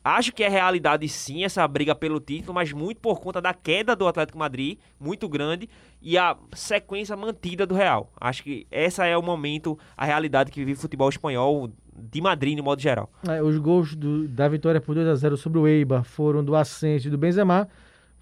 Acho 0.03 0.33
que 0.33 0.43
é 0.43 0.49
realidade 0.49 1.07
sim 1.07 1.43
essa 1.43 1.67
briga 1.67 1.93
pelo 1.93 2.19
título, 2.19 2.53
mas 2.55 2.73
muito 2.73 2.99
por 2.99 3.19
conta 3.19 3.39
da 3.39 3.53
queda 3.53 3.95
do 3.95 4.07
Atlético 4.07 4.37
Madrid, 4.39 4.79
muito 4.99 5.29
grande, 5.29 5.69
e 6.01 6.17
a 6.17 6.35
sequência 6.53 7.15
mantida 7.15 7.67
do 7.67 7.75
Real. 7.75 8.11
Acho 8.19 8.41
que 8.43 8.65
essa 8.71 9.05
é 9.05 9.15
o 9.15 9.21
momento, 9.21 9.77
a 9.95 10.03
realidade 10.05 10.49
que 10.51 10.59
vive 10.65 10.73
o 10.73 10.81
futebol 10.81 11.07
espanhol 11.09 11.69
de 11.95 12.19
Madrid 12.19 12.57
no 12.57 12.63
modo 12.63 12.81
geral. 12.81 13.11
É, 13.27 13.43
os 13.43 13.57
gols 13.59 13.95
do- 13.95 14.27
da 14.27 14.47
vitória 14.47 14.81
por 14.81 14.95
2 14.95 15.07
a 15.07 15.13
0 15.15 15.37
sobre 15.37 15.59
o 15.59 15.67
Eibar 15.67 16.03
foram 16.03 16.43
do 16.43 16.55
Asensio 16.55 17.09
e 17.09 17.11
do 17.11 17.17
Benzema. 17.17 17.69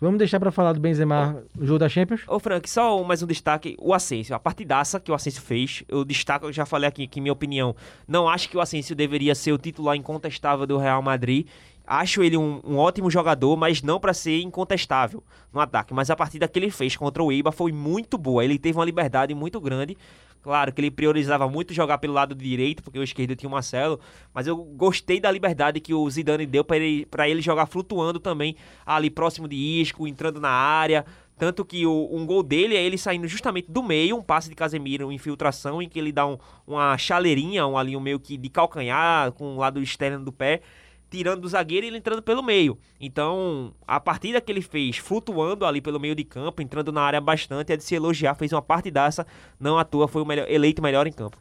Vamos 0.01 0.17
deixar 0.17 0.39
para 0.39 0.49
falar 0.49 0.71
do 0.71 0.79
Benzema 0.79 1.43
no 1.53 1.65
jogo 1.65 1.77
da 1.79 1.89
Champions? 1.89 2.21
Ô 2.25 2.39
Frank, 2.39 2.69
só 2.69 3.03
mais 3.03 3.21
um 3.21 3.27
destaque, 3.27 3.75
o 3.77 3.93
Asensio, 3.93 4.33
a 4.33 4.39
partidaça 4.39 4.97
que 4.97 5.11
o 5.11 5.13
Asensio 5.13 5.41
fez, 5.41 5.83
eu 5.89 6.05
destaco, 6.05 6.45
eu 6.45 6.53
já 6.53 6.65
falei 6.65 6.87
aqui 6.87 7.05
que 7.05 7.19
minha 7.19 7.33
opinião, 7.33 7.75
não 8.07 8.27
acho 8.29 8.47
que 8.49 8.55
o 8.55 8.61
Asensio 8.61 8.95
deveria 8.95 9.35
ser 9.35 9.51
o 9.51 9.57
titular 9.57 9.97
incontestável 9.97 10.65
do 10.65 10.77
Real 10.77 11.01
Madrid, 11.01 11.47
acho 11.89 12.23
ele 12.23 12.37
um, 12.37 12.61
um 12.63 12.77
ótimo 12.77 13.09
jogador, 13.09 13.57
mas 13.57 13.81
não 13.81 13.99
para 13.99 14.13
ser 14.13 14.41
incontestável 14.41 15.23
no 15.51 15.59
ataque, 15.59 15.93
mas 15.93 16.09
a 16.09 16.15
partida 16.15 16.47
que 16.47 16.59
ele 16.59 16.69
fez 16.69 16.95
contra 16.95 17.23
o 17.23 17.31
Eibar 17.31 17.51
foi 17.51 17.71
muito 17.71 18.17
boa, 18.17 18.45
ele 18.45 18.59
teve 18.59 18.77
uma 18.77 18.85
liberdade 18.85 19.33
muito 19.33 19.59
grande, 19.59 19.97
Claro 20.41 20.71
que 20.71 20.79
ele 20.79 20.89
priorizava 20.89 21.49
muito 21.49 21.73
jogar 21.73 21.97
pelo 21.97 22.13
lado 22.13 22.33
direito, 22.33 22.81
porque 22.81 22.97
o 22.97 23.03
esquerdo 23.03 23.35
tinha 23.35 23.49
o 23.49 23.51
Marcelo, 23.51 23.99
mas 24.33 24.47
eu 24.47 24.55
gostei 24.55 25.19
da 25.19 25.29
liberdade 25.29 25.81
que 25.81 25.93
o 25.93 26.09
Zidane 26.09 26.45
deu 26.45 26.63
para 26.63 26.77
ele, 26.77 27.05
ele 27.27 27.41
jogar 27.41 27.65
flutuando 27.65 28.19
também 28.19 28.55
ali 28.85 29.09
próximo 29.09 29.47
de 29.47 29.55
Isco, 29.55 30.07
entrando 30.07 30.39
na 30.39 30.49
área. 30.49 31.05
Tanto 31.37 31.63
que 31.65 31.85
o, 31.85 32.09
um 32.11 32.25
gol 32.25 32.41
dele 32.43 32.75
é 32.75 32.81
ele 32.81 32.97
saindo 32.97 33.27
justamente 33.27 33.69
do 33.69 33.83
meio, 33.83 34.17
um 34.17 34.21
passe 34.21 34.49
de 34.49 34.55
Casemiro, 34.55 35.07
uma 35.07 35.13
infiltração, 35.13 35.81
em 35.81 35.87
que 35.89 35.99
ele 35.99 36.11
dá 36.11 36.25
um- 36.25 36.37
uma 36.65 36.97
chaleirinha, 36.97 37.65
um 37.67 37.77
ali 37.77 37.95
um 37.95 37.99
meio 38.01 38.19
que 38.19 38.37
de 38.37 38.49
calcanhar, 38.49 39.31
com 39.33 39.55
o 39.55 39.57
lado 39.57 39.81
externo 39.81 40.23
do 40.23 40.31
pé. 40.31 40.61
Tirando 41.09 41.41
do 41.41 41.47
zagueiro 41.47 41.85
e 41.85 41.89
ele 41.89 41.97
entrando 41.97 42.21
pelo 42.21 42.43
meio. 42.43 42.77
Então, 42.99 43.73
a 43.87 43.99
partida 43.99 44.39
que 44.39 44.51
ele 44.51 44.61
fez, 44.61 44.97
flutuando 44.97 45.65
ali 45.65 45.81
pelo 45.81 45.99
meio 45.99 46.15
de 46.15 46.23
campo, 46.23 46.61
entrando 46.61 46.91
na 46.91 47.01
área 47.01 47.19
bastante, 47.19 47.73
é 47.73 47.77
de 47.77 47.83
se 47.83 47.95
elogiar, 47.95 48.35
fez 48.35 48.51
uma 48.53 48.61
partidaça, 48.61 49.25
não 49.59 49.77
à 49.77 49.83
toa, 49.83 50.07
foi 50.07 50.21
o 50.21 50.25
melhor, 50.25 50.49
eleito 50.49 50.81
melhor 50.81 51.07
em 51.07 51.11
campo. 51.11 51.37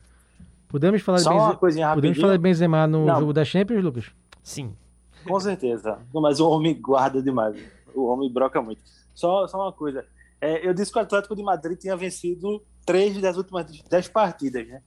Podemos 0.69 1.01
falar, 1.03 1.19
Só 1.19 1.31
de, 1.31 1.37
uma 1.37 1.47
Benze... 1.49 1.59
coisinha 1.59 1.87
Podemos 1.89 2.05
rapidinho. 2.09 2.21
falar 2.27 2.37
de 2.37 2.43
Benzema 2.43 2.87
no 2.87 3.07
Não. 3.07 3.21
jogo 3.21 3.33
da 3.33 3.45
Champions, 3.45 3.83
Lucas? 3.83 4.07
Sim. 4.43 4.75
Com 5.27 5.41
certeza. 5.41 5.99
Mas 6.12 6.41
o 6.41 6.49
homem 6.49 6.75
guarda 6.81 7.23
demais. 7.23 7.57
O 7.95 8.07
homem 8.07 8.31
broca 8.31 8.61
muito. 8.61 8.83
Só, 9.14 9.47
só 9.49 9.59
uma 9.62 9.73
coisa. 9.73 10.05
É, 10.41 10.66
eu 10.66 10.73
disse 10.73 10.93
que 10.93 10.99
o 10.99 11.03
Atlético 11.03 11.35
de 11.35 11.43
Madrid 11.43 11.79
tinha 11.79 11.97
vencido 11.97 12.62
três 12.87 13.21
das 13.21 13.37
últimas 13.37 13.66
dez 13.91 14.09
partidas, 14.09 14.66
né? 14.69 14.81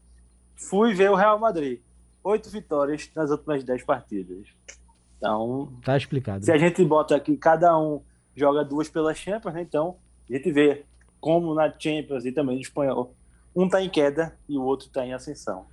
Fui 0.56 0.94
ver 0.94 1.12
o 1.12 1.16
Real 1.16 1.38
Madrid. 1.40 1.80
Oito 2.24 2.50
vitórias 2.50 3.10
nas 3.16 3.32
últimas 3.32 3.64
dez 3.64 3.84
partidas. 3.84 4.48
Então, 5.18 5.72
Tá 5.84 5.98
explicado. 5.98 6.44
se 6.44 6.52
a 6.52 6.58
gente 6.58 6.84
bota 6.84 7.16
aqui, 7.16 7.36
cada 7.38 7.78
um 7.78 8.02
joga 8.36 8.64
duas 8.64 8.90
pela 8.90 9.14
Champions, 9.14 9.54
né? 9.54 9.62
Então, 9.62 9.96
a 10.30 10.34
gente 10.34 10.52
vê 10.52 10.84
como 11.20 11.54
na 11.54 11.72
Champions 11.78 12.26
e 12.26 12.32
também 12.32 12.56
no 12.56 12.62
espanhol, 12.62 13.14
um 13.56 13.68
tá 13.68 13.82
em 13.84 13.90
queda 13.90 14.36
e 14.48 14.58
o 14.58 14.64
outro 14.64 14.90
tá 14.90 15.06
em 15.06 15.14
ascensão. 15.14 15.66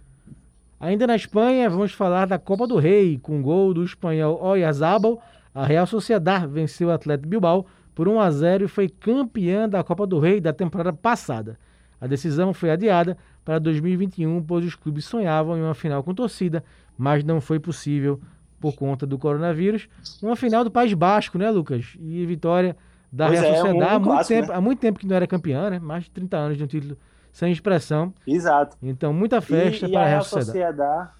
Ainda 0.81 1.07
na 1.07 1.17
Espanha, 1.17 1.69
vamos 1.69 1.93
falar 1.93 2.27
da 2.27 2.39
Copa 2.39 2.67
do 2.67 2.77
Rei, 2.77 3.19
com 3.19 3.43
gol 3.43 3.75
do 3.75 3.83
espanhol 3.85 4.41
Oyarzabal. 4.43 5.21
A 5.55 5.67
Real 5.67 5.87
Sociedad 5.87 6.47
venceu 6.47 6.89
o 6.89 6.93
Atlético 6.93 7.29
Bilbao 7.29 7.67
por 7.95 8.07
1 8.07 8.21
a 8.21 8.31
0 8.31 8.65
e 8.65 8.69
foi 8.69 8.89
campeã 8.89 9.69
da 9.69 9.83
Copa 9.83 10.07
do 10.07 10.21
Rei 10.21 10.41
da 10.41 10.53
temporada 10.53 10.93
passada. 10.93 11.59
A 12.01 12.07
decisão 12.07 12.55
foi 12.55 12.71
adiada 12.71 13.19
para 13.49 13.59
2021, 13.61 14.43
pois 14.43 14.63
os 14.63 14.75
clubes 14.75 15.07
sonhavam 15.07 15.57
em 15.57 15.63
uma 15.63 15.73
final 15.73 16.05
com 16.05 16.13
torcida, 16.15 16.63
mas 16.99 17.25
não 17.25 17.41
foi 17.41 17.59
possível 17.59 18.21
por 18.61 18.75
conta 18.75 19.07
do 19.07 19.17
coronavírus. 19.17 19.89
Uma 20.23 20.37
final 20.37 20.63
do 20.63 20.71
País 20.71 20.93
Basco, 20.93 21.39
né, 21.39 21.51
Lucas? 21.51 21.97
E 21.99 22.27
vitória 22.27 22.77
da 23.11 23.29
Pois 23.29 23.41
Real 23.41 23.67
é, 23.67 23.73
um 23.73 23.83
há, 23.83 23.93
muito 23.93 24.05
clássico, 24.05 24.35
tempo, 24.35 24.49
né? 24.49 24.55
há 24.55 24.61
muito 24.61 24.79
tempo 24.81 24.99
que 24.99 25.07
não 25.07 25.17
era 25.17 25.27
campeã, 25.27 25.71
né? 25.71 25.79
Mais 25.79 26.05
de 26.05 26.11
30 26.11 26.37
anos 26.37 26.59
de 26.59 26.65
um 26.65 26.67
título 26.67 26.99
sem 27.33 27.51
expressão. 27.51 28.13
Exato. 28.27 28.77
Então, 28.83 29.15
muita 29.15 29.41
festa 29.41 29.87
e, 29.87 29.89
e 29.89 29.93
para 29.93 30.01
a 30.01 30.05
a 30.05 30.09
Real 30.09 30.21
Real 30.21 30.25
Sociedad. 30.25 30.77
Sociedad. 30.77 31.11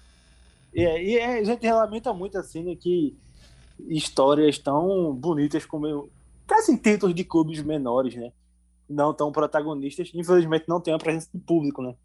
E, 0.71 0.83
e 0.83 1.19
a 1.19 1.43
gente 1.43 1.71
lamenta 1.71 2.13
muito 2.13 2.37
assim 2.37 2.63
né, 2.63 2.75
que 2.75 3.17
histórias 3.87 4.59
tão 4.59 5.15
bonitas 5.15 5.65
como 5.65 5.87
eu, 5.87 6.11
assim, 6.51 6.77
títulos 6.77 7.15
de 7.15 7.23
clubes 7.23 7.63
menores, 7.63 8.13
né? 8.13 8.31
Não 8.87 9.15
tão 9.15 9.31
protagonistas, 9.31 10.11
infelizmente 10.13 10.65
não 10.67 10.79
tem 10.79 10.93
a 10.93 10.99
presença 10.99 11.27
do 11.33 11.39
público, 11.39 11.81
né? 11.81 11.95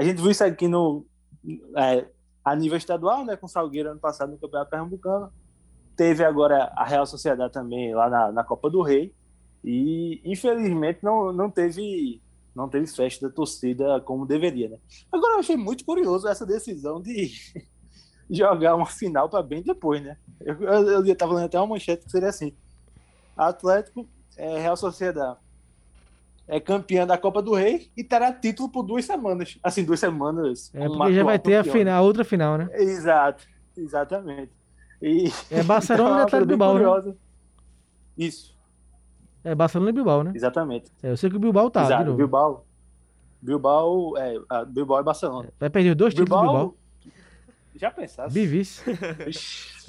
A 0.00 0.02
gente 0.02 0.16
viu 0.16 0.30
isso 0.30 0.42
aqui 0.42 0.66
no 0.66 1.04
é, 1.76 2.06
a 2.42 2.56
nível 2.56 2.78
estadual, 2.78 3.22
né? 3.22 3.36
Com 3.36 3.44
o 3.44 3.48
Salgueiro 3.50 3.90
ano 3.90 4.00
passado 4.00 4.32
no 4.32 4.38
Campeonato 4.38 4.70
Pernambucano. 4.70 5.30
Teve 5.94 6.24
agora 6.24 6.72
a 6.74 6.86
Real 6.86 7.04
Sociedade 7.04 7.52
também 7.52 7.94
lá 7.94 8.08
na, 8.08 8.32
na 8.32 8.42
Copa 8.42 8.70
do 8.70 8.80
Rei. 8.80 9.14
E 9.62 10.22
infelizmente 10.24 11.00
não, 11.02 11.34
não 11.34 11.50
teve 11.50 12.18
não 12.56 12.66
teve 12.66 12.86
festa 12.86 13.28
da 13.28 13.34
torcida 13.34 14.00
como 14.00 14.24
deveria, 14.24 14.70
né? 14.70 14.78
Agora 15.12 15.34
eu 15.34 15.40
achei 15.40 15.58
muito 15.58 15.84
curioso 15.84 16.26
essa 16.26 16.46
decisão 16.46 17.02
de 17.02 17.30
jogar 18.30 18.76
uma 18.76 18.86
final 18.86 19.28
para 19.28 19.42
bem 19.42 19.62
depois, 19.62 20.02
né? 20.02 20.16
Eu, 20.40 20.62
eu, 20.62 21.04
eu 21.04 21.12
estava 21.12 21.34
lendo 21.34 21.44
até 21.44 21.58
uma 21.58 21.66
manchete 21.66 22.06
que 22.06 22.10
seria 22.10 22.30
assim: 22.30 22.56
Atlético, 23.36 24.08
é, 24.38 24.58
Real 24.60 24.78
Sociedade 24.78 25.38
é 26.50 26.58
campeã 26.58 27.06
da 27.06 27.16
Copa 27.16 27.40
do 27.40 27.54
Rei 27.54 27.90
e 27.96 28.02
terá 28.02 28.32
título 28.32 28.68
por 28.68 28.82
duas 28.82 29.04
semanas. 29.04 29.56
Assim, 29.62 29.84
duas 29.84 30.00
semanas. 30.00 30.72
É 30.74 30.88
porque 30.88 31.12
já 31.12 31.22
vai 31.22 31.38
ter 31.38 31.54
a, 31.54 31.64
final, 31.64 32.02
a 32.02 32.04
outra 32.04 32.24
final, 32.24 32.58
né? 32.58 32.68
Exato, 32.72 33.46
exatamente. 33.76 34.50
E, 35.00 35.30
É 35.48 35.62
Barcelona 35.62 36.10
então, 36.10 36.10
e 36.10 36.18
uma 36.18 36.22
Atlético 36.24 36.48
Bilbao, 36.48 36.78
né? 37.00 37.14
Isso, 38.18 38.58
É 39.44 39.54
Barcelona 39.54 39.90
e 39.90 39.92
Bilbao, 39.94 40.24
né? 40.24 40.32
exatamente. 40.34 40.90
É, 41.00 41.12
eu 41.12 41.16
sei 41.16 41.30
que 41.30 41.36
o 41.36 41.40
Bilbao 41.40 41.70
tá, 41.70 41.82
de 41.82 41.86
Exato, 41.86 42.04
novo. 42.06 42.16
Bilbao. 42.16 42.66
Bilbao 43.40 44.18
é, 44.18 44.34
Bilbao 44.66 44.98
é 44.98 45.02
Barcelona. 45.04 45.48
Vai 45.58 45.70
perder 45.70 45.94
dois 45.94 46.12
títulos 46.12 46.30
do 46.30 46.46
Bilbao. 46.46 46.76
Já 47.76 47.92
pensasse? 47.92 48.34
Bivice. 48.34 48.82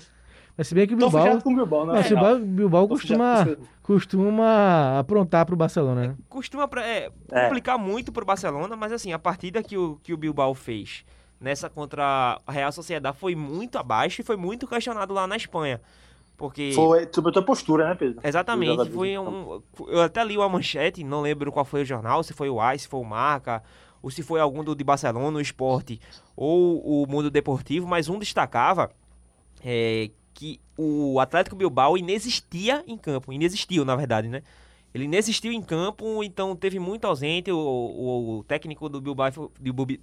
Mas 0.61 0.67
se 0.67 0.75
bem 0.75 0.85
que 0.85 0.93
o 0.93 0.97
Bilbao... 0.97 1.41
com 1.41 1.53
o 1.53 1.55
Bilbao, 1.55 1.85
não 1.87 1.93
Não, 1.95 1.99
é? 1.99 2.03
se 2.03 2.13
o 2.13 2.17
Bilbao, 2.17 2.39
Bilbao 2.39 2.87
Tô 2.87 2.93
costuma, 2.93 3.57
costuma 3.81 4.99
aprontar 4.99 5.43
pro 5.43 5.55
Barcelona, 5.55 6.09
né? 6.09 6.15
Costuma 6.29 6.67
pra- 6.67 6.85
é, 6.85 7.09
É. 7.31 7.43
complicar 7.45 7.79
muito 7.79 8.11
pro 8.11 8.23
Barcelona, 8.23 8.75
mas 8.75 8.91
assim, 8.91 9.11
a 9.11 9.17
partida 9.17 9.63
que 9.63 9.75
o, 9.75 9.99
que 10.03 10.13
o 10.13 10.17
Bilbao 10.17 10.53
fez 10.53 11.03
nessa 11.39 11.67
contra 11.67 12.39
a 12.45 12.51
Real 12.51 12.71
Sociedade 12.71 13.17
foi 13.17 13.33
muito 13.33 13.79
abaixo 13.79 14.21
e 14.21 14.23
foi 14.23 14.37
muito 14.37 14.67
questionado 14.67 15.15
lá 15.15 15.25
na 15.25 15.35
Espanha. 15.35 15.81
Porque. 16.37 16.73
Foi 16.75 17.09
sobre 17.11 17.31
a 17.31 17.33
tua 17.33 17.43
postura, 17.43 17.89
né, 17.89 17.95
Pedro? 17.95 18.21
Exatamente, 18.23 18.87
foi 18.91 19.17
um. 19.17 19.63
Eu 19.87 20.01
até 20.01 20.23
li 20.23 20.37
uma 20.37 20.47
manchete, 20.47 21.03
não 21.03 21.21
lembro 21.21 21.51
qual 21.51 21.65
foi 21.65 21.81
o 21.81 21.85
jornal, 21.85 22.21
se 22.21 22.33
foi 22.33 22.51
o 22.51 22.61
AI, 22.61 22.77
se 22.77 22.87
foi 22.87 22.99
o 22.99 23.03
Marca, 23.03 23.63
ou 23.99 24.11
se 24.11 24.21
foi 24.21 24.39
algum 24.39 24.63
do 24.63 24.75
de 24.75 24.83
Barcelona, 24.83 25.39
o 25.39 25.41
Esporte, 25.41 25.99
ou 26.35 27.03
o 27.03 27.07
Mundo 27.09 27.31
Deportivo, 27.31 27.87
mas 27.87 28.09
um 28.09 28.19
destacava 28.19 28.91
é, 29.65 30.11
que 30.41 30.59
o 30.75 31.19
Atlético 31.19 31.55
Bilbao 31.55 31.95
inexistia 31.95 32.83
em 32.87 32.97
campo, 32.97 33.31
inexistiu 33.31 33.85
na 33.85 33.95
verdade, 33.95 34.27
né? 34.27 34.41
Ele 34.91 35.03
inexistiu 35.05 35.51
em 35.53 35.61
campo, 35.61 36.23
então 36.23 36.55
teve 36.55 36.79
muito 36.79 37.05
ausente. 37.05 37.51
O, 37.51 37.57
o- 37.57 38.39
o 38.39 38.43
técnico 38.43 38.89
do 38.89 38.99
Bilbao, 38.99 39.29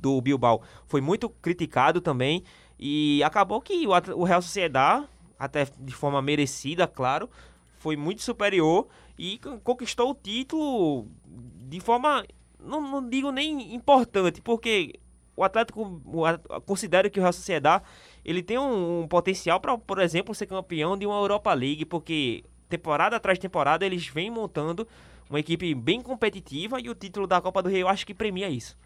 do 0.01 0.21
Bilbao 0.23 0.63
foi 0.87 1.01
muito 1.01 1.29
criticado 1.29 2.01
também. 2.01 2.45
E 2.79 3.21
acabou 3.25 3.61
que 3.61 3.85
o, 3.85 3.91
o 4.17 4.23
Real 4.23 4.41
Sociedad, 4.41 5.05
até 5.37 5.67
de 5.77 5.93
forma 5.93 6.23
merecida, 6.23 6.87
claro, 6.87 7.29
foi 7.81 7.97
muito 7.97 8.23
superior 8.23 8.87
e 9.19 9.39
con- 9.39 9.59
conquistou 9.59 10.13
o 10.13 10.15
título 10.15 11.09
de 11.69 11.81
forma, 11.81 12.25
não, 12.61 12.81
não 12.81 13.09
digo 13.09 13.33
nem 13.33 13.75
importante, 13.75 14.41
porque 14.41 14.95
o 15.37 15.43
Atlético, 15.45 16.01
o 16.07 16.61
considero 16.63 17.11
que 17.11 17.19
o 17.19 17.23
Real 17.23 17.33
Sociedad 17.33 17.83
ele 18.29 18.43
tem 18.43 18.59
um, 18.59 19.01
um 19.01 19.09
potencial 19.09 19.59
para, 19.59 19.79
por 19.79 19.99
exemplo, 19.99 20.35
ser 20.35 20.45
campeão 20.45 20.99
de 20.99 21.07
uma 21.07 21.17
Europa 21.17 21.51
League, 21.55 21.87
porque 21.87 22.45
temporada 22.69 23.17
atrás 23.17 23.39
de 23.39 23.43
temporada 23.43 23.87
eles 23.87 24.07
vêm 24.07 24.31
montando 24.31 24.87
uma 25.31 25.41
equipe 25.41 25.75
bem 25.75 26.03
competitiva 26.03 26.79
e 26.79 26.91
o 26.91 26.95
título 26.95 27.27
da 27.27 27.41
Copa 27.41 27.63
do 27.63 27.71
Rei 27.71 27.83
eu 27.83 27.89
acho 27.89 28.07
que 28.07 28.13
premia 28.13 28.51
isso. 28.51 28.77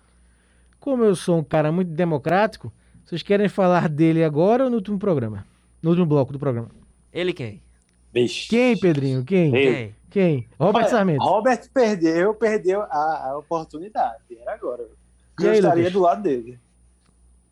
Como 0.78 1.02
eu 1.02 1.16
sou 1.16 1.38
um 1.38 1.42
cara 1.42 1.72
muito 1.72 1.90
democrático, 1.90 2.72
vocês 3.04 3.20
querem 3.20 3.48
falar 3.48 3.88
dele 3.88 4.22
agora 4.22 4.62
ou 4.62 4.70
no 4.70 4.76
último 4.76 4.96
programa? 4.96 5.44
No 5.82 5.90
último 5.90 6.06
bloco 6.06 6.32
do 6.32 6.38
programa. 6.38 6.70
Ele 7.12 7.32
quem? 7.32 7.60
Bicho. 8.12 8.48
Quem, 8.48 8.78
Pedrinho? 8.78 9.24
Quem? 9.24 9.56
Ei. 9.56 9.72
Quem? 9.74 9.96
Quem? 10.08 10.48
Robert 10.56 10.82
Olha, 10.82 10.90
Sarmento. 10.90 11.24
Robert 11.24 11.68
perdeu, 11.74 12.32
perdeu 12.34 12.82
a, 12.82 13.30
a 13.30 13.38
oportunidade. 13.38 14.22
Era 14.40 14.54
agora. 14.54 14.86
E 15.40 15.44
Eu 15.44 15.50
aí, 15.50 15.56
estaria 15.58 15.82
Lucas? 15.82 15.92
do 15.94 16.00
lado 16.00 16.22
dele. 16.22 16.60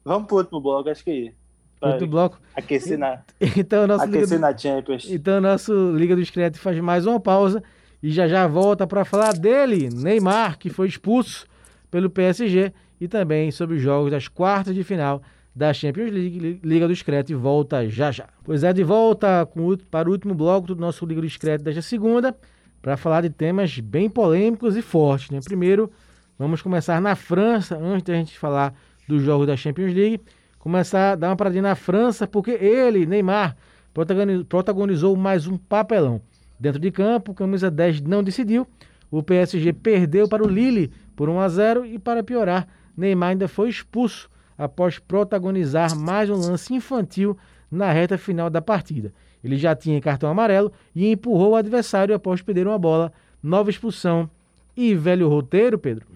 Vamos 0.04 0.28
pro 0.28 0.36
último 0.36 0.60
bloco, 0.60 0.88
acho 0.88 1.02
que. 1.02 1.24
Vai 1.24 1.34
Outro 1.80 2.06
bloco. 2.06 2.40
aquecer 2.54 2.98
na, 2.98 3.20
Então, 3.56 3.86
nosso 3.86 4.04
aquecer 4.04 4.38
do... 4.38 4.40
na 4.42 4.56
Champions. 4.56 5.06
Então, 5.10 5.40
nosso 5.40 5.92
Liga 5.96 6.14
do 6.14 6.20
Discreto 6.22 6.58
faz 6.58 6.78
mais 6.80 7.06
uma 7.06 7.18
pausa 7.20 7.62
e 8.02 8.10
já 8.10 8.26
já 8.28 8.46
volta 8.46 8.86
para 8.86 9.04
falar 9.04 9.32
dele, 9.34 9.88
Neymar, 9.92 10.58
que 10.58 10.68
foi 10.70 10.88
expulso 10.88 11.46
pelo 11.90 12.08
PSG, 12.10 12.72
e 13.00 13.08
também 13.08 13.50
sobre 13.50 13.76
os 13.76 13.82
jogos 13.82 14.10
das 14.10 14.28
quartas 14.28 14.74
de 14.74 14.84
final 14.84 15.22
da 15.56 15.72
Champions 15.72 16.10
League, 16.12 16.38
Li- 16.38 16.60
Liga 16.62 16.86
do 16.86 16.94
Discreto, 16.94 17.32
e 17.32 17.34
volta 17.34 17.88
já 17.88 18.10
já. 18.12 18.26
Pois 18.44 18.62
é, 18.62 18.72
de 18.72 18.84
volta 18.84 19.48
o- 19.56 19.76
para 19.90 20.08
o 20.08 20.12
último 20.12 20.34
bloco 20.34 20.68
do 20.68 20.76
nosso 20.76 21.04
Liga 21.06 21.20
do 21.20 21.26
Discreto 21.26 21.64
desta 21.64 21.82
segunda, 21.82 22.36
para 22.80 22.96
falar 22.96 23.22
de 23.22 23.30
temas 23.30 23.78
bem 23.80 24.08
polêmicos 24.08 24.76
e 24.76 24.82
fortes. 24.82 25.30
Né? 25.30 25.40
Primeiro, 25.44 25.90
vamos 26.38 26.62
começar 26.62 27.00
na 27.00 27.14
França, 27.16 27.76
antes 27.76 28.04
da 28.04 28.14
gente 28.14 28.38
falar 28.38 28.72
dos 29.08 29.22
jogos 29.22 29.46
da 29.46 29.56
Champions 29.56 29.92
League. 29.92 30.20
Começar 30.60 31.12
a 31.12 31.16
dar 31.16 31.30
uma 31.30 31.36
paradinha 31.36 31.62
na 31.62 31.74
França, 31.74 32.26
porque 32.26 32.50
ele, 32.52 33.06
Neymar, 33.06 33.56
protagoni- 33.92 34.44
protagonizou 34.44 35.16
mais 35.16 35.46
um 35.46 35.56
papelão. 35.56 36.20
Dentro 36.58 36.78
de 36.78 36.90
campo, 36.90 37.32
camisa 37.34 37.70
10 37.70 38.02
não 38.02 38.22
decidiu. 38.22 38.66
O 39.10 39.22
PSG 39.22 39.72
perdeu 39.72 40.28
para 40.28 40.44
o 40.44 40.48
Lille 40.48 40.92
por 41.16 41.28
1 41.28 41.40
a 41.40 41.48
0 41.48 41.84
e 41.86 41.98
para 41.98 42.22
piorar, 42.22 42.68
Neymar 42.96 43.30
ainda 43.30 43.48
foi 43.48 43.68
expulso 43.70 44.28
após 44.56 44.98
protagonizar 44.98 45.96
mais 45.98 46.28
um 46.28 46.36
lance 46.36 46.72
infantil 46.74 47.36
na 47.70 47.90
reta 47.90 48.18
final 48.18 48.50
da 48.50 48.60
partida. 48.60 49.12
Ele 49.42 49.56
já 49.56 49.74
tinha 49.74 49.98
cartão 50.00 50.28
amarelo 50.30 50.70
e 50.94 51.10
empurrou 51.10 51.52
o 51.52 51.56
adversário 51.56 52.14
após 52.14 52.42
perder 52.42 52.66
uma 52.66 52.78
bola. 52.78 53.10
Nova 53.42 53.70
expulsão 53.70 54.28
e 54.76 54.94
velho 54.94 55.26
roteiro, 55.28 55.78
Pedro. 55.78 56.06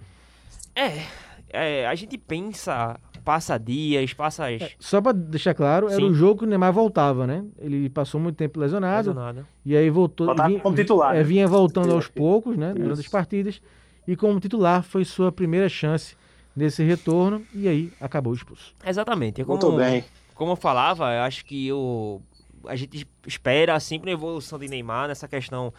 É, 0.76 1.02
é, 1.50 1.86
a 1.86 1.94
gente 1.94 2.18
pensa, 2.18 2.98
passa 3.24 3.58
dias, 3.58 4.12
passa 4.12 4.46
as... 4.48 4.76
Só 4.78 5.00
para 5.00 5.12
deixar 5.12 5.54
claro, 5.54 5.88
era 5.88 5.96
Sim. 5.96 6.10
o 6.10 6.14
jogo 6.14 6.40
que 6.40 6.44
o 6.44 6.48
Neymar 6.48 6.72
voltava, 6.72 7.26
né? 7.26 7.44
Ele 7.58 7.88
passou 7.88 8.20
muito 8.20 8.36
tempo 8.36 8.60
lesionado, 8.60 9.08
lesionado. 9.08 9.46
e 9.64 9.76
aí 9.76 9.88
voltou, 9.90 10.26
Voltava 10.26 10.48
vinha, 10.48 10.60
como 10.60 10.76
titular, 10.76 11.14
é, 11.14 11.18
né? 11.18 11.24
vinha 11.24 11.48
voltando 11.48 11.92
aos 11.92 12.04
Isso. 12.04 12.12
poucos, 12.12 12.56
né, 12.56 12.74
durante 12.74 13.00
as 13.00 13.08
partidas, 13.08 13.62
e 14.06 14.14
como 14.14 14.38
titular 14.38 14.82
foi 14.82 15.04
sua 15.04 15.32
primeira 15.32 15.68
chance 15.68 16.16
nesse 16.54 16.84
retorno 16.84 17.42
e 17.54 17.66
aí 17.66 17.92
acabou 18.00 18.34
expulso. 18.34 18.74
Exatamente. 18.86 19.40
É 19.40 19.44
como, 19.44 19.58
Muito 19.58 19.76
bem. 19.76 20.04
como 20.34 20.52
eu 20.52 20.56
falava, 20.56 21.12
eu 21.12 21.22
acho 21.22 21.44
que 21.44 21.72
o 21.72 22.20
a 22.66 22.76
gente 22.76 23.06
espera 23.26 23.78
sempre 23.80 24.10
uma 24.10 24.14
evolução 24.14 24.58
de 24.58 24.68
Neymar 24.68 25.08
nessa 25.08 25.28
questão 25.28 25.72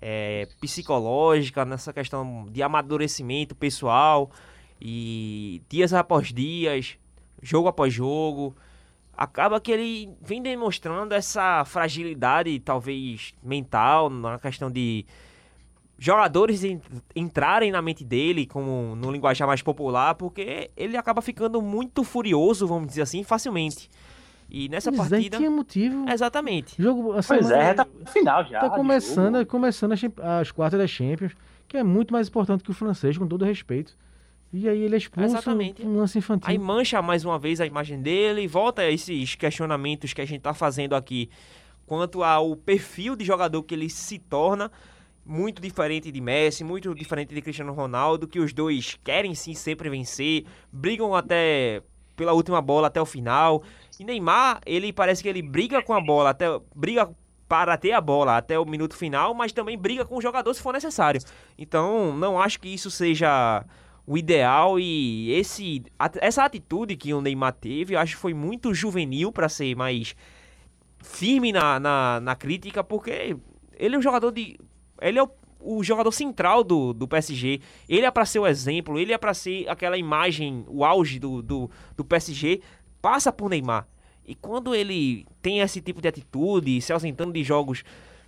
é, 0.00 0.48
psicológica, 0.60 1.64
nessa 1.64 1.92
questão 1.92 2.46
de 2.50 2.62
amadurecimento 2.62 3.54
pessoal. 3.54 4.30
E 4.84 5.62
dias 5.68 5.92
após 5.92 6.32
dias, 6.32 6.96
jogo 7.40 7.68
após 7.68 7.94
jogo, 7.94 8.56
acaba 9.16 9.60
que 9.60 9.70
ele 9.70 10.10
vem 10.20 10.42
demonstrando 10.42 11.14
essa 11.14 11.64
fragilidade, 11.64 12.58
talvez 12.58 13.32
mental, 13.42 14.10
na 14.10 14.40
questão 14.40 14.68
de 14.68 15.06
jogadores 15.96 16.62
entrarem 17.14 17.70
na 17.70 17.80
mente 17.80 18.02
dele, 18.04 18.44
como 18.44 18.96
no 18.96 19.12
linguajar 19.12 19.46
mais 19.46 19.62
popular, 19.62 20.16
porque 20.16 20.68
ele 20.76 20.96
acaba 20.96 21.22
ficando 21.22 21.62
muito 21.62 22.02
furioso, 22.02 22.66
vamos 22.66 22.88
dizer 22.88 23.02
assim, 23.02 23.22
facilmente. 23.22 23.88
E 24.50 24.68
nessa 24.68 24.90
Pois 24.90 25.06
é, 25.06 25.10
partida. 25.10 25.36
tinha 25.36 25.50
motivo. 25.50 26.08
Exatamente. 26.10 26.74
Jogo, 26.82 27.12
a 27.12 27.22
Pois 27.22 27.46
semana- 27.46 27.56
é, 27.62 27.74
tá 27.74 27.86
final 28.06 28.44
já. 28.44 28.60
Tá 28.60 28.70
começando, 28.70 29.36
jogo. 29.36 29.46
começando 29.50 29.92
as, 29.92 30.00
as 30.40 30.50
quartas 30.50 30.78
da 30.80 30.86
Champions, 30.88 31.32
que 31.68 31.76
é 31.76 31.84
muito 31.84 32.12
mais 32.12 32.26
importante 32.28 32.64
que 32.64 32.70
o 32.70 32.74
francês, 32.74 33.16
com 33.16 33.26
todo 33.28 33.44
respeito. 33.44 33.96
E 34.52 34.68
aí 34.68 34.82
ele 34.82 34.94
é 34.94 34.98
expulso 34.98 35.30
Exatamente. 35.30 35.82
um 35.82 35.96
lance 35.96 36.18
infantil. 36.18 36.50
Aí 36.50 36.58
mancha 36.58 37.00
mais 37.00 37.24
uma 37.24 37.38
vez 37.38 37.60
a 37.60 37.66
imagem 37.66 38.02
dele, 38.02 38.46
volta 38.46 38.82
a 38.82 38.90
esses 38.90 39.34
questionamentos 39.34 40.12
que 40.12 40.20
a 40.20 40.26
gente 40.26 40.42
tá 40.42 40.52
fazendo 40.52 40.94
aqui 40.94 41.30
quanto 41.86 42.22
ao 42.22 42.54
perfil 42.54 43.16
de 43.16 43.24
jogador 43.24 43.62
que 43.62 43.74
ele 43.74 43.88
se 43.88 44.18
torna, 44.18 44.70
muito 45.24 45.62
diferente 45.62 46.12
de 46.12 46.20
Messi, 46.20 46.64
muito 46.64 46.94
diferente 46.94 47.34
de 47.34 47.40
Cristiano 47.40 47.72
Ronaldo, 47.72 48.28
que 48.28 48.40
os 48.40 48.52
dois 48.52 48.98
querem 49.02 49.34
sim 49.34 49.54
sempre 49.54 49.88
vencer, 49.88 50.44
brigam 50.70 51.14
até 51.14 51.82
pela 52.14 52.32
última 52.32 52.60
bola 52.60 52.88
até 52.88 53.00
o 53.00 53.06
final. 53.06 53.62
E 53.98 54.04
Neymar, 54.04 54.60
ele 54.66 54.92
parece 54.92 55.22
que 55.22 55.28
ele 55.28 55.42
briga 55.42 55.82
com 55.82 55.94
a 55.94 56.00
bola 56.00 56.30
até 56.30 56.46
briga 56.74 57.10
para 57.48 57.76
ter 57.76 57.92
a 57.92 58.00
bola 58.00 58.36
até 58.36 58.58
o 58.58 58.64
minuto 58.64 58.96
final, 58.96 59.34
mas 59.34 59.52
também 59.52 59.76
briga 59.76 60.04
com 60.04 60.16
o 60.16 60.22
jogador 60.22 60.52
se 60.54 60.62
for 60.62 60.72
necessário. 60.72 61.20
Então, 61.58 62.16
não 62.16 62.40
acho 62.40 62.58
que 62.58 62.68
isso 62.68 62.90
seja 62.90 63.64
o 64.06 64.18
ideal 64.18 64.78
e 64.80 65.32
esse 65.32 65.84
essa 66.20 66.44
atitude 66.44 66.96
que 66.96 67.14
o 67.14 67.20
Neymar 67.20 67.52
teve, 67.52 67.94
eu 67.94 67.98
acho 67.98 68.16
que 68.16 68.20
foi 68.20 68.34
muito 68.34 68.74
juvenil 68.74 69.30
para 69.30 69.48
ser 69.48 69.76
mais 69.76 70.16
firme 71.02 71.52
na, 71.52 71.78
na, 71.78 72.20
na 72.20 72.34
crítica, 72.34 72.82
porque 72.82 73.36
ele 73.74 73.94
é 73.94 73.98
um 73.98 74.02
jogador 74.02 74.30
de 74.32 74.58
ele 75.00 75.18
é 75.18 75.22
o, 75.22 75.30
o 75.60 75.82
jogador 75.82 76.12
central 76.12 76.64
do, 76.64 76.92
do 76.92 77.06
PSG. 77.06 77.60
Ele 77.88 78.06
é 78.06 78.10
para 78.10 78.24
ser 78.24 78.38
o 78.38 78.46
exemplo, 78.46 78.98
ele 78.98 79.12
é 79.12 79.18
para 79.18 79.34
ser 79.34 79.68
aquela 79.68 79.96
imagem, 79.96 80.64
o 80.68 80.84
auge 80.84 81.18
do, 81.18 81.42
do, 81.42 81.70
do 81.96 82.04
PSG, 82.04 82.60
passa 83.00 83.32
por 83.32 83.50
Neymar. 83.50 83.86
E 84.24 84.34
quando 84.34 84.74
ele 84.74 85.26
tem 85.40 85.60
esse 85.60 85.80
tipo 85.80 86.00
de 86.00 86.08
atitude, 86.08 86.80
se 86.80 86.92
ausentando 86.92 87.32
de 87.32 87.42
jogos 87.42 87.82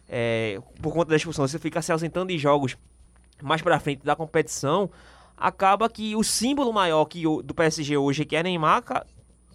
é, 0.08 0.60
por 0.82 0.92
conta 0.92 1.10
da 1.10 1.16
expulsão, 1.16 1.46
você 1.46 1.58
fica 1.58 1.80
se 1.80 1.92
ausentando 1.92 2.28
de 2.28 2.38
jogos 2.38 2.76
mais 3.42 3.62
pra 3.62 3.78
frente 3.78 4.04
da 4.04 4.16
competição, 4.16 4.90
acaba 5.36 5.88
que 5.88 6.14
o 6.16 6.22
símbolo 6.22 6.72
maior 6.72 7.04
que 7.06 7.26
o- 7.26 7.42
do 7.42 7.54
PSG 7.54 7.96
hoje, 7.96 8.24
que 8.24 8.36
é 8.36 8.42
Neymar, 8.42 8.82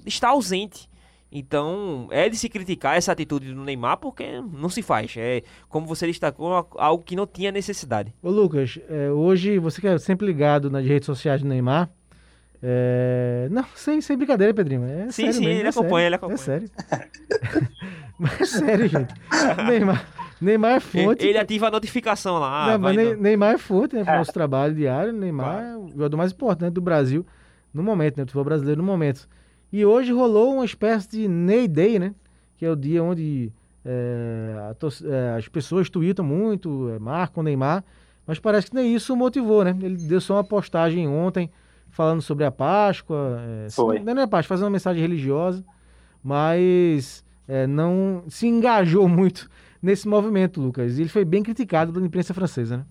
está 0.06 0.30
ausente. 0.30 0.88
Então, 1.32 2.08
é 2.10 2.28
de 2.28 2.36
se 2.36 2.50
criticar 2.50 2.98
essa 2.98 3.12
atitude 3.12 3.54
do 3.54 3.64
Neymar, 3.64 3.98
porque 3.98 4.42
não 4.42 4.68
se 4.68 4.82
faz. 4.82 5.14
É, 5.16 5.44
como 5.68 5.86
você 5.86 6.08
destacou, 6.08 6.68
algo 6.76 7.04
que 7.04 7.16
não 7.16 7.28
tinha 7.28 7.52
necessidade. 7.52 8.12
Ô 8.24 8.32
Lucas, 8.32 8.80
é, 8.90 9.12
hoje 9.12 9.60
você 9.60 9.80
que 9.80 9.88
é 9.88 9.98
sempre 10.00 10.26
ligado 10.26 10.72
nas 10.72 10.84
redes 10.84 11.06
sociais 11.06 11.42
do 11.44 11.48
Neymar. 11.48 11.88
é, 12.64 13.48
Não, 13.52 13.64
sem, 13.76 14.02
sem 14.02 14.18
brincadeira, 14.18 14.54
Pedrinho. 14.56 14.84
É 14.86 15.06
Sim, 15.12 15.32
sério 15.32 15.34
sim, 15.34 15.46
mesmo, 15.46 15.60
ele 15.60 15.68
é 15.68 15.70
acompanha, 15.70 15.90
sério, 15.92 16.06
ele 16.08 16.16
acompanha. 16.16 16.36
É 16.36 16.38
sério. 16.38 16.72
Mas 18.18 18.42
é 18.42 18.46
sério, 18.46 18.88
gente. 18.88 19.14
Neymar, 19.70 20.08
Neymar 20.42 20.72
é 20.74 20.80
fonte. 20.80 21.26
Ele 21.26 21.38
ativa 21.38 21.68
a 21.68 21.72
notificação 21.72 22.40
lá. 22.40 22.68
Não, 22.68 22.74
Ah, 22.74 22.78
vai 22.78 22.96
mas 22.96 23.08
Ne- 23.10 23.16
Neymar 23.16 23.54
é 23.56 23.58
fonte, 23.58 23.96
né? 23.96 24.04
Pro 24.04 24.16
nosso 24.18 24.32
trabalho 24.34 24.74
diário. 24.74 25.12
Neymar 25.14 25.64
é 25.64 25.78
o 25.78 25.90
jogador 25.90 26.18
mais 26.18 26.32
importante 26.32 26.74
do 26.74 26.82
Brasil 26.82 27.26
no 27.74 27.84
momento, 27.84 28.18
né? 28.18 28.24
Do 28.26 28.28
futebol 28.30 28.46
brasileiro 28.46 28.82
no 28.82 28.88
momento. 28.88 29.28
E 29.72 29.86
hoje 29.86 30.12
rolou 30.12 30.56
uma 30.56 30.66
espécie 30.66 31.10
de 31.10 31.28
Ney 31.28 31.68
Day, 31.68 32.00
né? 32.00 32.14
Que 32.58 32.66
é 32.66 32.72
o 32.72 32.76
dia 32.76 33.04
onde 33.04 33.52
é, 33.86 34.72
é, 35.06 35.36
as 35.38 35.48
pessoas 35.48 35.90
tweetam 35.90 36.24
muito, 36.26 36.90
é, 36.96 37.00
marcam 37.00 37.42
o 37.42 37.44
Neymar. 37.44 37.84
Mas 38.26 38.40
parece 38.40 38.68
que 38.70 38.76
nem 38.76 38.94
isso 38.94 39.14
o 39.14 39.18
motivou, 39.18 39.64
né? 39.64 39.76
Ele 39.82 39.98
deu 39.98 40.22
só 40.22 40.36
uma 40.36 40.44
postagem 40.44 41.08
ontem 41.08 41.50
falando 41.90 42.22
sobre 42.22 42.46
a 42.46 42.52
Páscoa. 42.52 43.42
É, 43.66 43.70
Foi. 43.72 44.00
Não 44.00 44.14
é 44.22 44.28
Páscoa, 44.28 44.56
fazendo 44.56 44.66
uma 44.66 44.72
mensagem 44.72 45.02
religiosa. 45.02 45.64
Mas 46.24 47.24
é, 47.48 47.66
não 47.66 48.24
se 48.28 48.48
engajou 48.48 49.08
muito 49.10 49.50
nesse 49.82 50.08
movimento, 50.08 50.62
Lucas. 50.62 50.98
E 50.98 51.02
ele 51.02 51.10
foi 51.10 51.24
bem 51.26 51.44
criticado 51.44 51.94
pela 51.94 52.06
imprensa 52.06 52.34
francesa, 52.34 52.78
né? 52.78 52.86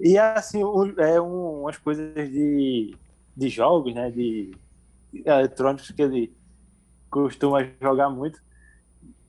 E 0.00 0.16
assim, 0.16 0.60
é 0.98 1.20
um, 1.20 1.62
umas 1.62 1.76
coisas 1.76 2.14
de, 2.14 2.94
de 3.36 3.48
jogos, 3.48 3.94
né? 3.94 4.10
De 4.10 4.52
eletrônicos 5.24 5.90
que 5.90 6.02
ele 6.02 6.32
costuma 7.10 7.66
jogar 7.80 8.10
muito. 8.10 8.40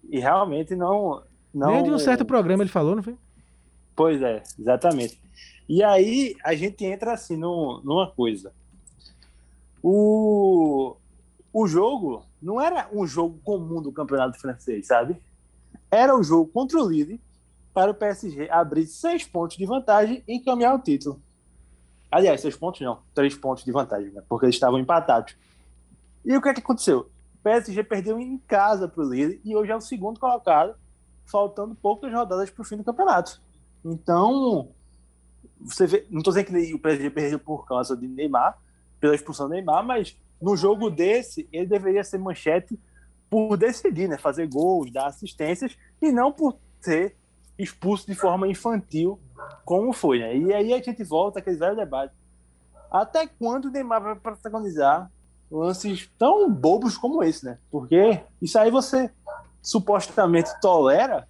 E 0.09 0.19
realmente 0.19 0.75
não. 0.75 1.23
não 1.53 1.71
Nem 1.73 1.83
de 1.83 1.91
um 1.91 1.99
certo 1.99 2.25
programa 2.25 2.63
ele 2.63 2.69
falou, 2.69 2.95
não 2.95 3.03
foi? 3.03 3.15
Pois 3.95 4.21
é, 4.21 4.43
exatamente. 4.57 5.19
E 5.67 5.83
aí 5.83 6.35
a 6.43 6.55
gente 6.55 6.85
entra 6.85 7.13
assim 7.13 7.35
num- 7.37 7.81
numa 7.83 8.09
coisa. 8.11 8.51
O, 9.81 10.95
o 11.53 11.67
jogo 11.67 12.23
não 12.41 12.59
era 12.59 12.87
um 12.91 13.05
jogo 13.07 13.39
comum 13.43 13.81
do 13.81 13.91
campeonato 13.91 14.39
francês, 14.39 14.87
sabe? 14.87 15.17
Era 15.91 16.15
o 16.17 16.23
jogo 16.23 16.51
contra 16.51 16.79
o 16.79 16.87
líder 16.87 17.19
para 17.73 17.91
o 17.91 17.95
PSG 17.95 18.49
abrir 18.49 18.85
seis 18.87 19.25
pontos 19.25 19.57
de 19.57 19.65
vantagem 19.65 20.23
e 20.27 20.35
encaminhar 20.35 20.75
o 20.75 20.79
título. 20.79 21.21
Aliás, 22.11 22.41
seis 22.41 22.55
pontos 22.55 22.81
não, 22.81 22.99
três 23.13 23.35
pontos 23.35 23.63
de 23.63 23.71
vantagem, 23.71 24.11
né? 24.11 24.23
porque 24.27 24.45
eles 24.45 24.55
estavam 24.55 24.79
empatados. 24.79 25.35
E 26.25 26.35
o 26.35 26.41
que, 26.41 26.49
é 26.49 26.53
que 26.53 26.59
aconteceu? 26.59 27.09
O 27.35 27.43
PSG 27.43 27.83
perdeu 27.83 28.19
em 28.19 28.37
casa 28.39 28.87
para 28.87 29.03
o 29.03 29.09
líder 29.09 29.39
e 29.45 29.55
hoje 29.55 29.71
é 29.71 29.75
o 29.75 29.81
segundo 29.81 30.19
colocado, 30.19 30.75
faltando 31.25 31.75
poucas 31.75 32.11
rodadas 32.11 32.49
para 32.49 32.61
o 32.61 32.65
fim 32.65 32.77
do 32.77 32.83
campeonato. 32.83 33.41
Então, 33.85 34.69
você 35.59 35.85
vê, 35.87 36.05
não 36.09 36.19
estou 36.19 36.33
dizendo 36.33 36.47
que 36.47 36.73
o 36.73 36.79
PSG 36.79 37.09
perdeu 37.09 37.39
por 37.39 37.65
causa 37.65 37.95
de 37.95 38.07
Neymar, 38.07 38.57
pela 38.99 39.15
expulsão 39.15 39.47
do 39.47 39.53
Neymar, 39.53 39.85
mas 39.85 40.17
no 40.41 40.55
jogo 40.57 40.89
desse, 40.89 41.47
ele 41.51 41.65
deveria 41.65 42.03
ser 42.03 42.17
manchete 42.17 42.79
por 43.29 43.57
decidir, 43.57 44.07
né? 44.07 44.17
Fazer 44.17 44.47
gols, 44.47 44.91
dar 44.91 45.07
assistências, 45.07 45.77
e 46.01 46.11
não 46.11 46.31
por 46.31 46.57
ser 46.81 47.15
expulso 47.57 48.07
de 48.07 48.15
forma 48.15 48.47
infantil, 48.47 49.19
como 49.65 49.91
foi, 49.93 50.19
né? 50.19 50.35
E 50.35 50.53
aí 50.53 50.73
a 50.73 50.81
gente 50.81 51.03
volta 51.03 51.39
àquele 51.39 51.57
velho 51.57 51.75
debate. 51.75 52.13
Até 52.89 53.27
quando 53.27 53.65
o 53.65 53.69
Neymar 53.71 54.01
vai 54.01 54.15
protagonizar 54.15 55.11
lances 55.51 56.09
tão 56.17 56.49
bobos 56.51 56.97
como 56.97 57.23
esse, 57.23 57.45
né? 57.45 57.59
Porque 57.69 58.21
isso 58.41 58.57
aí 58.57 58.71
você 58.71 59.11
supostamente 59.61 60.49
tolera 60.61 61.27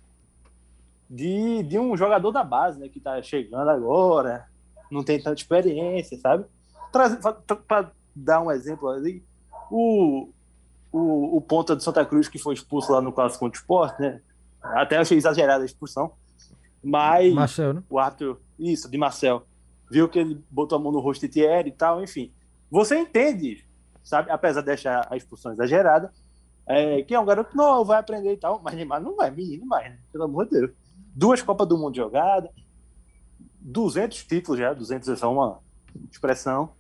de, 1.10 1.64
de 1.64 1.80
um 1.80 1.98
jogador 1.98 2.32
da 2.32 2.44
base, 2.44 2.80
né? 2.80 2.88
Que 2.88 3.00
tá 3.00 3.22
chegando 3.22 3.70
agora, 3.70 4.48
não 4.92 5.04
tem 5.04 5.22
tanta 5.22 5.40
experiência, 5.42 6.18
sabe? 6.20 6.46
Para 6.92 7.92
dar 8.16 8.42
um 8.42 8.52
exemplo 8.52 8.90
ali, 8.90 9.24
o, 9.72 10.30
o, 10.92 11.38
o 11.38 11.42
ponta 11.42 11.76
de 11.76 11.84
Santa 11.84 12.06
Cruz 12.06 12.28
que 12.28 12.40
foi 12.40 12.54
expulso 12.54 12.92
lá 12.92 13.02
no 13.02 13.12
Clássico 13.12 13.46
contra 13.46 13.60
o 13.60 13.62
Sport, 13.62 14.00
né? 14.00 14.22
Até 14.62 14.98
achei 14.98 15.18
exagerada 15.18 15.64
a 15.64 15.66
expulsão, 15.66 16.12
mas 16.84 17.34
Marcel, 17.34 17.74
né? 17.74 17.84
o 17.90 18.00
árbitro, 18.00 18.42
isso, 18.58 18.90
de 18.90 18.98
Marcel, 18.98 19.46
viu 19.90 20.10
que 20.10 20.20
ele 20.20 20.44
botou 20.50 20.78
a 20.78 20.82
mão 20.82 20.92
no 20.92 21.00
rosto 21.00 21.22
de 21.22 21.30
Thierry 21.30 21.70
e 21.70 21.74
tal, 21.74 22.04
enfim. 22.04 22.32
Você 22.70 22.98
entende, 22.98 23.66
sabe, 24.04 24.30
apesar 24.30 24.62
de 24.62 24.72
achar 24.72 25.08
a 25.10 25.16
expulsão 25.16 25.52
exagerada, 25.52 26.12
é, 26.68 27.02
que 27.02 27.16
é 27.16 27.20
um 27.20 27.26
garoto 27.26 27.56
novo, 27.56 27.86
vai 27.86 28.00
aprender 28.00 28.34
e 28.34 28.38
tal, 28.38 28.62
mas 28.64 28.76
Neymar 28.76 29.02
não 29.02 29.22
é 29.24 29.32
menino 29.32 29.66
mais, 29.66 29.90
né? 29.90 30.00
Pelo 30.12 30.26
amor 30.26 30.46
de 30.46 30.60
Deus. 30.60 30.72
Duas 31.16 31.42
Copas 31.42 31.68
do 31.68 31.78
Mundo 31.78 31.96
jogadas, 31.96 32.52
200 33.60 34.24
títulos 34.26 34.60
já, 34.60 34.74
200 34.74 35.10
é 35.10 35.16
só 35.16 35.32
uma 35.32 35.60
expressão, 36.12 36.72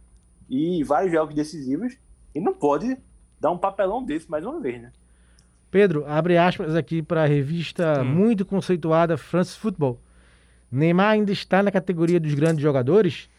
e 0.49 0.84
vários 0.84 1.12
jogos 1.12 1.34
decisivos, 1.34 1.97
e 2.34 2.39
não 2.39 2.53
pode 2.53 2.97
dar 3.40 3.52
um 3.52 3.58
papelão 3.58 4.04
desse 4.04 4.30
mais 4.30 4.46
uma 4.46 4.60
vez, 4.60 4.82
né? 4.82 4.92
Pedro, 5.72 6.04
abre 6.08 6.38
aspas 6.38 6.76
aqui 6.76 7.02
para 7.02 7.24
a 7.24 7.28
revista 7.28 8.02
Hum. 8.02 8.06
muito 8.06 8.46
conceituada 8.46 9.18
France 9.18 9.58
Football. 9.58 10.00
Neymar 10.72 11.12
ainda 11.12 11.32
está 11.32 11.62
na 11.64 11.72
categoria 11.72 12.20
dos 12.20 12.34
grandes 12.34 12.62
jogadores? 12.62 13.30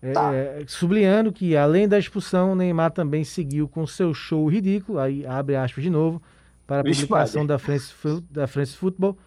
É, 0.00 0.12
Tá. 0.12 0.30
sublinhando 0.66 1.32
que, 1.32 1.56
além 1.56 1.88
da 1.88 1.98
expulsão, 1.98 2.54
Neymar 2.54 2.92
também 2.92 3.24
seguiu 3.24 3.66
com 3.68 3.86
seu 3.86 4.14
show 4.14 4.46
ridículo, 4.48 4.98
aí 4.98 5.26
abre 5.26 5.56
aspas 5.56 5.82
de 5.82 5.90
novo, 5.90 6.22
para 6.66 6.80
a 6.80 6.84
publicação 6.84 7.44
da 7.44 7.58
France, 7.58 7.92
da 8.30 8.46
France 8.46 8.76
Football, 8.76 9.18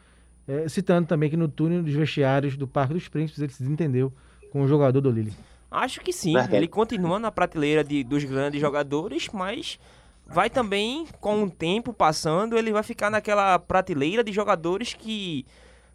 é, 0.48 0.70
citando 0.70 1.08
também 1.08 1.30
que 1.30 1.36
no 1.36 1.48
túnel 1.48 1.84
dos 1.84 1.94
vestiários 1.94 2.56
do 2.56 2.68
Parque 2.68 2.94
dos 2.94 3.08
Príncipes 3.08 3.42
ele 3.42 3.52
se 3.52 3.62
desentendeu 3.64 4.14
com 4.52 4.62
o 4.62 4.68
jogador 4.68 5.02
do 5.02 5.10
Lille. 5.12 5.34
Acho 5.72 6.02
que 6.02 6.12
sim. 6.12 6.34
Verdade. 6.34 6.58
Ele 6.58 6.68
continua 6.68 7.18
na 7.18 7.32
prateleira 7.32 7.82
de, 7.82 8.04
dos 8.04 8.26
grandes 8.26 8.60
jogadores, 8.60 9.30
mas 9.32 9.80
vai 10.28 10.50
também, 10.50 11.08
com 11.22 11.44
o 11.44 11.50
tempo 11.50 11.94
passando, 11.94 12.58
ele 12.58 12.74
vai 12.74 12.84
ficar 12.84 13.10
naquela 13.10 13.58
prateleira 13.58 14.22
de 14.22 14.34
jogadores 14.34 14.94
que 14.94 15.46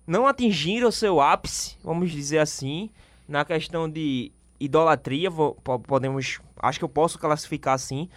não 0.07 0.27
atingiram 0.27 0.89
o 0.89 0.93
seu 0.93 1.20
ápice, 1.20 1.77
vamos 1.85 2.11
dizer 2.11 2.39
assim, 2.39 2.91
na 3.29 3.45
questão 3.45 3.89
de 3.89 4.33
idolatria, 4.59 5.31
podemos, 5.87 6.41
acho 6.59 6.79
que 6.79 6.85
eu 6.85 6.89
posso 6.89 7.18
classificar 7.18 7.74
assim, 7.74 8.09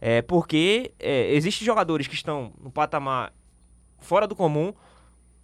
é, 0.00 0.20
porque 0.20 0.92
é, 0.98 1.32
existem 1.34 1.64
jogadores 1.64 2.06
que 2.06 2.14
estão 2.14 2.52
no 2.60 2.70
patamar 2.70 3.32
fora 3.98 4.26
do 4.26 4.36
comum, 4.36 4.74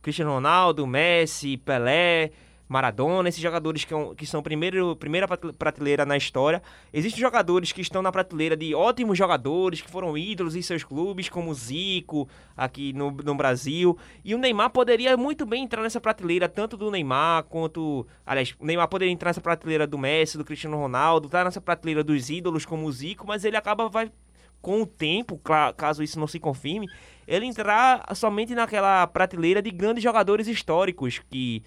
Cristiano 0.03 0.33
Ronaldo, 0.33 0.87
Messi, 0.87 1.57
Pelé, 1.57 2.31
Maradona, 2.75 3.29
esses 3.29 3.41
jogadores 3.41 3.85
que, 3.85 3.95
que 4.17 4.27
são 4.27 4.43
primeiro, 4.43 4.97
primeira 4.97 5.29
prateleira 5.29 6.05
na 6.05 6.17
história. 6.17 6.61
Existem 6.93 7.21
jogadores 7.21 7.71
que 7.71 7.81
estão 7.81 8.03
na 8.03 8.11
prateleira 8.11 8.57
de 8.57 8.75
ótimos 8.75 9.17
jogadores, 9.17 9.81
que 9.81 9.89
foram 9.89 10.19
ídolos 10.19 10.57
em 10.57 10.63
seus 10.63 10.83
clubes, 10.83 11.29
como 11.29 11.55
Zico, 11.55 12.29
aqui 12.57 12.93
no, 12.93 13.13
no 13.13 13.37
Brasil. 13.37 13.97
E 14.25 14.35
o 14.35 14.39
Neymar 14.39 14.71
poderia 14.71 15.17
muito 15.17 15.47
bem 15.47 15.63
entrar 15.63 15.83
nessa 15.83 16.01
prateleira, 16.01 16.49
tanto 16.49 16.77
do 16.77 16.91
Neymar 16.91 17.45
quanto. 17.45 18.05
Aliás, 18.27 18.57
o 18.59 18.67
Neymar 18.67 18.89
poderia 18.89 19.13
entrar 19.13 19.29
nessa 19.29 19.41
prateleira 19.41 19.87
do 19.87 19.97
Messi, 19.97 20.37
do 20.37 20.45
Cristiano 20.45 20.77
Ronaldo, 20.77 21.29
tá 21.29 21.45
nessa 21.45 21.61
prateleira 21.61 22.03
dos 22.03 22.29
ídolos, 22.29 22.67
como 22.67 22.87
o 22.87 22.93
Zico, 22.93 23.25
mas 23.25 23.45
ele 23.45 23.57
acaba 23.57 23.89
vai 23.89 24.11
com 24.61 24.83
o 24.83 24.87
tempo, 24.87 25.39
caso 25.77 26.03
isso 26.03 26.19
não 26.19 26.27
se 26.27 26.41
confirme, 26.41 26.89
ele 27.29 27.45
entrar 27.45 28.03
somente 28.15 28.55
naquela 28.55 29.07
prateleira 29.07 29.61
de 29.61 29.71
grandes 29.71 30.03
jogadores 30.03 30.49
históricos 30.49 31.21
que 31.31 31.63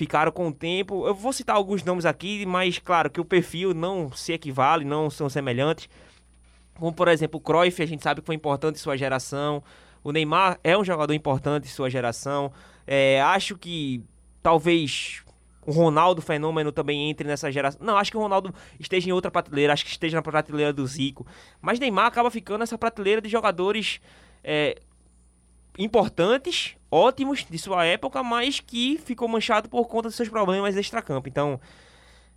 ficaram 0.00 0.32
com 0.32 0.48
o 0.48 0.52
tempo. 0.52 1.06
Eu 1.06 1.14
vou 1.14 1.30
citar 1.30 1.54
alguns 1.56 1.84
nomes 1.84 2.06
aqui, 2.06 2.46
mas 2.46 2.78
claro 2.78 3.10
que 3.10 3.20
o 3.20 3.24
perfil 3.24 3.74
não 3.74 4.10
se 4.10 4.32
equivale, 4.32 4.82
não 4.82 5.10
são 5.10 5.28
semelhantes. 5.28 5.90
Como 6.78 6.90
por 6.90 7.06
exemplo 7.06 7.38
o 7.38 7.42
Cruyff, 7.42 7.82
a 7.82 7.86
gente 7.86 8.02
sabe 8.02 8.22
que 8.22 8.26
foi 8.26 8.34
importante 8.34 8.76
em 8.76 8.78
sua 8.78 8.96
geração. 8.96 9.62
O 10.02 10.10
Neymar 10.10 10.58
é 10.64 10.74
um 10.76 10.82
jogador 10.82 11.12
importante 11.12 11.66
em 11.66 11.70
sua 11.70 11.90
geração. 11.90 12.50
É, 12.86 13.20
acho 13.20 13.58
que 13.58 14.02
talvez 14.42 15.22
o 15.66 15.70
Ronaldo 15.70 16.22
Fenômeno 16.22 16.72
também 16.72 17.10
entre 17.10 17.28
nessa 17.28 17.52
geração. 17.52 17.78
Não, 17.84 17.98
acho 17.98 18.10
que 18.10 18.16
o 18.16 18.20
Ronaldo 18.20 18.54
esteja 18.78 19.10
em 19.10 19.12
outra 19.12 19.30
prateleira, 19.30 19.74
acho 19.74 19.84
que 19.84 19.90
esteja 19.90 20.16
na 20.16 20.22
prateleira 20.22 20.72
do 20.72 20.86
Zico. 20.86 21.26
Mas 21.60 21.78
Neymar 21.78 22.06
acaba 22.06 22.30
ficando 22.30 22.60
nessa 22.60 22.78
prateleira 22.78 23.20
de 23.20 23.28
jogadores 23.28 24.00
é, 24.42 24.80
importantes, 25.78 26.74
ótimos 26.90 27.46
de 27.48 27.58
sua 27.58 27.84
época, 27.84 28.22
mas 28.22 28.60
que 28.60 28.98
ficou 28.98 29.28
manchado 29.28 29.68
por 29.68 29.86
conta 29.86 30.08
dos 30.08 30.16
seus 30.16 30.28
problemas 30.28 30.76
extra-campo. 30.76 31.28
Então, 31.28 31.60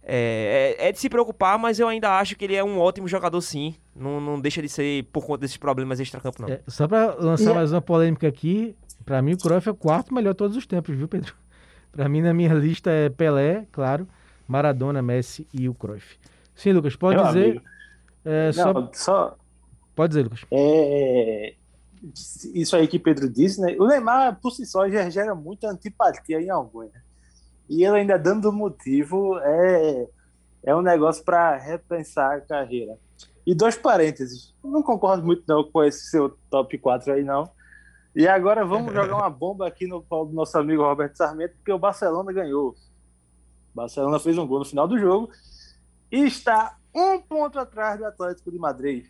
é, 0.06 0.76
é, 0.80 0.89
é, 0.89 0.91
de 0.91 0.99
se 0.99 1.08
preocupar, 1.10 1.58
mas 1.58 1.80
eu 1.80 1.88
ainda 1.88 2.20
acho 2.20 2.36
que 2.36 2.43
ele 2.43 2.56
é 2.56 2.64
um 2.64 2.80
ótimo 2.80 3.08
jogador, 3.08 3.39
sim. 3.41 3.76
Não, 3.95 4.20
não 4.20 4.39
deixa 4.39 4.62
de 4.62 4.68
ser 4.68 5.06
por 5.14 5.26
conta 5.26 5.39
desses 5.39 5.58
problemas 5.58 5.99
extra-campo, 5.99 6.41
não. 6.41 6.49
É, 6.49 6.62
só 6.68 6.88
para 6.88 7.16
lançar 7.16 7.51
e... 7.51 7.56
mais 7.56 7.72
uma 7.72 7.82
polêmica 7.82 8.28
aqui, 8.28 8.76
para 9.06 9.22
mim 9.22 9.34
o 9.34 9.38
Cruyff 9.38 9.68
é 9.68 9.72
o 9.72 9.76
quarto 9.76 10.14
melhor 10.14 10.34
de 10.34 10.38
todos 10.38 10.58
os 10.58 10.66
tempos, 10.66 10.95
viu, 10.95 11.08
Pedro? 11.08 11.34
Para 11.93 12.10
mim, 12.10 12.22
na 12.22 12.34
minha 12.34 12.51
lista 12.56 12.89
é 12.89 13.08
Pelé, 13.08 13.68
claro, 13.72 14.08
Maradona, 14.47 14.99
Messi 14.99 15.47
e 15.54 15.70
o 15.70 15.76
Cruyff. 15.76 16.18
Sim, 16.56 16.72
Lucas, 16.72 16.95
pode 16.95 17.18
Meu 17.18 17.28
dizer. 17.28 17.62
É, 18.26 18.47
não, 18.47 18.54
só... 18.54 18.89
só... 18.93 19.38
Pode 19.95 20.10
dizer, 20.10 20.24
Lucas. 20.24 20.43
É, 20.51 21.54
isso 22.54 22.76
aí 22.76 22.88
que 22.88 22.99
Pedro 22.99 23.30
disse, 23.30 23.62
né? 23.62 23.76
O 23.80 23.88
Neymar, 23.88 24.39
por 24.41 24.51
si 24.51 24.66
só, 24.66 24.89
já 24.89 25.10
gera 25.10 25.34
muita 25.34 25.70
antipatia 25.70 26.41
em 26.41 26.49
alguns. 26.49 26.91
Né? 26.91 27.01
E 27.70 27.84
ele 27.84 27.97
ainda 27.97 28.20
dando 28.20 28.51
motivo 28.51 29.39
é, 29.39 30.08
é 30.64 30.76
um 30.76 30.82
negócio 30.82 31.24
para 31.24 31.56
repensar 31.56 32.38
a 32.38 32.41
carreira. 32.41 32.97
E 33.45 33.56
dois 33.56 33.78
parênteses. 33.78 34.54
Não 34.64 34.84
concordo 34.84 35.26
muito 35.26 35.43
não 35.47 35.64
com 35.64 35.84
esse 35.84 36.10
seu 36.10 36.38
top 36.49 36.78
4 36.78 37.14
aí, 37.14 37.24
não. 37.24 37.49
E 38.16 38.28
agora 38.28 38.66
vamos 38.66 38.91
jogar 38.93 39.16
uma 39.16 39.30
bomba 39.30 39.68
aqui 39.68 39.88
no 39.88 40.01
pau 40.01 40.26
do 40.26 40.34
nosso 40.34 40.58
amigo 40.58 40.84
Roberto 40.84 41.16
Sarmento, 41.16 41.56
porque 41.56 41.72
o 41.72 41.80
Barcelona 41.80 42.32
ganhou. 42.34 42.70
O 42.70 43.76
Barcelona 43.76 44.20
fez 44.20 44.38
um 44.38 44.45
gol 44.45 44.60
no 44.60 44.66
final 44.66 44.88
do 44.88 44.99
jogo 44.99 45.30
e 46.12 46.20
está 46.26 46.78
um 46.93 47.20
ponto 47.20 47.58
atrás 47.58 47.97
do 47.97 48.06
Atlético 48.06 48.51
de 48.51 48.60
Madrid. 48.60 49.06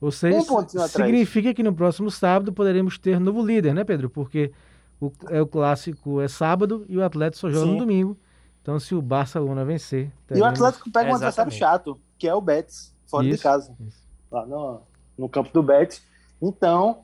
Ou 0.00 0.10
seja, 0.12 0.38
um 0.38 0.88
significa 0.88 1.52
que 1.52 1.62
no 1.62 1.74
próximo 1.74 2.10
sábado 2.10 2.52
poderemos 2.52 2.98
ter 2.98 3.18
novo 3.18 3.44
líder, 3.44 3.74
né, 3.74 3.82
Pedro? 3.82 4.08
Porque 4.08 4.52
o, 5.00 5.10
é, 5.28 5.42
o 5.42 5.46
clássico 5.46 6.20
é 6.20 6.28
sábado 6.28 6.84
e 6.88 6.96
o 6.96 7.04
Atlético 7.04 7.40
só 7.40 7.50
joga 7.50 7.66
Sim. 7.66 7.72
no 7.72 7.78
domingo. 7.78 8.16
Então, 8.62 8.78
se 8.78 8.94
o 8.94 9.02
Barcelona 9.02 9.64
vencer. 9.64 10.12
Teremos... 10.26 10.38
E 10.38 10.42
o 10.42 10.44
Atlético 10.44 10.90
pega 10.90 11.10
um 11.10 11.14
adversário 11.14 11.50
chato, 11.50 12.00
que 12.18 12.28
é 12.28 12.34
o 12.34 12.40
Betis, 12.40 12.94
fora 13.06 13.26
isso, 13.26 13.36
de 13.36 13.42
casa. 13.42 13.74
Isso. 13.80 14.06
Lá 14.30 14.46
no, 14.46 14.82
no 15.16 15.28
campo 15.28 15.50
do 15.52 15.62
Betis. 15.62 16.02
Então, 16.40 17.02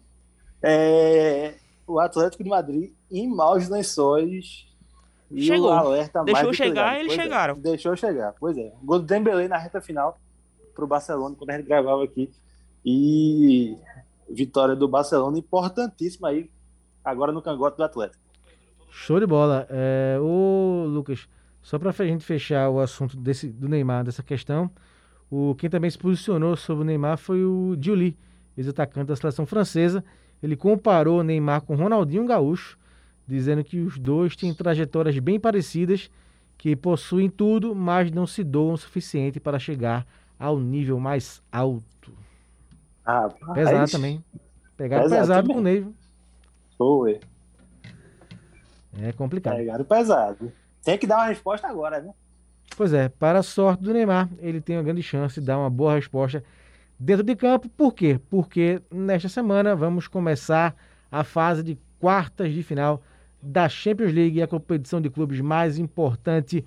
é, 0.63 1.55
o 1.87 1.99
Atlético 1.99 2.45
de 2.45 2.51
Madrid 2.51 2.93
em 3.11 3.29
maus 3.29 3.69
lençóis. 3.69 4.67
E 5.31 5.43
Chegou. 5.43 5.71
o 5.71 5.73
alerta 5.73 6.23
Deixou 6.23 6.53
chegar 6.53 6.97
e 6.97 7.01
eles 7.01 7.09
pois 7.09 7.19
é, 7.19 7.23
chegaram. 7.23 7.55
É. 7.55 7.59
Deixou 7.59 7.97
chegar, 7.97 8.35
pois 8.39 8.57
é. 8.57 8.73
O 8.81 8.87
gol 8.87 8.99
do 9.01 9.07
Dembélé 9.07 9.49
na 9.49 9.59
reta 9.59 9.81
final 9.81 10.19
para 10.75 10.85
o 10.85 10.87
Barcelona, 10.87 11.35
quando 11.37 11.51
a 11.51 11.57
gente 11.57 11.67
gravava 11.67 12.05
aqui. 12.05 12.31
E 12.85 13.77
vitória 14.29 14.75
do 14.75 14.89
Barcelona 14.89 15.39
importantíssima 15.39 16.29
aí, 16.29 16.51
agora 17.05 17.33
no 17.33 17.41
cangote 17.41 17.77
do 17.77 17.85
Atlético. 17.85 18.23
Show 18.91 19.19
de 19.19 19.27
bola. 19.27 19.67
É, 19.71 20.19
o 20.21 20.87
Lucas, 20.89 21.29
só 21.63 21.79
para 21.79 21.91
a 21.91 22.07
gente 22.07 22.25
fechar 22.25 22.69
o 22.69 22.81
assunto 22.81 23.17
desse, 23.17 23.49
do 23.49 23.69
Neymar, 23.69 24.05
dessa 24.05 24.23
questão, 24.23 24.71
o, 25.31 25.55
quem 25.57 25.69
também 25.69 25.91
se 25.91 25.99
posicionou 25.99 26.57
sobre 26.57 26.83
o 26.83 26.87
Neymar 26.87 27.19
foi 27.19 27.45
o 27.45 27.75
Diuli, 27.77 28.17
ex-atacante 28.57 29.09
da 29.09 29.17
seleção 29.17 29.47
francesa. 29.47 30.05
Ele 30.43 30.57
comparou 30.57 31.21
o 31.21 31.23
Neymar 31.23 31.63
com 31.63 31.75
Ronaldinho 31.75 32.27
Gaúcho, 32.27 32.79
dizendo 33.27 33.65
que 33.65 33.81
os 33.81 33.99
dois 33.99 34.37
têm 34.37 34.55
trajetórias 34.55 35.19
bem 35.19 35.41
parecidas, 35.41 36.11
que 36.57 36.77
possuem 36.77 37.29
tudo, 37.29 37.75
mas 37.75 38.11
não 38.11 38.27
se 38.27 38.45
doam 38.45 38.75
o 38.75 38.79
suficiente 38.79 39.41
para 39.41 39.59
chegar 39.59 40.07
ao 40.39 40.59
nível 40.61 41.01
mais 41.01 41.43
alto. 41.51 42.13
Ah, 43.05 43.29
pesado 43.53 43.91
também. 43.91 44.25
Pegaram 44.77 45.05
pesado, 45.05 45.21
pesado 45.21 45.49
com 45.49 45.59
o 45.59 45.61
Ney. 45.61 45.87
Foi. 46.77 47.21
É 49.01 49.13
complicado. 49.13 49.57
Pegaram 49.57 49.85
pesado. 49.85 50.53
Tem 50.83 50.99
que 50.99 51.07
dar 51.07 51.17
uma 51.17 51.27
resposta 51.27 51.69
agora, 51.69 52.01
né? 52.01 52.13
Pois 52.77 52.93
é, 52.93 53.09
para 53.09 53.39
a 53.39 53.43
sorte 53.43 53.83
do 53.83 53.93
Neymar, 53.93 54.29
ele 54.39 54.61
tem 54.61 54.77
uma 54.77 54.83
grande 54.83 55.03
chance 55.03 55.41
de 55.41 55.47
dar 55.47 55.59
uma 55.59 55.71
boa 55.71 55.95
resposta 55.95 56.43
dentro 56.99 57.23
de 57.23 57.37
campo. 57.37 57.69
Por 57.69 57.95
quê? 57.95 58.21
Porque 58.29 58.81
nesta 58.91 59.29
semana 59.29 59.77
vamos 59.77 60.09
começar 60.09 60.75
a 61.11 61.23
fase 61.23 61.63
de 61.63 61.79
quartas 62.01 62.53
de 62.53 62.63
final 62.63 63.03
da 63.41 63.69
Champions 63.69 64.13
League, 64.13 64.43
a 64.43 64.49
competição 64.49 65.01
de 65.01 65.11
clubes 65.11 65.41
mais 65.41 65.79
importante 65.79 66.65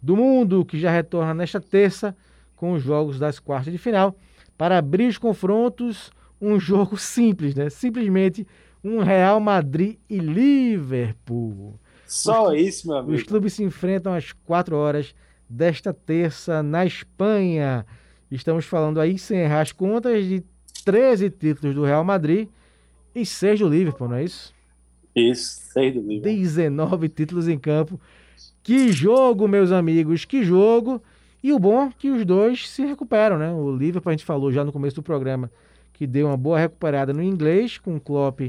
do 0.00 0.16
mundo, 0.16 0.64
que 0.64 0.78
já 0.78 0.90
retorna 0.90 1.34
nesta 1.34 1.60
terça 1.60 2.16
com 2.56 2.72
os 2.72 2.82
jogos 2.82 3.18
das 3.18 3.38
quartas 3.38 3.72
de 3.72 3.78
final 3.78 4.16
para 4.60 4.76
abrir 4.76 5.06
os 5.06 5.16
confrontos, 5.16 6.10
um 6.38 6.60
jogo 6.60 6.94
simples, 7.00 7.54
né? 7.54 7.70
Simplesmente 7.70 8.46
um 8.84 8.98
Real 8.98 9.40
Madrid 9.40 9.96
e 10.06 10.18
Liverpool. 10.18 11.80
Só 12.06 12.52
isso, 12.52 12.88
meu 12.88 12.98
amigo. 12.98 13.14
Os 13.14 13.22
clubes 13.22 13.54
se 13.54 13.62
enfrentam 13.62 14.12
às 14.12 14.32
4 14.32 14.76
horas 14.76 15.14
desta 15.48 15.94
terça 15.94 16.62
na 16.62 16.84
Espanha. 16.84 17.86
Estamos 18.30 18.66
falando 18.66 19.00
aí, 19.00 19.18
sem 19.18 19.38
errar 19.38 19.62
as 19.62 19.72
contas, 19.72 20.26
de 20.26 20.44
13 20.84 21.30
títulos 21.30 21.74
do 21.74 21.82
Real 21.82 22.04
Madrid 22.04 22.46
e 23.14 23.24
6 23.24 23.60
do 23.60 23.68
Liverpool, 23.70 24.10
não 24.10 24.16
é 24.16 24.24
isso? 24.24 24.52
Isso, 25.16 25.72
6 25.72 25.94
do 25.94 26.00
Liverpool. 26.00 26.32
19 26.38 27.08
títulos 27.08 27.48
em 27.48 27.58
campo. 27.58 27.98
Que 28.62 28.92
jogo, 28.92 29.48
meus 29.48 29.72
amigos, 29.72 30.26
que 30.26 30.44
jogo. 30.44 31.02
E 31.42 31.52
o 31.52 31.58
bom 31.58 31.86
é 31.86 31.90
que 31.96 32.10
os 32.10 32.24
dois 32.24 32.68
se 32.68 32.84
recuperam, 32.84 33.38
né? 33.38 33.50
O 33.52 33.74
Liverpool, 33.74 34.10
a 34.10 34.12
gente 34.12 34.24
falou 34.24 34.52
já 34.52 34.64
no 34.64 34.72
começo 34.72 34.96
do 34.96 35.02
programa, 35.02 35.50
que 35.92 36.06
deu 36.06 36.26
uma 36.26 36.36
boa 36.36 36.58
recuperada 36.58 37.12
no 37.12 37.22
inglês, 37.22 37.78
com 37.78 37.96
o 37.96 38.00
Klopp 38.00 38.40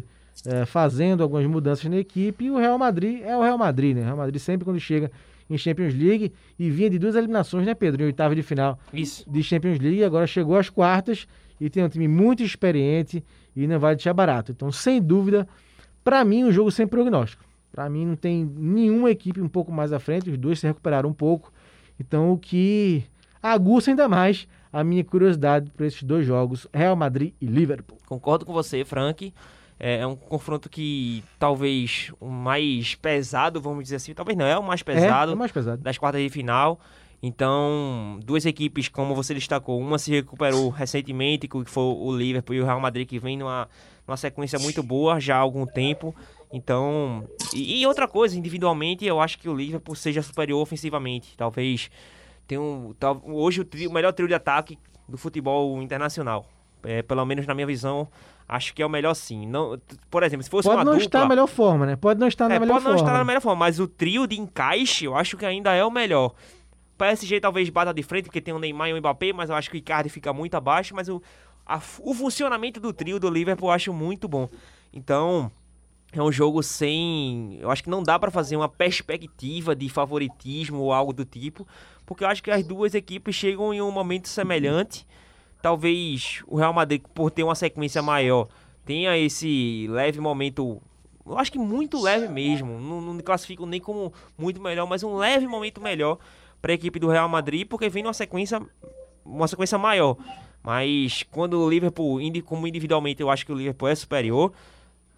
é, 0.46 0.66
fazendo 0.66 1.24
algumas 1.24 1.46
mudanças 1.46 1.90
na 1.90 1.98
equipe, 1.98 2.46
e 2.46 2.52
o 2.52 2.58
Real 2.58 2.78
Madrid 2.78 3.22
é 3.24 3.36
o 3.36 3.42
Real 3.42 3.58
Madrid, 3.58 3.96
né? 3.96 4.02
O 4.02 4.06
Real 4.06 4.18
Madrid 4.18 4.42
sempre 4.42 4.66
quando 4.66 4.80
chega 4.80 5.12
em 5.50 5.58
Champions 5.58 5.94
League 5.94 6.32
e 6.58 6.70
vinha 6.70 6.90
de 6.90 6.98
duas 6.98 7.16
eliminações, 7.16 7.66
né, 7.66 7.74
Pedro? 7.74 8.04
Em 8.04 8.06
oitava 8.06 8.34
de 8.34 8.42
final 8.42 8.80
Isso. 8.94 9.30
de 9.30 9.44
Champions 9.44 9.80
League, 9.80 10.04
agora 10.04 10.26
chegou 10.26 10.58
às 10.58 10.70
quartas 10.70 11.28
e 11.60 11.70
tem 11.70 11.84
um 11.84 11.90
time 11.90 12.08
muito 12.08 12.42
experiente 12.42 13.24
e 13.56 13.68
não 13.68 13.80
vai 13.80 13.96
deixar 13.96 14.14
barato. 14.14 14.52
Então, 14.52 14.72
sem 14.72 15.02
dúvida, 15.02 15.48
para 16.04 16.24
mim, 16.24 16.46
um 16.46 16.52
jogo 16.52 16.72
sem 16.72 16.88
prognóstico. 16.88 17.44
Para 17.72 17.90
mim, 17.90 18.06
não 18.06 18.16
tem 18.16 18.46
nenhuma 18.46 19.12
equipe 19.12 19.40
um 19.40 19.48
pouco 19.48 19.72
mais 19.72 19.94
à 19.94 20.00
frente, 20.00 20.30
os 20.30 20.38
dois 20.38 20.60
se 20.60 20.68
recuperaram 20.68 21.10
um 21.10 21.14
pouco. 21.14 21.52
Então, 22.02 22.32
o 22.32 22.38
que 22.38 23.04
aguça 23.42 23.92
ainda 23.92 24.10
mais 24.10 24.48
a 24.74 24.84
minha 24.84 25.04
curiosidade 25.04 25.70
para 25.72 25.86
esses 25.86 26.02
dois 26.02 26.26
jogos, 26.26 26.68
Real 26.74 26.96
Madrid 26.96 27.34
e 27.40 27.46
Liverpool. 27.46 27.98
Concordo 28.08 28.46
com 28.46 28.54
você, 28.54 28.84
Frank. 28.84 29.34
É, 29.80 30.00
é 30.00 30.08
um 30.08 30.16
confronto 30.16 30.70
que 30.70 31.24
talvez 31.38 32.12
o 32.20 32.28
mais 32.28 32.96
pesado, 32.96 33.60
vamos 33.60 33.84
dizer 33.84 33.98
assim, 33.98 34.14
talvez 34.14 34.38
não, 34.38 34.46
é 34.46 34.58
o 34.58 34.64
mais 34.64 34.84
pesado, 34.84 35.32
é, 35.32 35.34
é 35.34 35.38
mais 35.38 35.52
pesado. 35.52 35.82
das 35.82 35.98
quartas 35.98 36.22
de 36.22 36.30
final. 36.30 36.80
Então, 37.24 38.20
duas 38.24 38.46
equipes, 38.46 38.88
como 38.88 39.14
você 39.14 39.34
destacou, 39.34 39.80
uma 39.80 40.00
se 40.00 40.10
recuperou 40.12 40.70
recentemente, 40.70 41.48
que 41.48 41.66
foi 41.66 41.84
o 41.84 42.16
Liverpool 42.16 42.56
e 42.56 42.62
o 42.62 42.66
Real 42.66 42.80
Madrid, 42.80 43.08
que 43.08 43.20
vem 43.20 43.38
numa, 43.38 43.68
numa 44.08 44.18
sequência 44.18 44.58
muito 44.58 44.82
boa 44.82 45.20
já 45.20 45.36
há 45.36 45.40
algum 45.40 45.66
tempo. 45.66 46.16
Então, 46.54 47.28
e, 47.54 47.82
e 47.82 47.88
outra 47.88 48.08
coisa, 48.08 48.38
individualmente, 48.38 49.06
eu 49.06 49.20
acho 49.22 49.38
que 49.40 49.48
o 49.48 49.56
Liverpool 49.56 49.96
seja 49.96 50.22
superior 50.22 50.62
ofensivamente. 50.62 51.36
Talvez 51.38 51.90
tenha 52.48 52.62
um, 52.62 52.94
tal, 53.00 53.22
hoje 53.26 53.62
o, 53.62 53.66
trio, 53.66 53.90
o 53.90 53.94
melhor 53.94 54.12
trio 54.12 54.28
de 54.28 54.34
ataque 54.34 54.78
do 55.08 55.18
futebol 55.18 55.82
internacional. 55.82 56.46
É, 56.84 57.02
pelo 57.04 57.24
menos 57.26 57.46
na 57.46 57.54
minha 57.54 57.68
visão, 57.68 58.08
acho 58.48 58.74
que 58.74 58.82
é 58.82 58.86
o 58.86 58.90
melhor 58.90 59.14
sim. 59.14 59.46
Não, 59.46 59.80
por 60.10 60.24
exemplo, 60.24 60.44
se 60.44 60.50
fosse 60.50 60.68
Pode 60.68 60.78
uma 60.80 60.84
não 60.84 60.94
dupla, 60.94 61.06
estar 61.06 61.20
na 61.22 61.28
melhor 61.30 61.48
forma, 61.48 61.86
né? 61.86 61.96
Pode 61.96 62.20
não 62.20 62.28
estar 62.28 62.50
na 62.50 62.56
é, 62.56 62.60
melhor 62.60 62.74
pode 62.74 62.86
não 62.86 62.92
forma. 62.98 63.08
estar 63.08 63.18
na 63.20 63.24
melhor 63.24 63.42
forma, 63.42 63.60
mas 63.60 63.80
o 63.80 63.88
trio 63.88 64.26
de 64.26 64.40
encaixe 64.40 65.06
eu 65.06 65.16
acho 65.16 65.38
que 65.38 65.46
ainda 65.46 65.74
é 65.74 65.86
o 65.86 65.92
melhor. 65.92 66.34
PSG 66.98 67.40
talvez 67.40 67.70
bata 67.70 67.94
de 67.94 68.04
frente, 68.04 68.26
porque 68.26 68.42
tem 68.42 68.54
o 68.54 68.60
Neymar 68.60 68.90
e 68.90 68.94
o 68.94 68.98
Mbappé, 68.98 69.32
mas 69.34 69.50
eu 69.50 69.56
acho 69.56 69.70
que 69.70 69.78
o 69.78 69.80
Icardi 69.80 70.10
fica 70.10 70.34
muito 70.34 70.56
abaixo, 70.56 70.94
mas 70.96 71.08
o, 71.08 71.22
a- 71.66 71.82
o 72.00 72.14
funcionamento 72.14 72.80
do 72.80 72.92
trio 72.92 73.20
do 73.20 73.30
Liverpool 73.30 73.70
eu 73.70 73.74
acho 73.74 73.94
muito 73.94 74.28
bom. 74.28 74.50
Então, 74.94 75.52
é 76.20 76.24
um 76.24 76.32
jogo 76.32 76.62
sem. 76.62 77.58
Eu 77.60 77.72
acho 77.72 77.84
que 77.84 77.90
não 77.90 78.04
dá 78.04 78.20
pra 78.20 78.30
fazer 78.30 78.56
uma 78.56 78.68
perspectiva 78.68 79.76
de 79.76 79.88
favoritismo 79.88 80.80
ou 80.80 80.94
algo 80.94 81.14
do 81.14 81.24
tipo, 81.24 81.66
porque 82.06 82.24
eu 82.24 82.28
acho 82.28 82.44
que 82.44 82.52
as 82.52 82.66
duas 82.66 82.94
equipes 82.94 83.34
chegam 83.34 83.74
em 83.74 83.82
um 83.82 83.92
momento 83.92 84.28
semelhante. 84.28 85.08
Talvez 85.62 86.44
o 86.48 86.58
Real 86.58 86.74
Madrid, 86.74 87.02
por 87.14 87.32
ter 87.32 87.44
uma 87.44 87.56
sequência 87.56 88.02
maior, 88.02 88.48
tenha 88.86 89.18
esse 89.18 89.88
leve 89.90 90.20
momento. 90.20 90.82
Eu 91.26 91.38
acho 91.38 91.52
que 91.52 91.60
muito 91.60 92.02
leve 92.02 92.28
mesmo. 92.28 92.80
Não, 92.80 93.00
não 93.00 93.20
classifico 93.20 93.66
nem 93.66 93.80
como 93.80 94.12
muito 94.38 94.60
melhor, 94.60 94.88
mas 94.88 95.04
um 95.04 95.16
leve 95.16 95.48
momento 95.48 95.80
melhor 95.80 96.18
para 96.62 96.72
a 96.72 96.76
equipe 96.76 97.00
do 97.00 97.08
Real 97.08 97.30
Madrid, 97.30 97.68
porque 97.68 97.90
vem 97.90 98.04
numa 98.04 98.14
sequência, 98.14 98.62
uma 99.24 99.48
sequência 99.48 99.78
maior. 99.78 100.18
Mas 100.64 101.24
quando 101.32 101.60
o 101.60 101.70
Liverpool, 101.70 102.20
como 102.46 102.68
individualmente, 102.68 103.22
eu 103.22 103.30
acho 103.30 103.46
que 103.46 103.52
o 103.52 103.56
Liverpool 103.56 103.88
é 103.88 103.96
superior. 103.96 104.52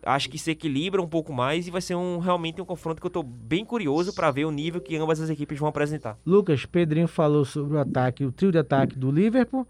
Acho 0.05 0.29
que 0.29 0.37
se 0.37 0.51
equilibra 0.51 1.01
um 1.01 1.07
pouco 1.07 1.31
mais 1.31 1.65
e 1.67 1.71
vai 1.71 1.79
ser 1.81 1.95
um 1.95 2.19
realmente 2.19 2.61
um 2.61 2.65
confronto 2.65 2.99
que 2.99 3.07
eu 3.07 3.11
tô 3.11 3.23
bem 3.23 3.63
curioso 3.63 4.13
para 4.13 4.29
ver 4.31 4.45
o 4.45 4.51
nível 4.51 4.81
que 4.81 4.95
ambas 4.97 5.21
as 5.21 5.29
equipes 5.29 5.57
vão 5.57 5.69
apresentar. 5.69 6.17
Lucas, 6.25 6.65
Pedrinho 6.65 7.07
falou 7.07 7.45
sobre 7.45 7.77
o 7.77 7.79
ataque, 7.79 8.25
o 8.25 8.31
trio 8.31 8.51
de 8.51 8.57
ataque 8.57 8.97
do 8.97 9.09
Liverpool. 9.11 9.65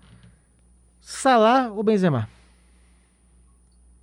Salah 1.00 1.72
ou 1.72 1.84
Benzema? 1.84 2.28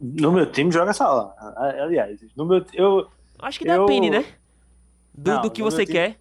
No 0.00 0.32
meu 0.32 0.50
time 0.50 0.70
joga 0.70 0.92
Salah. 0.92 1.34
Aliás, 1.82 2.20
no 2.36 2.44
meu, 2.46 2.64
eu, 2.74 3.08
Acho 3.38 3.58
que 3.58 3.68
Eu- 3.68 3.86
depende, 3.86 4.10
né? 4.10 4.24
Do, 5.14 5.30
Não, 5.32 5.42
do 5.42 5.50
que 5.50 5.62
você 5.62 5.84
time- 5.84 5.92
quer. 5.98 6.16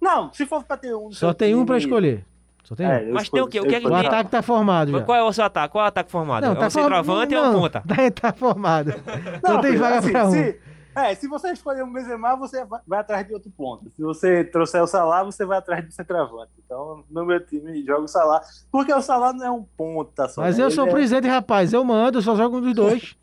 não, 0.00 0.32
se 0.32 0.46
for 0.46 0.62
pra 0.62 0.76
ter 0.76 0.94
um. 0.94 1.10
Só 1.10 1.32
tem 1.34 1.54
um 1.54 1.66
pra 1.66 1.76
escolher. 1.78 2.24
Só 2.70 2.76
tem 2.76 2.86
um. 2.86 2.90
É, 2.90 3.08
eu 3.10 3.14
Mas 3.14 3.28
tem 3.28 3.42
o 3.42 3.48
quê? 3.48 3.58
O 3.58 3.64
que 3.66 3.74
é 3.74 3.80
que 3.80 3.86
O 3.88 3.90
tem? 3.90 4.06
ataque 4.06 4.30
tá 4.30 4.42
formado 4.42 4.92
já. 4.92 5.02
Qual 5.02 5.18
é 5.18 5.22
o 5.24 5.32
seu 5.32 5.44
ataque? 5.44 5.72
Qual 5.72 5.82
é 5.82 5.86
o 5.86 5.88
ataque 5.88 6.08
formado? 6.08 6.46
é 6.46 6.50
um 6.50 6.54
form- 6.54 6.70
centroavante 6.70 7.34
ou 7.34 7.44
é 7.44 7.48
um 7.48 7.52
não, 7.52 7.60
ponta? 7.62 7.82
Tá, 7.84 8.10
tá 8.22 8.32
formado. 8.32 8.94
Não, 9.42 9.60
tem 9.60 9.72
filho, 9.72 9.80
vaga 9.82 9.98
assim, 9.98 10.12
pra 10.12 10.26
um. 10.28 10.30
Se, 10.30 10.60
é, 10.94 11.14
se 11.16 11.26
você 11.26 11.50
escolher 11.50 11.82
um 11.82 11.92
Benzema, 11.92 12.36
você 12.36 12.64
vai, 12.86 13.00
atrás 13.00 13.26
de 13.26 13.34
outro 13.34 13.50
ponto. 13.50 13.90
Se 13.90 14.02
você 14.02 14.44
trouxer 14.44 14.80
o 14.80 14.86
Salah, 14.86 15.24
você 15.24 15.44
vai 15.44 15.58
atrás 15.58 15.84
do 15.84 15.90
centroavante. 15.92 16.52
Então, 16.64 17.02
no 17.10 17.26
meu 17.26 17.44
time, 17.44 17.84
joga 17.84 18.02
o 18.02 18.08
Salah. 18.08 18.40
Porque 18.70 18.94
o 18.94 19.02
Salah 19.02 19.32
não 19.32 19.44
é 19.44 19.50
um 19.50 19.64
ponta 19.76 20.28
só. 20.28 20.40
Mas 20.42 20.56
né? 20.56 20.62
eu 20.62 20.68
Ele 20.68 20.74
sou 20.76 20.84
o 20.84 20.88
é- 20.88 20.92
presidente, 20.92 21.26
rapaz. 21.26 21.72
Eu 21.72 21.82
mando, 21.84 22.22
só 22.22 22.36
jogo 22.36 22.58
um 22.58 22.60
dos 22.60 22.74
dois. 22.74 23.16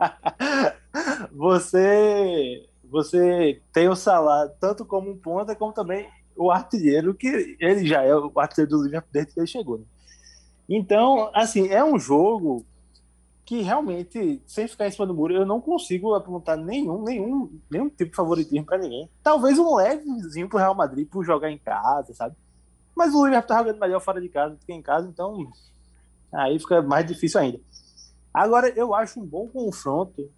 você, 1.32 2.66
você 2.84 3.60
tem 3.72 3.88
o 3.88 3.94
Salah 3.94 4.48
tanto 4.60 4.84
como 4.84 5.08
um 5.10 5.16
ponta, 5.16 5.54
como 5.54 5.72
também 5.72 6.08
o 6.40 6.50
artilheiro, 6.50 7.14
que 7.14 7.56
ele 7.60 7.86
já 7.86 8.02
é 8.02 8.14
o 8.14 8.32
artilheiro 8.36 8.70
do 8.70 8.82
Liverpool 8.82 9.10
desde 9.12 9.34
que 9.34 9.40
ele 9.40 9.46
chegou. 9.46 9.78
né? 9.78 9.84
Então, 10.66 11.30
assim, 11.34 11.68
é 11.68 11.84
um 11.84 11.98
jogo 11.98 12.64
que 13.44 13.60
realmente, 13.60 14.40
sem 14.46 14.66
ficar 14.66 14.86
em 14.86 14.90
cima 14.90 15.06
do 15.06 15.12
muro, 15.12 15.34
eu 15.34 15.44
não 15.44 15.60
consigo 15.60 16.14
apontar 16.14 16.56
nenhum, 16.56 17.02
nenhum, 17.02 17.60
nenhum 17.70 17.90
tipo 17.90 18.10
de 18.10 18.16
favoritismo 18.16 18.64
para 18.64 18.78
ninguém. 18.78 19.10
Talvez 19.22 19.58
um 19.58 19.74
levezinho 19.74 20.48
pro 20.48 20.58
Real 20.58 20.74
Madrid 20.74 21.06
por 21.08 21.24
jogar 21.24 21.50
em 21.50 21.58
casa, 21.58 22.14
sabe? 22.14 22.34
Mas 22.96 23.12
o 23.12 23.24
Liverpool 23.24 23.48
tá 23.48 23.58
jogando 23.58 23.80
melhor 23.80 24.00
fora 24.00 24.20
de 24.20 24.28
casa 24.28 24.54
do 24.54 24.64
que 24.64 24.72
em 24.72 24.80
casa, 24.80 25.08
então 25.08 25.50
aí 26.32 26.58
fica 26.58 26.80
mais 26.80 27.04
difícil 27.04 27.40
ainda. 27.40 27.60
Agora, 28.32 28.68
eu 28.70 28.94
acho 28.94 29.20
um 29.20 29.26
bom 29.26 29.46
confronto 29.48 30.30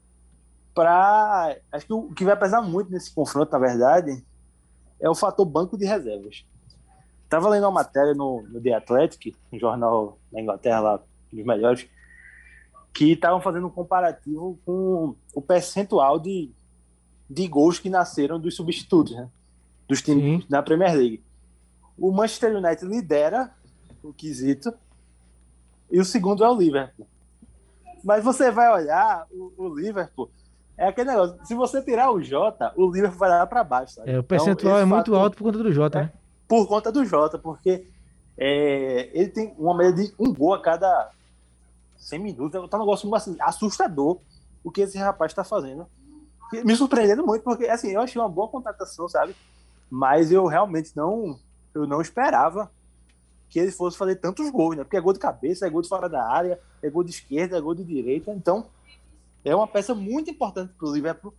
para. 0.75 1.57
Acho 1.71 1.87
que 1.87 1.93
o 1.93 2.11
que 2.13 2.25
vai 2.25 2.37
pesar 2.37 2.63
muito 2.63 2.91
nesse 2.91 3.15
confronto, 3.15 3.53
na 3.53 3.59
verdade, 3.59 4.25
é 5.03 5.11
o 5.11 5.15
fator 5.15 5.45
banco 5.45 5.77
de 5.77 5.85
reservas. 5.85 6.47
Estava 7.25 7.49
lendo 7.49 7.65
uma 7.65 7.73
matéria 7.73 8.15
no, 8.15 8.43
no 8.43 8.61
The 8.61 8.73
Athletic, 8.75 9.35
um 9.53 9.59
jornal 9.59 10.17
da 10.31 10.41
Inglaterra, 10.41 10.81
lá, 10.81 11.03
um 11.33 11.37
dos 11.37 11.45
melhores, 11.45 11.89
que 12.95 13.13
estavam 13.13 13.41
fazendo 13.41 13.67
um 13.67 13.71
comparativo 13.71 14.59
com 14.65 15.17
o 15.35 15.43
percentual 15.43 16.21
de, 16.21 16.51
de 17.29 17.49
gols 17.49 17.79
que 17.79 17.91
nasceram 17.91 18.39
dos 18.39 18.55
substitutos, 18.55 19.17
né? 19.17 19.29
Dos 19.89 20.01
times 20.01 20.43
Sim. 20.43 20.49
da 20.49 20.63
Premier 20.63 20.95
League. 20.95 21.25
O 21.99 22.13
Manchester 22.13 22.57
United 22.57 22.85
lidera 22.87 23.53
o 24.03 24.13
quesito 24.13 24.73
e 25.91 25.99
o 25.99 26.05
segundo 26.05 26.45
é 26.45 26.49
o 26.49 26.57
Liverpool. 26.57 27.07
Mas 28.05 28.23
você 28.23 28.51
vai 28.51 28.71
olhar 28.73 29.27
o, 29.31 29.53
o 29.57 29.75
Liverpool, 29.75 30.31
é 30.77 30.89
aquele 30.89 31.11
negócio, 31.11 31.39
se 31.45 31.55
você 31.55 31.81
tirar 31.83 32.11
o 32.11 32.23
Jota, 32.23 32.73
o 32.77 32.91
Liverpool 32.91 33.19
vai 33.19 33.29
lá 33.31 33.47
para 33.47 33.63
baixo. 33.65 33.95
Sabe? 33.95 34.09
É, 34.11 34.15
o 34.15 34.17
Então, 34.19 34.25
percentual 34.25 34.75
esse 34.75 34.83
é 34.83 34.85
muito 34.87 35.11
fator- 35.11 35.21
alto 35.23 35.37
por 35.37 35.45
conta 35.45 35.59
do 35.59 35.73
Jota, 35.73 35.99
É. 35.99 36.03
né? 36.03 36.13
por 36.49 36.67
conta 36.69 36.93
do 36.93 37.05
Jota, 37.05 37.39
porque 37.39 37.87
é, 38.37 39.11
ele 39.13 39.29
tem 39.29 39.55
uma 39.59 39.75
média 39.77 40.05
de 40.05 40.15
um 40.19 40.33
gol 40.35 40.55
a 40.55 40.61
cada 40.61 41.11
100 41.97 42.19
minutos. 42.19 42.69
Tá 42.69 42.77
um 42.77 42.81
negócio 42.81 43.15
assim, 43.15 43.37
assustador 43.41 44.19
o 44.65 44.71
que 44.71 44.83
esse 44.83 44.99
rapaz 44.99 45.31
está 45.33 45.45
fazendo. 45.45 45.87
Me 46.65 46.77
surpreendendo 46.77 47.25
muito, 47.25 47.43
porque 47.43 47.65
assim, 47.67 47.93
eu 47.93 48.01
achei 48.03 48.21
uma 48.21 48.29
boa 48.29 48.49
contratação, 48.49 49.09
sabe? 49.09 49.35
Mas 49.91 50.31
eu 50.31 50.47
realmente 50.47 50.93
não, 50.95 51.39
eu 51.75 51.87
não 51.87 52.01
esperava 52.03 52.71
que 53.49 53.59
ele 53.59 53.71
fosse 53.73 53.97
fazer 53.97 54.17
tantos 54.17 54.51
gols, 54.51 54.77
né? 54.77 54.85
Porque 54.85 54.97
é 54.97 55.01
gol 55.01 55.13
de 55.15 55.19
cabeça, 55.19 55.67
é 55.67 55.71
gol 55.71 55.81
de 55.83 55.89
fora 55.89 56.09
da 56.09 56.23
área, 56.27 56.59
é 56.83 56.91
gol 56.91 57.03
de 57.05 57.11
esquerda, 57.11 57.57
é 57.57 57.61
gol 57.61 57.75
de 57.75 57.85
direita. 57.85 58.31
Então, 58.31 58.67
é 59.45 59.55
uma 59.55 59.67
peça 59.67 59.95
muito 59.95 60.31
importante 60.31 60.73
para 60.75 60.89
o 60.89 60.93
Liverpool. 60.93 61.35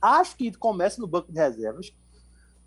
Acho 0.00 0.36
que 0.36 0.52
começa 0.52 1.00
no 1.00 1.06
banco 1.06 1.30
de 1.30 1.38
reservas, 1.38 1.94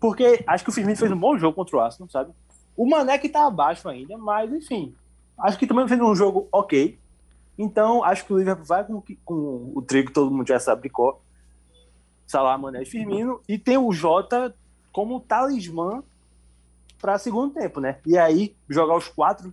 porque 0.00 0.42
acho 0.46 0.64
que 0.64 0.70
o 0.70 0.72
Firmino 0.72 0.96
fez 0.96 1.10
um 1.10 1.18
bom 1.18 1.36
jogo 1.38 1.54
contra 1.54 1.76
o 1.76 1.80
Arsenal, 1.80 2.08
sabe? 2.08 2.32
O 2.76 2.88
Mané 2.88 3.18
que 3.18 3.28
tá 3.28 3.46
abaixo 3.46 3.88
ainda, 3.88 4.16
mas 4.16 4.52
enfim. 4.52 4.94
Acho 5.38 5.58
que 5.58 5.66
também 5.66 5.86
fez 5.88 6.00
um 6.00 6.14
jogo 6.14 6.48
ok. 6.50 6.98
Então, 7.58 8.04
acho 8.04 8.24
que 8.24 8.32
o 8.32 8.38
Liverpool 8.38 8.66
vai 8.66 8.84
com, 8.84 9.02
com 9.24 9.72
o 9.74 9.82
que 9.82 10.12
todo 10.12 10.30
mundo 10.30 10.46
já 10.46 10.60
sabe 10.60 10.82
de 10.82 10.90
cor. 10.90 11.20
Salah, 12.26 12.58
Mané 12.58 12.82
e 12.82 12.86
Firmino. 12.86 13.40
E 13.48 13.58
tem 13.58 13.78
o 13.78 13.92
Jota 13.92 14.54
como 14.92 15.20
talismã 15.20 16.02
para 17.00 17.18
segundo 17.18 17.54
tempo, 17.54 17.80
né? 17.80 17.98
E 18.06 18.16
aí, 18.16 18.56
jogar 18.68 18.96
os 18.96 19.08
quatro 19.08 19.52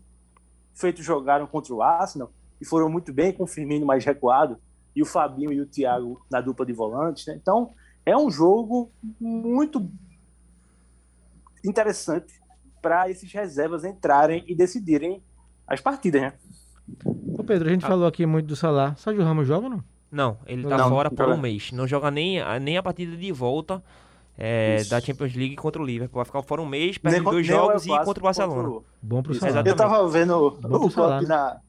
feitos 0.73 1.03
jogaram 1.05 1.45
contra 1.45 1.73
o 1.73 1.81
Arsenal 1.81 2.31
e 2.59 2.65
foram 2.65 2.89
muito 2.89 3.13
bem 3.13 3.31
com 3.31 3.43
o 3.43 3.47
Firmino 3.47 3.85
mais 3.85 4.03
recuado 4.03 4.57
e 4.95 5.01
o 5.01 5.05
Fabinho 5.05 5.51
e 5.51 5.59
o 5.61 5.65
Thiago 5.65 6.23
na 6.31 6.39
dupla 6.41 6.65
de 6.65 6.73
volantes, 6.73 7.25
né? 7.27 7.37
Então, 7.41 7.71
é 8.05 8.15
um 8.17 8.29
jogo 8.29 8.91
muito 9.19 9.89
interessante 11.65 12.33
para 12.81 13.09
esses 13.09 13.31
reservas 13.31 13.83
entrarem 13.85 14.43
e 14.47 14.55
decidirem 14.55 15.23
as 15.67 15.79
partidas, 15.79 16.21
né? 16.21 16.33
Ô 17.05 17.43
Pedro, 17.43 17.69
a 17.69 17.71
gente 17.71 17.85
falou 17.85 18.05
aqui 18.05 18.25
muito 18.25 18.47
do 18.47 18.55
Salah. 18.55 18.93
Sérgio 18.95 19.23
Ramos 19.23 19.47
joga 19.47 19.65
ou 19.67 19.69
não? 19.71 19.83
Não, 20.11 20.37
ele 20.45 20.67
tá 20.67 20.77
Não, 20.77 20.89
fora 20.89 21.09
por 21.09 21.29
um 21.29 21.37
mês. 21.37 21.71
Não 21.71 21.87
joga 21.87 22.11
nem, 22.11 22.39
a- 22.39 22.59
nem 22.59 22.77
a 22.77 22.83
partida 22.83 23.15
de 23.15 23.31
volta 23.31 23.81
é, 24.37 24.83
da 24.85 24.99
Champions 24.99 25.33
League 25.33 25.55
contra 25.55 25.81
o 25.81 25.85
Liverpool. 25.85 26.17
Vai 26.17 26.25
ficar 26.25 26.43
fora 26.43 26.61
um 26.61 26.65
mês, 26.67 26.97
perde 26.97 27.21
dois 27.21 27.37
o 27.47 27.49
jogos 27.49 27.85
e 27.85 27.89
contra 27.89 28.19
o 28.19 28.23
Barcelona. 28.23 28.55
contra 28.63 28.69
o- 28.71 28.85
Bom 29.01 29.23
pro 29.23 29.33
Salah. 29.33 29.63
Eu 29.65 29.75
tava 29.75 30.07
vendo 30.09 30.51
Bom 30.61 30.75
o 30.75 30.79
Klopp 30.81 30.91
Salah, 30.91 31.21
na. 31.21 31.61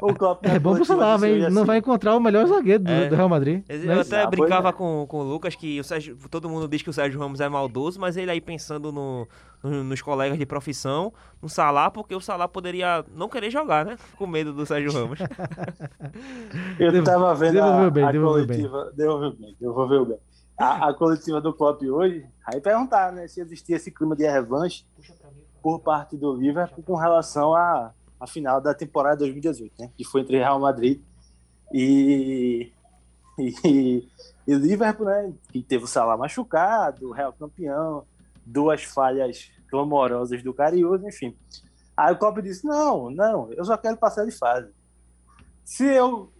O 0.00 0.14
Klopp 0.14 0.44
É 0.46 0.58
bom 0.58 0.74
pro 0.74 0.84
Salah, 0.84 1.18
mas 1.18 1.40
não 1.52 1.62
assim, 1.62 1.66
vai 1.66 1.78
encontrar 1.78 2.14
o 2.16 2.20
melhor 2.20 2.46
zagueiro 2.46 2.84
do, 2.84 2.90
É. 2.90 3.08
do 3.08 3.14
Real 3.16 3.28
Madrid. 3.28 3.64
Eu 3.68 3.92
é? 3.92 3.98
Ah, 3.98 4.00
até 4.00 4.22
pois 4.26 4.30
brincava 4.40 4.72
com, 4.72 5.06
com 5.08 5.18
o 5.18 5.22
Lucas 5.22 5.54
que 5.54 5.78
o 5.80 5.84
Sérgio, 5.84 6.16
todo 6.30 6.48
mundo 6.48 6.66
diz 6.68 6.82
que 6.82 6.90
o 6.90 6.92
Sérgio 6.92 7.18
Ramos 7.20 7.40
é 7.40 7.48
maldoso, 7.48 8.00
mas 8.00 8.16
ele 8.16 8.30
aí 8.30 8.40
pensando 8.40 8.90
no, 8.92 9.26
no- 9.62 9.84
nos 9.84 10.00
colegas 10.02 10.38
de 10.38 10.46
profissão, 10.46 11.12
no 11.42 11.48
Salah, 11.48 11.90
porque 11.90 12.14
o 12.14 12.20
Salah 12.20 12.48
poderia 12.48 13.04
não 13.14 13.28
querer 13.28 13.50
jogar, 13.50 13.84
né? 13.84 13.96
Com 14.16 14.26
medo 14.26 14.52
do 14.52 14.64
Sérgio 14.66 14.92
Ramos. 14.92 15.18
Eu 16.78 16.92
Devo- 16.92 17.04
tava 17.04 17.34
vendo 17.34 17.54
devolveu 17.54 17.86
a, 17.86 17.90
bem, 17.90 18.04
a 18.04 18.12
devolveu 18.12 18.46
bem. 18.46 18.56
coletiva. 18.68 18.92
Devolveu 18.96 19.32
bem, 19.32 19.56
devolveu 19.60 20.06
bem. 20.06 20.18
A, 20.58 20.88
a 20.90 20.94
coletiva 20.94 21.40
do 21.40 21.52
Klopp 21.52 21.82
hoje, 21.82 22.24
aí 22.46 22.60
perguntar, 22.60 23.10
né, 23.12 23.26
se 23.26 23.40
existia 23.40 23.74
esse 23.76 23.90
clima 23.90 24.14
de 24.14 24.24
revanche 24.24 24.84
por 25.60 25.80
parte 25.80 26.16
do 26.16 26.32
Liverpool 26.36 26.84
com 26.84 26.94
relação 26.94 27.54
à, 27.54 27.90
à 28.24 28.26
final 28.26 28.60
da 28.60 28.74
temporada 28.74 29.18
2018, 29.18 29.74
né, 29.78 29.90
que 29.96 30.04
foi 30.04 30.22
entre 30.22 30.38
Real 30.38 30.58
Madrid 30.58 31.00
e, 31.72 32.72
e, 33.38 34.08
e 34.46 34.54
Liverpool, 34.54 35.06
né, 35.06 35.32
que 35.52 35.62
teve 35.62 35.84
o 35.84 35.88
Salah 35.88 36.16
machucado, 36.16 37.08
o 37.08 37.12
Real 37.12 37.32
campeão, 37.32 38.04
duas 38.44 38.82
falhas 38.82 39.50
clamorosas 39.68 40.42
do 40.42 40.52
Cariús, 40.52 41.02
enfim. 41.04 41.36
Aí 41.96 42.12
o 42.12 42.18
Klopp 42.18 42.38
disse: 42.38 42.64
Não, 42.66 43.10
não, 43.10 43.52
eu 43.52 43.64
só 43.64 43.76
quero 43.76 43.96
passar 43.96 44.24
de 44.24 44.32
fase. 44.32 44.72
Se 45.64 45.84
eu. 45.84 46.32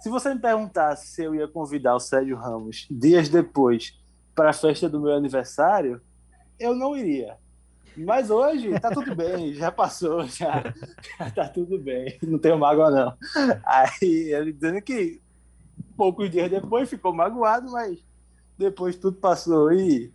Se 0.00 0.08
você 0.08 0.32
me 0.32 0.40
perguntasse 0.40 1.08
se 1.08 1.22
eu 1.22 1.34
ia 1.34 1.46
convidar 1.46 1.94
o 1.94 2.00
Sérgio 2.00 2.34
Ramos 2.34 2.86
dias 2.90 3.28
depois 3.28 3.98
para 4.34 4.48
a 4.48 4.52
festa 4.54 4.88
do 4.88 4.98
meu 4.98 5.12
aniversário, 5.12 6.00
eu 6.58 6.74
não 6.74 6.96
iria. 6.96 7.36
Mas 8.04 8.30
hoje 8.30 8.78
tá 8.80 8.90
tudo 8.90 9.14
bem, 9.14 9.54
já 9.54 9.70
passou, 9.70 10.26
já, 10.26 10.62
já 11.18 11.30
tá 11.30 11.48
tudo 11.48 11.78
bem, 11.78 12.18
não 12.22 12.38
tenho 12.38 12.58
mágoa 12.58 12.90
não. 12.90 13.14
Aí 13.64 14.32
ele 14.32 14.52
dizendo 14.52 14.80
que 14.82 15.20
poucos 15.96 16.30
dias 16.30 16.50
depois 16.50 16.88
ficou 16.88 17.12
magoado, 17.12 17.70
mas 17.70 17.98
depois 18.56 18.96
tudo 18.96 19.16
passou 19.16 19.72
e, 19.72 20.12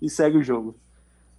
e 0.00 0.08
segue 0.08 0.38
o 0.38 0.42
jogo. 0.42 0.76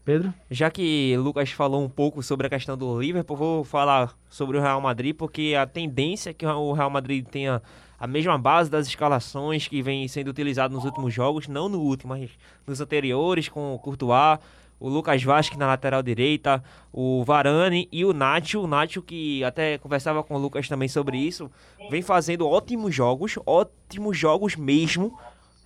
Pedro? 0.04 0.34
Já 0.50 0.72
que 0.72 1.16
Lucas 1.18 1.52
falou 1.52 1.84
um 1.84 1.90
pouco 1.90 2.24
sobre 2.24 2.48
a 2.48 2.50
questão 2.50 2.76
do 2.76 3.00
Liverpool, 3.00 3.38
vou 3.38 3.64
falar 3.64 4.18
sobre 4.28 4.58
o 4.58 4.62
Real 4.62 4.82
Madrid, 4.82 5.16
porque 5.16 5.56
a 5.56 5.68
tendência 5.68 6.32
é 6.32 6.34
que 6.34 6.46
o 6.46 6.74
Real 6.74 6.90
Madrid 6.90 7.26
tenha 7.28 7.62
a 8.00 8.08
mesma 8.08 8.38
base 8.38 8.72
das 8.72 8.88
escalações 8.88 9.68
que 9.68 9.82
vem 9.82 10.08
sendo 10.08 10.30
utilizado 10.30 10.74
nos 10.74 10.86
últimos 10.86 11.14
jogos, 11.14 11.48
não 11.48 11.70
no 11.70 11.80
último, 11.80 12.14
mas 12.14 12.32
nos 12.66 12.82
anteriores, 12.82 13.50
com 13.50 13.76
o 13.76 13.80
Courtois, 13.80 14.40
o 14.80 14.88
Lucas 14.88 15.22
Vasquez 15.24 15.58
na 15.58 15.68
lateral 15.68 16.02
direita, 16.02 16.64
o 16.92 17.24
Varane 17.24 17.88
e 17.92 18.06
o 18.06 18.14
Nacho. 18.14 18.62
O 18.62 18.68
Nacho, 18.68 19.02
que 19.02 19.44
até 19.44 19.78
conversava 19.78 20.24
com 20.24 20.36
o 20.36 20.38
Lucas 20.38 20.68
também 20.68 20.88
sobre 20.88 21.18
isso, 21.18 21.52
vem 21.90 22.02
fazendo 22.02 22.48
ótimos 22.48 22.94
jogos, 22.94 23.38
ótimos 23.46 24.18
jogos 24.18 24.56
mesmo 24.56 25.18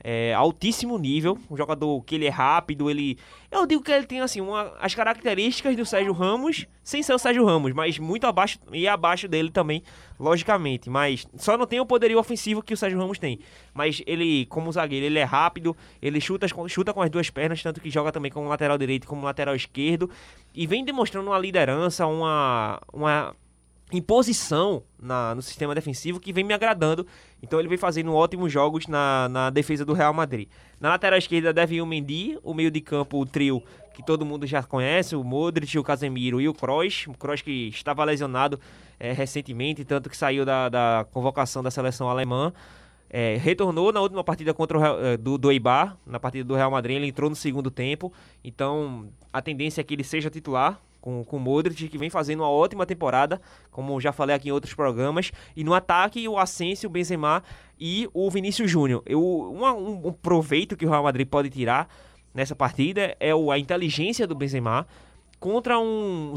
é, 0.04 0.34
altíssimo 0.34 0.98
nível, 0.98 1.38
um 1.50 1.56
jogador 1.56 2.04
que 2.04 2.16
ele 2.16 2.26
é 2.26 2.30
rápido, 2.30 2.90
ele... 2.90 3.18
Eu 3.50 3.66
digo 3.66 3.82
que 3.82 3.92
ele 3.92 4.06
tem, 4.06 4.20
assim, 4.20 4.42
uma, 4.42 4.74
as 4.80 4.94
características 4.94 5.76
do 5.78 5.86
Sérgio 5.86 6.12
Ramos, 6.12 6.66
sem 6.84 7.02
ser 7.02 7.14
o 7.14 7.20
Sérgio 7.20 7.46
Ramos, 7.46 7.72
mas 7.72 7.98
muito 7.98 8.28
abaixo, 8.28 8.60
e 8.72 8.88
abaixo 8.88 9.28
dele 9.28 9.50
também, 9.50 9.82
logicamente, 10.20 10.90
mas 10.90 11.26
só 11.38 11.58
não 11.58 11.66
tem 11.66 11.80
o 11.80 11.86
poderio 11.86 12.20
ofensivo 12.20 12.62
que 12.62 12.74
o 12.74 12.78
Sérgio 12.78 13.00
Ramos 13.00 13.18
tem, 13.18 13.40
mas 13.74 14.02
ele, 14.06 14.46
como 14.48 14.72
zagueiro, 14.72 15.06
ele 15.06 15.20
é 15.20 15.24
rápido, 15.24 15.76
ele 16.02 16.20
chuta, 16.20 16.48
chuta 16.68 16.94
com 16.94 17.02
as 17.02 17.10
duas 17.10 17.30
pernas, 17.30 17.64
tanto 17.64 17.80
que 17.80 17.90
joga 17.90 18.12
também 18.12 18.32
como 18.32 18.50
lateral 18.50 18.78
direito 18.78 19.08
como 19.08 19.24
lateral 19.24 19.56
esquerdo, 19.56 20.10
e 20.54 20.68
vem 20.68 20.84
demonstrando 20.84 21.30
uma 21.30 21.40
liderança, 21.40 22.06
uma... 22.06 22.82
uma 22.92 23.36
imposição 23.98 24.84
na, 25.02 25.36
no 25.36 25.42
sistema 25.42 25.76
defensivo 25.76 26.20
que 26.20 26.34
vem 26.34 26.44
me 26.44 26.54
agradando. 26.54 27.06
Então 27.42 27.60
ele 27.60 27.68
vem 27.68 27.78
fazendo 27.78 28.14
ótimos 28.14 28.52
jogos 28.52 28.88
na, 28.88 29.28
na 29.30 29.50
defesa 29.50 29.86
do 29.86 29.94
Real 29.94 30.14
Madrid. 30.14 30.48
Na 30.80 30.90
lateral 30.90 31.18
esquerda 31.18 31.54
deve 31.54 31.76
ir 31.76 31.82
o 31.82 31.86
Mendy, 31.86 32.38
o 32.44 32.54
meio 32.54 32.72
de 32.72 32.82
campo, 32.82 33.20
o 33.20 33.26
trio 33.26 33.62
que 33.94 34.04
todo 34.04 34.26
mundo 34.26 34.48
já 34.48 34.64
conhece, 34.64 35.16
o 35.16 35.24
Modric, 35.24 35.78
o 35.78 35.84
Casemiro 35.84 36.42
e 36.42 36.50
o 36.50 36.54
Kroos. 36.54 37.06
O 37.08 37.14
Kroos 37.14 37.42
que 37.42 37.68
estava 37.68 38.04
lesionado 38.04 38.60
é, 39.00 39.12
recentemente, 39.12 39.86
tanto 39.86 40.10
que 40.10 40.18
saiu 40.18 40.44
da, 40.44 40.68
da 40.68 41.06
convocação 41.12 41.62
da 41.62 41.70
seleção 41.70 42.10
alemã. 42.10 42.52
É, 43.10 43.38
retornou 43.38 43.94
na 43.94 44.02
última 44.02 44.24
partida 44.24 44.54
contra 44.56 44.80
o, 44.80 45.06
é, 45.06 45.18
do, 45.18 45.38
do 45.38 45.52
Eibar, 45.52 45.96
na 46.04 46.20
partida 46.20 46.44
do 46.44 46.56
Real 46.56 46.72
Madrid, 46.72 46.98
ele 46.98 47.08
entrou 47.08 47.30
no 47.30 47.36
segundo 47.36 47.70
tempo. 47.70 48.12
Então 48.44 49.08
a 49.32 49.42
tendência 49.42 49.82
é 49.82 49.84
que 49.84 49.94
ele 49.94 50.04
seja 50.04 50.32
titular 50.32 50.82
com, 51.04 51.22
com 51.22 51.36
o 51.36 51.40
Modric, 51.40 51.90
que 51.90 51.98
vem 51.98 52.10
fazendo 52.10 52.40
uma 52.40 52.50
ótima 52.50 52.86
temporada, 52.86 53.42
como 53.70 54.00
já 54.00 54.14
falei 54.14 54.34
aqui 54.34 54.48
em 54.48 54.54
outros 54.54 54.74
programas. 54.74 55.34
E 55.54 55.62
no 55.62 55.74
ataque, 55.74 56.26
o 56.30 56.38
Asensio, 56.40 56.90
o 56.90 56.92
Benzema 56.92 57.44
e 57.78 58.08
o 58.14 58.32
Vinícius 58.32 58.72
Júnior. 58.72 59.04
Eu, 59.06 59.22
um, 59.22 60.08
um 60.08 60.14
proveito 60.14 60.78
que 60.78 60.86
o 60.86 60.90
Real 60.90 61.04
Madrid 61.04 61.28
pode 61.28 61.50
tirar 61.50 61.90
nessa 62.34 62.56
partida 62.56 63.18
é 63.20 63.36
o, 63.36 63.52
a 63.52 63.60
inteligência 63.60 64.26
do 64.26 64.34
Benzema 64.34 64.88
contra 65.42 65.78
um, 65.78 66.34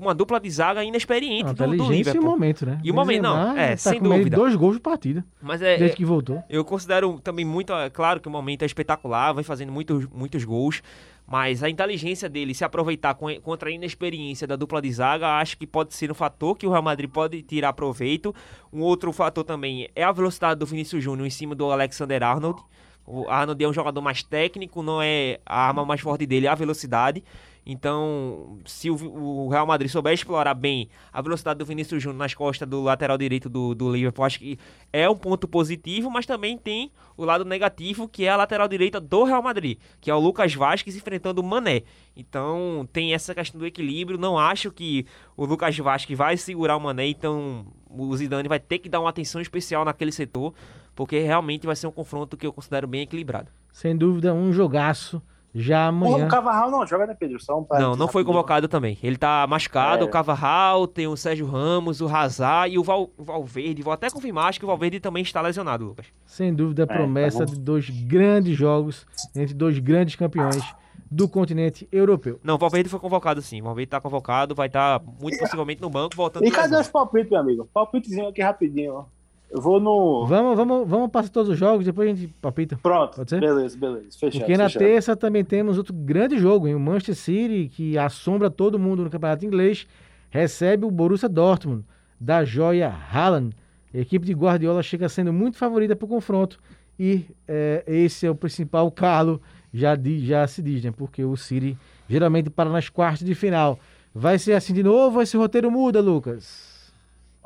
uma 0.00 0.12
dupla 0.12 0.40
de 0.40 0.50
zaga 0.50 0.82
inexperiente 0.82 1.44
Não, 1.44 1.54
do, 1.70 1.76
do 1.76 1.92
Liverpool. 1.92 2.20
e 2.20 2.26
o 2.26 2.28
momento, 2.28 2.66
né? 2.66 2.80
E 2.82 2.90
o 2.90 2.94
momento, 2.94 3.22
não, 3.22 3.56
é, 3.56 3.70
tá 3.70 3.76
sem 3.76 4.02
dúvida. 4.02 4.36
dois 4.36 4.56
gols 4.56 4.74
de 4.74 4.80
partida, 4.80 5.24
Mas 5.40 5.62
é, 5.62 5.76
desde 5.76 5.96
que 5.96 6.04
voltou. 6.04 6.42
eu 6.50 6.64
considero 6.64 7.20
também 7.20 7.44
muito, 7.44 7.72
é 7.72 7.88
claro 7.88 8.18
que 8.18 8.26
o 8.26 8.30
momento 8.32 8.62
é 8.62 8.66
espetacular, 8.66 9.32
vai 9.32 9.44
fazendo 9.44 9.70
muitos, 9.70 10.06
muitos 10.06 10.42
gols, 10.42 10.82
mas 11.30 11.62
a 11.62 11.68
inteligência 11.68 12.26
dele 12.26 12.54
se 12.54 12.64
aproveitar 12.64 13.14
contra 13.14 13.68
a 13.68 13.72
inexperiência 13.72 14.46
da 14.46 14.56
dupla 14.56 14.80
de 14.80 14.90
zaga, 14.90 15.38
acho 15.38 15.58
que 15.58 15.66
pode 15.66 15.94
ser 15.94 16.10
um 16.10 16.14
fator 16.14 16.56
que 16.56 16.66
o 16.66 16.70
Real 16.70 16.82
Madrid 16.82 17.10
pode 17.10 17.42
tirar 17.42 17.74
proveito. 17.74 18.34
Um 18.72 18.80
outro 18.80 19.12
fator 19.12 19.44
também 19.44 19.90
é 19.94 20.02
a 20.02 20.10
velocidade 20.10 20.58
do 20.58 20.64
Vinícius 20.64 21.04
Júnior 21.04 21.26
em 21.26 21.30
cima 21.30 21.54
do 21.54 21.70
Alexander 21.70 22.22
Arnold. 22.22 22.62
O 23.04 23.28
Arnold 23.28 23.62
é 23.62 23.68
um 23.68 23.74
jogador 23.74 24.00
mais 24.00 24.22
técnico, 24.22 24.82
não 24.82 25.02
é 25.02 25.38
a 25.44 25.68
arma 25.68 25.84
mais 25.84 26.00
forte 26.00 26.24
dele, 26.24 26.46
é 26.46 26.50
a 26.50 26.54
velocidade. 26.54 27.22
Então, 27.70 28.58
se 28.64 28.90
o, 28.90 28.94
o 28.94 29.48
Real 29.50 29.66
Madrid 29.66 29.90
souber 29.90 30.14
explorar 30.14 30.54
bem 30.54 30.88
a 31.12 31.20
velocidade 31.20 31.58
do 31.58 31.66
Vinícius 31.66 32.02
Júnior 32.02 32.18
nas 32.18 32.32
costas 32.32 32.66
do 32.66 32.82
lateral 32.82 33.18
direito 33.18 33.46
do, 33.50 33.74
do 33.74 33.92
Liverpool, 33.92 34.24
acho 34.24 34.38
que 34.38 34.58
é 34.90 35.06
um 35.08 35.14
ponto 35.14 35.46
positivo, 35.46 36.10
mas 36.10 36.24
também 36.24 36.56
tem 36.56 36.90
o 37.14 37.26
lado 37.26 37.44
negativo, 37.44 38.08
que 38.08 38.24
é 38.24 38.30
a 38.30 38.36
lateral 38.38 38.66
direita 38.68 38.98
do 38.98 39.22
Real 39.22 39.42
Madrid, 39.42 39.76
que 40.00 40.10
é 40.10 40.14
o 40.14 40.18
Lucas 40.18 40.54
Vasquez 40.54 40.96
enfrentando 40.96 41.42
o 41.42 41.44
Mané. 41.44 41.82
Então, 42.16 42.88
tem 42.90 43.12
essa 43.12 43.34
questão 43.34 43.60
do 43.60 43.66
equilíbrio. 43.66 44.18
Não 44.18 44.38
acho 44.38 44.70
que 44.70 45.04
o 45.36 45.44
Lucas 45.44 45.76
Vasquez 45.76 46.18
vai 46.18 46.38
segurar 46.38 46.74
o 46.74 46.80
Mané, 46.80 47.08
então 47.08 47.66
o 47.90 48.16
Zidane 48.16 48.48
vai 48.48 48.58
ter 48.58 48.78
que 48.78 48.88
dar 48.88 49.00
uma 49.00 49.10
atenção 49.10 49.42
especial 49.42 49.84
naquele 49.84 50.10
setor, 50.10 50.54
porque 50.94 51.18
realmente 51.18 51.66
vai 51.66 51.76
ser 51.76 51.86
um 51.86 51.92
confronto 51.92 52.34
que 52.34 52.46
eu 52.46 52.52
considero 52.52 52.86
bem 52.86 53.02
equilibrado. 53.02 53.50
Sem 53.70 53.94
dúvida, 53.94 54.32
um 54.32 54.54
jogaço 54.54 55.20
já 55.54 55.86
amanhã. 55.86 56.26
O 56.26 56.28
Cavarral 56.28 56.70
não 56.70 56.86
joga, 56.86 57.06
né, 57.06 57.16
Pedro? 57.18 57.40
Só 57.40 57.58
um 57.58 57.66
Não, 57.78 57.96
não 57.96 58.08
foi 58.08 58.24
convocado 58.24 58.68
também. 58.68 58.98
Ele 59.02 59.16
tá 59.16 59.46
machucado, 59.48 60.04
É. 60.04 60.06
o 60.06 60.10
Cavarral, 60.10 60.86
tem 60.86 61.06
o 61.06 61.16
Sérgio 61.16 61.46
Ramos, 61.46 62.00
o 62.00 62.08
Hazard 62.08 62.74
e 62.74 62.78
o, 62.78 62.82
Val, 62.84 63.10
Valverde. 63.18 63.82
Vou 63.82 63.92
até 63.92 64.10
confirmar, 64.10 64.48
acho 64.48 64.58
que 64.58 64.64
o 64.64 64.68
Valverde 64.68 65.00
também 65.00 65.22
está 65.22 65.40
lesionado, 65.40 65.84
Lucas. 65.84 66.06
Sem 66.26 66.54
dúvida, 66.54 66.84
a 66.84 66.86
tá 66.86 66.94
promessa 66.94 67.44
bom. 67.44 67.52
de 67.52 67.58
dois 67.58 67.88
grandes 67.90 68.56
jogos 68.56 69.06
entre 69.34 69.54
dois 69.54 69.78
grandes 69.78 70.14
campeões 70.16 70.62
do 71.10 71.26
continente 71.26 71.88
europeu. 71.90 72.38
Não, 72.44 72.56
o 72.56 72.58
Valverde 72.58 72.90
foi 72.90 73.00
convocado 73.00 73.40
sim. 73.40 73.60
O 73.62 73.64
Valverde 73.64 73.88
tá 73.90 74.00
convocado, 74.00 74.54
vai 74.54 74.66
estar 74.66 75.00
muito 75.20 75.38
possivelmente 75.38 75.80
no 75.80 75.88
banco, 75.88 76.14
voltando 76.14 76.44
E 76.44 76.50
cadê 76.50 76.76
os 76.76 76.88
palpites, 76.88 77.30
meu 77.30 77.40
amigo? 77.40 77.68
Palpitezinho 77.72 78.28
aqui 78.28 78.42
rapidinho, 78.42 78.92
ó. 78.94 79.04
Eu 79.50 79.60
vou 79.62 79.80
no. 79.80 80.26
Vamos, 80.26 80.56
vamos, 80.56 80.88
vamos 80.88 81.10
passar 81.10 81.30
todos 81.30 81.48
os 81.50 81.58
jogos, 81.58 81.84
depois 81.84 82.10
a 82.10 82.14
gente 82.14 82.32
palpita. 82.40 82.78
Pronto. 82.82 83.16
Pode 83.16 83.30
ser? 83.30 83.40
Beleza, 83.40 83.78
beleza. 83.78 84.18
Fechado. 84.18 84.40
Porque 84.40 84.56
na 84.58 84.64
fechado. 84.64 84.82
terça 84.82 85.16
também 85.16 85.42
temos 85.44 85.78
outro 85.78 85.94
grande 85.94 86.36
jogo, 86.38 86.68
hein? 86.68 86.74
o 86.74 86.80
Manchester 86.80 87.14
City, 87.14 87.70
que 87.74 87.96
assombra 87.96 88.50
todo 88.50 88.78
mundo 88.78 89.02
no 89.04 89.08
campeonato 89.10 89.46
inglês, 89.46 89.86
recebe 90.30 90.84
o 90.84 90.90
Borussia 90.90 91.28
Dortmund, 91.28 91.84
da 92.20 92.44
joia 92.44 92.88
Haaland. 92.88 93.54
A 93.94 93.98
equipe 93.98 94.26
de 94.26 94.34
Guardiola 94.34 94.82
chega 94.82 95.08
sendo 95.08 95.32
muito 95.32 95.56
favorita 95.56 95.96
para 95.96 96.04
o 96.04 96.08
confronto 96.08 96.58
e 96.98 97.24
é, 97.48 97.82
esse 97.86 98.26
é 98.26 98.30
o 98.30 98.34
principal 98.34 98.90
calo, 98.90 99.40
já, 99.72 99.96
di- 99.96 100.26
já 100.26 100.46
se 100.46 100.60
diz, 100.60 100.84
né? 100.84 100.92
Porque 100.94 101.24
o 101.24 101.36
City 101.36 101.74
geralmente 102.06 102.50
para 102.50 102.68
nas 102.68 102.90
quartas 102.90 103.26
de 103.26 103.34
final. 103.34 103.78
Vai 104.14 104.38
ser 104.38 104.52
assim 104.52 104.74
de 104.74 104.82
novo 104.82 105.16
ou 105.16 105.22
esse 105.22 105.36
roteiro 105.38 105.70
muda, 105.70 106.00
Lucas? 106.02 106.76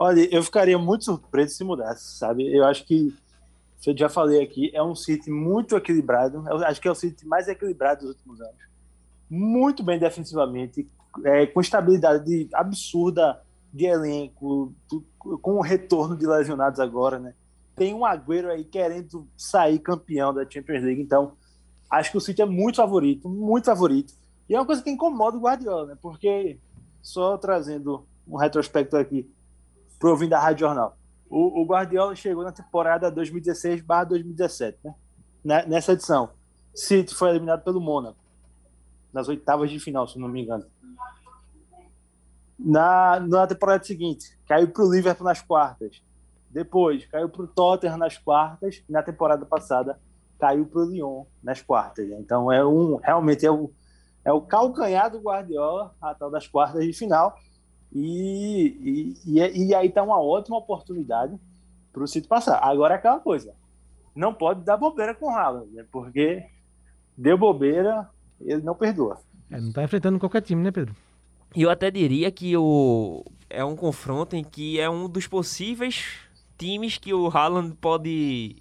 Olha, 0.02 0.28
eu 0.34 0.42
ficaria 0.42 0.76
muito 0.76 1.04
surpreso 1.04 1.54
se 1.54 1.62
mudasse, 1.62 2.18
sabe? 2.18 2.52
Eu 2.52 2.64
acho 2.64 2.84
que, 2.84 3.14
eu 3.86 3.96
já 3.96 4.08
falei 4.08 4.42
aqui, 4.42 4.68
é 4.74 4.82
um 4.82 4.96
City 4.96 5.30
muito 5.30 5.76
equilibrado. 5.76 6.42
Eu 6.48 6.56
acho 6.66 6.80
que 6.80 6.88
é 6.88 6.90
o 6.90 6.94
City 6.94 7.24
mais 7.24 7.46
equilibrado 7.46 8.00
dos 8.00 8.16
últimos 8.16 8.40
anos. 8.40 8.56
Muito 9.30 9.80
bem 9.80 10.00
defensivamente, 10.00 10.88
é, 11.24 11.46
com 11.46 11.60
estabilidade 11.60 12.48
absurda 12.52 13.40
de 13.72 13.84
elenco, 13.84 14.74
com 15.40 15.58
o 15.58 15.62
retorno 15.62 16.16
de 16.16 16.26
lesionados 16.26 16.80
agora, 16.80 17.20
né? 17.20 17.32
Tem 17.76 17.94
um 17.94 18.04
Agüero 18.04 18.50
aí 18.50 18.64
querendo 18.64 19.28
sair 19.36 19.78
campeão 19.78 20.34
da 20.34 20.44
Champions 20.50 20.82
League, 20.82 21.00
então 21.00 21.34
acho 21.88 22.10
que 22.10 22.18
o 22.18 22.20
City 22.20 22.42
é 22.42 22.46
muito 22.46 22.74
favorito, 22.74 23.28
muito 23.28 23.66
favorito. 23.66 24.14
E 24.48 24.54
é 24.56 24.58
uma 24.58 24.66
coisa 24.66 24.82
que 24.82 24.90
incomoda 24.90 25.36
o 25.36 25.40
Guardiola, 25.40 25.86
né? 25.86 25.98
Porque, 26.02 26.58
só 27.00 27.38
trazendo 27.38 28.04
um 28.26 28.36
retrospecto 28.36 28.96
aqui, 28.96 29.30
pro 30.02 30.10
ouvinte 30.10 30.30
da 30.30 30.40
Rádio 30.40 30.66
Jornal. 30.66 30.96
O, 31.30 31.62
o 31.62 31.64
Guardiola 31.64 32.14
chegou 32.16 32.42
na 32.42 32.50
temporada 32.50 33.10
2016/2017, 33.12 34.74
né? 34.84 34.94
Ne- 35.44 35.66
Nessa 35.66 35.92
edição, 35.92 36.30
City 36.74 37.14
foi 37.14 37.30
eliminado 37.30 37.62
pelo 37.62 37.80
Mônaco 37.80 38.18
nas 39.12 39.28
oitavas 39.28 39.70
de 39.70 39.78
final, 39.78 40.08
se 40.08 40.18
não 40.18 40.26
me 40.26 40.42
engano. 40.42 40.66
Na, 42.58 43.20
na 43.20 43.46
temporada 43.46 43.84
seguinte, 43.84 44.36
caiu 44.46 44.68
para 44.72 44.84
o 44.84 44.92
Liverpool 44.92 45.24
nas 45.24 45.40
quartas. 45.40 46.02
Depois, 46.50 47.06
caiu 47.06 47.28
para 47.28 47.42
o 47.42 47.46
Tottenham 47.46 47.96
nas 47.96 48.18
quartas. 48.18 48.82
E 48.88 48.92
na 48.92 49.02
temporada 49.02 49.44
passada, 49.46 49.98
caiu 50.38 50.66
para 50.66 50.80
o 50.80 50.84
Lyon 50.84 51.24
nas 51.42 51.62
quartas. 51.62 52.08
né? 52.08 52.16
Então, 52.20 52.50
é 52.50 52.64
um 52.64 52.96
realmente 52.96 53.46
é 53.46 53.50
o, 53.50 53.70
é 54.24 54.32
o 54.32 54.40
calcanhar 54.40 55.10
do 55.10 55.20
Guardiola, 55.20 55.94
a 56.00 56.14
tal 56.14 56.30
das 56.30 56.46
quartas 56.48 56.84
de 56.84 56.92
final. 56.92 57.34
E, 57.94 59.16
e, 59.26 59.38
e, 59.38 59.66
e 59.66 59.74
aí 59.74 59.90
tá 59.90 60.02
uma 60.02 60.20
ótima 60.20 60.56
oportunidade 60.56 61.38
para 61.92 62.02
o 62.02 62.06
City 62.06 62.26
passar. 62.26 62.58
Agora 62.62 62.94
é 62.94 62.96
aquela 62.96 63.20
coisa, 63.20 63.54
não 64.14 64.32
pode 64.32 64.64
dar 64.64 64.76
bobeira 64.76 65.14
com 65.14 65.26
o 65.26 65.30
Haaland, 65.30 65.70
né? 65.72 65.84
porque 65.90 66.44
deu 67.16 67.36
bobeira, 67.36 68.08
ele 68.40 68.62
não 68.62 68.74
perdoa. 68.74 69.18
É, 69.50 69.60
não 69.60 69.72
tá 69.72 69.84
enfrentando 69.84 70.18
qualquer 70.18 70.40
time, 70.40 70.62
né, 70.62 70.70
Pedro? 70.70 70.94
E 71.54 71.62
eu 71.62 71.70
até 71.70 71.90
diria 71.90 72.30
que 72.30 72.56
o 72.56 73.22
é 73.50 73.62
um 73.62 73.76
confronto 73.76 74.34
em 74.34 74.42
que 74.42 74.80
é 74.80 74.88
um 74.88 75.06
dos 75.06 75.26
possíveis 75.26 76.14
times 76.56 76.96
que 76.96 77.12
o 77.12 77.28
Haaland 77.28 77.74
pode 77.74 78.56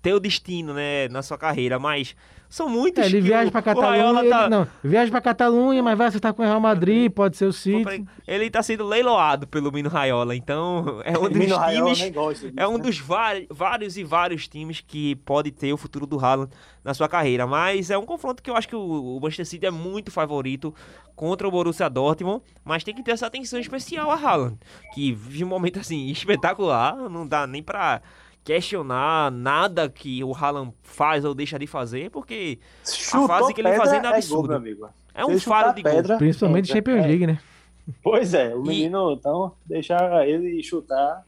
ter 0.00 0.12
o 0.14 0.20
destino, 0.20 0.72
né, 0.74 1.08
na 1.08 1.22
sua 1.22 1.36
carreira, 1.36 1.78
mas 1.78 2.14
são 2.48 2.68
muitos 2.68 3.02
É, 3.02 3.06
ele 3.06 3.16
que 3.16 3.20
viaja 3.22 3.48
o 3.50 3.52
Catalunha. 3.52 4.20
Ele- 4.20 4.30
tá- 4.30 4.48
não, 4.48 4.66
viaja 4.82 5.10
pra 5.10 5.20
Catalunha, 5.20 5.82
mas 5.82 5.98
vai 5.98 6.06
acertar 6.06 6.32
com 6.32 6.42
o 6.42 6.46
Real 6.46 6.60
Madrid, 6.60 7.10
pode 7.12 7.36
ser 7.36 7.44
o 7.46 7.52
City. 7.52 8.06
Ele 8.26 8.48
tá 8.48 8.62
sendo 8.62 8.86
leiloado 8.86 9.46
pelo 9.46 9.70
Mino 9.72 9.88
Raiola, 9.90 10.34
então 10.36 11.00
é 11.04 11.18
um 11.18 11.22
dos 11.28 11.36
Mino 11.36 11.56
times 11.58 11.98
disso, 11.98 12.52
É 12.56 12.66
um 12.66 12.78
né? 12.78 12.84
dos 12.84 12.98
vários 12.98 13.96
e 13.98 14.04
vários 14.04 14.46
times 14.48 14.80
que 14.80 15.16
pode 15.16 15.50
ter 15.50 15.72
o 15.72 15.76
futuro 15.76 16.06
do 16.06 16.18
Haaland 16.24 16.50
na 16.82 16.94
sua 16.94 17.08
carreira. 17.08 17.46
Mas 17.46 17.90
é 17.90 17.98
um 17.98 18.06
confronto 18.06 18.42
que 18.42 18.48
eu 18.48 18.56
acho 18.56 18.68
que 18.68 18.76
o, 18.76 19.18
Manchester 19.20 19.46
City 19.46 19.66
é 19.66 19.70
muito 19.70 20.10
favorito 20.10 20.72
contra 21.14 21.46
o 21.46 21.50
Borussia 21.50 21.90
Dortmund. 21.90 22.42
Mas 22.64 22.82
tem 22.84 22.94
que 22.94 23.02
ter 23.02 23.10
essa 23.10 23.26
atenção 23.26 23.58
especial 23.58 24.10
a 24.10 24.14
Haaland, 24.14 24.56
que 24.94 25.12
vive 25.12 25.44
um 25.44 25.48
momento 25.48 25.80
assim 25.80 26.06
espetacular. 26.12 26.96
Não 27.10 27.26
dá 27.26 27.46
nem 27.46 27.62
pra 27.62 28.00
questionar 28.52 29.30
nada 29.30 29.90
que 29.90 30.24
o 30.24 30.34
Haaland 30.34 30.72
faz 30.82 31.22
ou 31.22 31.34
deixa 31.34 31.58
de 31.58 31.66
fazer, 31.66 32.10
porque 32.10 32.58
Chutou 32.82 33.26
fase 33.28 33.52
que 33.52 33.60
ele 33.60 33.74
fazendo 33.74 34.06
é 34.06 34.08
gol, 34.08 34.14
absurda. 34.16 34.48
meu 34.48 34.56
amigo. 34.56 34.88
é 35.14 35.24
um 35.26 35.38
faro 35.38 35.74
de 35.74 35.82
gol. 35.82 35.92
pedra, 35.92 36.16
Principalmente 36.16 36.64
entra. 36.70 36.76
Champions 36.76 37.04
É. 37.04 37.06
League, 37.06 37.26
né? 37.26 37.38
Pois 38.02 38.32
é, 38.32 38.54
o 38.54 38.64
E- 38.64 38.68
menino, 38.68 39.12
então, 39.12 39.52
deixar 39.66 40.26
ele 40.26 40.62
chutar, 40.62 41.26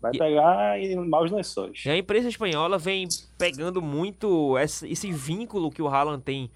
vai 0.00 0.12
E- 0.14 0.18
pegar 0.18 0.78
em 0.78 0.94
maus 1.08 1.30
lençóis. 1.30 1.82
E 1.86 1.90
a 1.90 1.96
imprensa 1.96 2.28
espanhola 2.28 2.76
vem 2.76 3.08
pegando 3.38 3.80
muito 3.80 4.58
esse, 4.58 4.86
esse 4.92 5.10
vínculo 5.10 5.70
que 5.70 5.80
o 5.80 5.88
Haaland 5.88 6.22
tem 6.22 6.50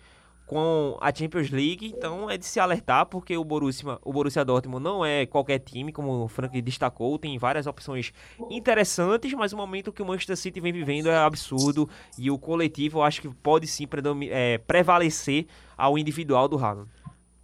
com 0.47 0.97
a 1.01 1.13
Champions 1.15 1.51
League, 1.51 1.87
então 1.87 2.29
é 2.29 2.37
de 2.37 2.45
se 2.45 2.61
alertar 2.61 3.07
porque 3.07 3.37
o 3.37 3.45
Borussia, 3.45 3.99
o 4.05 4.13
Borussia 4.13 4.45
Dortmund 4.45 4.83
não 4.83 5.05
é 5.05 5.25
qualquer 5.25 5.59
time, 5.59 5.91
como 5.91 6.25
o 6.25 6.29
Frank 6.29 6.61
destacou, 6.61 7.19
tem 7.19 7.39
várias 7.39 7.67
opções 7.67 8.13
interessantes, 8.51 9.33
mas 9.33 9.53
o 9.53 9.57
momento 9.57 9.93
que 9.93 10.03
o 10.03 10.07
Manchester 10.07 10.37
City 10.37 10.61
vem 10.61 10.73
vivendo 10.73 11.09
é 11.09 11.17
absurdo 11.17 11.89
e 12.19 12.31
o 12.31 12.39
coletivo 12.39 12.99
eu 12.99 13.03
acho 13.03 13.23
que 13.23 13.29
pode 13.29 13.67
sim 13.67 13.87
é, 14.31 14.59
prevalecer 14.59 15.47
ao 15.77 15.97
individual 15.99 16.47
do 16.47 16.59
Haaland. 16.59 16.89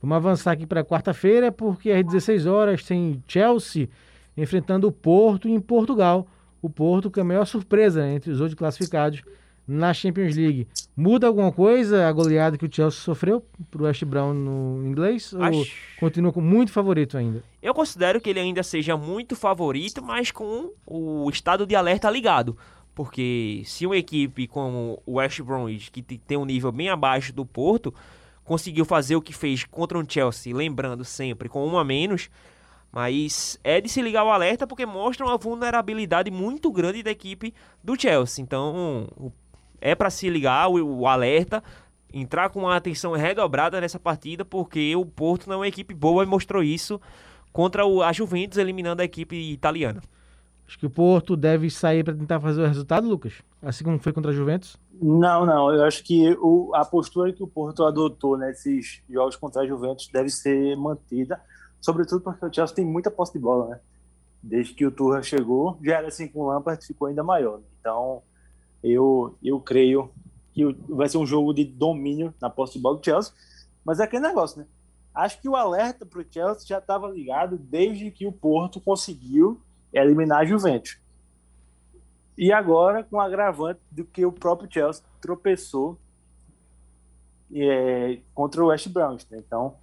Vamos 0.03 0.17
avançar 0.17 0.53
aqui 0.53 0.67
para 0.67 0.85
quarta-feira, 0.85 1.53
porque 1.53 1.91
às 1.91 2.05
16 2.05 2.47
horas 2.47 2.83
tem 2.83 3.23
Chelsea 3.27 3.89
enfrentando 4.37 4.89
o 4.89 4.93
Porto 4.93 5.49
em 5.49 5.61
Portugal. 5.61 6.27
O 6.63 6.69
Porto, 6.69 7.11
que 7.11 7.21
é 7.21 7.23
a 7.23 7.25
maior 7.25 7.45
surpresa 7.45 8.03
né, 8.03 8.15
entre 8.15 8.31
os 8.31 8.41
outros 8.41 8.59
classificados 8.59 9.23
na 9.73 9.95
Champions 9.95 10.35
League. 10.37 10.67
Muda 10.97 11.27
alguma 11.27 11.53
coisa 11.53 12.09
a 12.09 12.13
goleada 12.13 12.59
que 12.59 12.67
o 12.67 12.73
Chelsea 12.73 13.01
sofreu 13.01 13.45
para 13.71 13.83
o 13.83 13.85
West 13.85 14.05
Brown 14.05 14.35
no 14.35 14.85
inglês? 14.87 15.33
Ou 15.33 15.43
Acho- 15.43 15.71
continua 15.99 16.33
com 16.33 16.41
muito 16.41 16.73
favorito 16.73 17.17
ainda? 17.17 17.43
Eu 17.63 17.73
considero 17.73 18.21
que 18.21 18.29
ele 18.31 18.41
ainda 18.41 18.63
seja 18.63 18.97
muito 18.97 19.37
favorito, 19.37 20.03
mas 20.03 20.31
com 20.31 20.71
o 20.87 21.29
estado 21.31 21.65
de 21.67 21.75
alerta 21.77 22.11
ligado. 22.11 22.57
Porque 22.95 23.63
se 23.65 23.87
uma 23.87 23.97
equipe 23.97 24.47
como 24.47 25.01
o 25.07 25.15
West 25.15 25.41
Bromwich, 25.41 25.91
que 25.91 26.03
te- 26.03 26.19
tem 26.19 26.37
um 26.37 26.45
nível 26.45 26.73
bem 26.73 26.89
abaixo 26.89 27.33
do 27.33 27.47
Porto, 27.47 27.95
conseguiu 28.45 28.85
fazer 28.85 29.15
o 29.15 29.23
que 29.23 29.33
fez 29.33 29.65
contra 29.65 29.97
o 29.99 30.05
Chelsea, 30.07 30.55
lembrando 30.55 31.05
sempre, 31.05 31.49
com 31.49 31.65
um 31.67 31.79
a 31.79 31.85
menos, 31.85 32.29
mas 32.93 33.59
é 33.63 33.81
de 33.81 33.89
se 33.89 34.03
ligar 34.03 34.25
o 34.25 34.31
alerta 34.31 34.67
porque 34.67 34.85
mostra 34.85 35.25
uma 35.25 35.39
vulnerabilidade 35.39 36.31
muito 36.31 36.71
grande 36.73 37.03
da 37.03 37.11
equipe 37.13 37.55
do 37.83 37.99
Chelsea. 37.99 38.43
Então, 38.43 39.07
o- 39.17 39.33
é 39.81 39.95
para 39.95 40.11
se 40.11 40.29
ligar 40.29 40.69
o, 40.69 41.01
o 41.01 41.07
alerta, 41.07 41.63
entrar 42.13 42.51
com 42.51 42.61
uma 42.61 42.77
atenção 42.77 43.13
redobrada 43.13 43.81
nessa 43.81 43.99
partida, 43.99 44.45
porque 44.45 44.95
o 44.97 45.07
Porto 45.07 45.47
não 45.47 45.55
é 45.55 45.59
uma 45.59 45.69
equipe 45.69 45.95
boa 45.95 46.23
e 46.23 46.27
mostrou 46.27 46.63
isso 46.63 47.01
contra 47.53 47.87
o, 47.87 48.03
a 48.03 48.13
Juventus, 48.13 48.59
eliminando 48.59 49.03
a 49.03 49.05
equipe 49.05 49.37
italiana. 49.37 50.01
Acho 50.67 50.79
que 50.79 50.87
o 50.87 50.91
Porto 50.91 51.37
deve 51.37 51.69
sair 51.69 52.05
para 52.05 52.15
tentar 52.15 52.39
fazer 52.39 52.63
o 52.63 52.67
resultado, 52.67 53.09
Lucas? 53.09 53.43
Assim 53.61 53.83
como 53.83 53.99
foi 53.99 54.13
contra 54.13 54.31
a 54.31 54.35
Juventus? 54.35 54.77
Não, 55.03 55.45
não, 55.45 55.75
eu 55.75 55.83
acho 55.83 56.05
que 56.05 56.37
o, 56.41 56.71
a 56.75 56.85
postura 56.85 57.33
que 57.33 57.43
o 57.43 57.47
Porto 57.49 57.85
adotou 57.85 58.37
nesses 58.39 59.03
jogos 59.11 59.35
contra 59.35 59.63
a 59.63 59.67
Juventus 59.67 60.09
deve 60.13 60.31
ser 60.31 60.77
mantida, 60.77 61.41
sobretudo 61.81 62.21
porque 62.21 62.47
o 62.47 62.53
Chelsea 62.53 62.77
tem 62.77 62.85
muita 62.85 63.11
posse 63.11 63.33
de 63.33 63.41
bola, 63.41 63.71
né? 63.71 63.81
Desde 64.41 64.73
que 64.73 64.87
o 64.87 64.93
Turra 64.93 65.23
chegou, 65.23 65.77
já 65.83 65.99
era 65.99 66.07
assim 66.07 66.29
com 66.29 66.41
o 66.41 66.47
Lampard, 66.47 66.87
ficou 66.87 67.09
ainda 67.09 67.25
maior. 67.25 67.59
né? 67.59 67.65
Então, 67.81 68.23
eu, 68.83 69.37
eu 69.43 69.61
creio 69.61 70.11
que 70.53 70.65
vai 70.89 71.09
ser 71.09 71.19
um 71.19 71.27
jogo 71.27 71.53
de 71.53 71.65
domínio 71.65 72.35
na 72.41 72.51
posse 72.51 72.75
de 72.75 72.81
bola 72.81 72.99
do 72.99 73.05
Chelsea, 73.05 73.33
mas 73.85 74.01
é 74.01 74.05
aquele 74.05 74.27
negócio, 74.27 74.61
né? 74.61 74.67
Acho 75.15 75.41
que 75.41 75.49
o 75.49 75.57
alerta 75.57 76.07
para 76.07 76.21
o 76.21 76.27
Chelsea 76.29 76.67
já 76.67 76.79
estava 76.79 77.09
ligado 77.09 77.59
desde 77.59 78.11
que 78.11 78.27
o 78.27 78.33
Porto 78.33 78.81
conseguiu 78.81 79.61
eliminar 79.93 80.41
a 80.41 80.45
Juventus. 80.45 80.99
E 82.39 82.53
agora, 82.53 83.05
com 83.05 83.17
o 83.17 83.21
agravante 83.21 83.81
do 83.91 84.05
que 84.05 84.25
o 84.25 84.33
próprio 84.33 84.73
Chelsea 84.73 85.05
tropeçou 85.21 85.99
é, 87.53 88.21
contra 88.33 88.63
o 88.65 88.69
West 88.69 88.89
Bromwich. 88.89 89.27
né? 89.31 89.43
Então, 89.45 89.77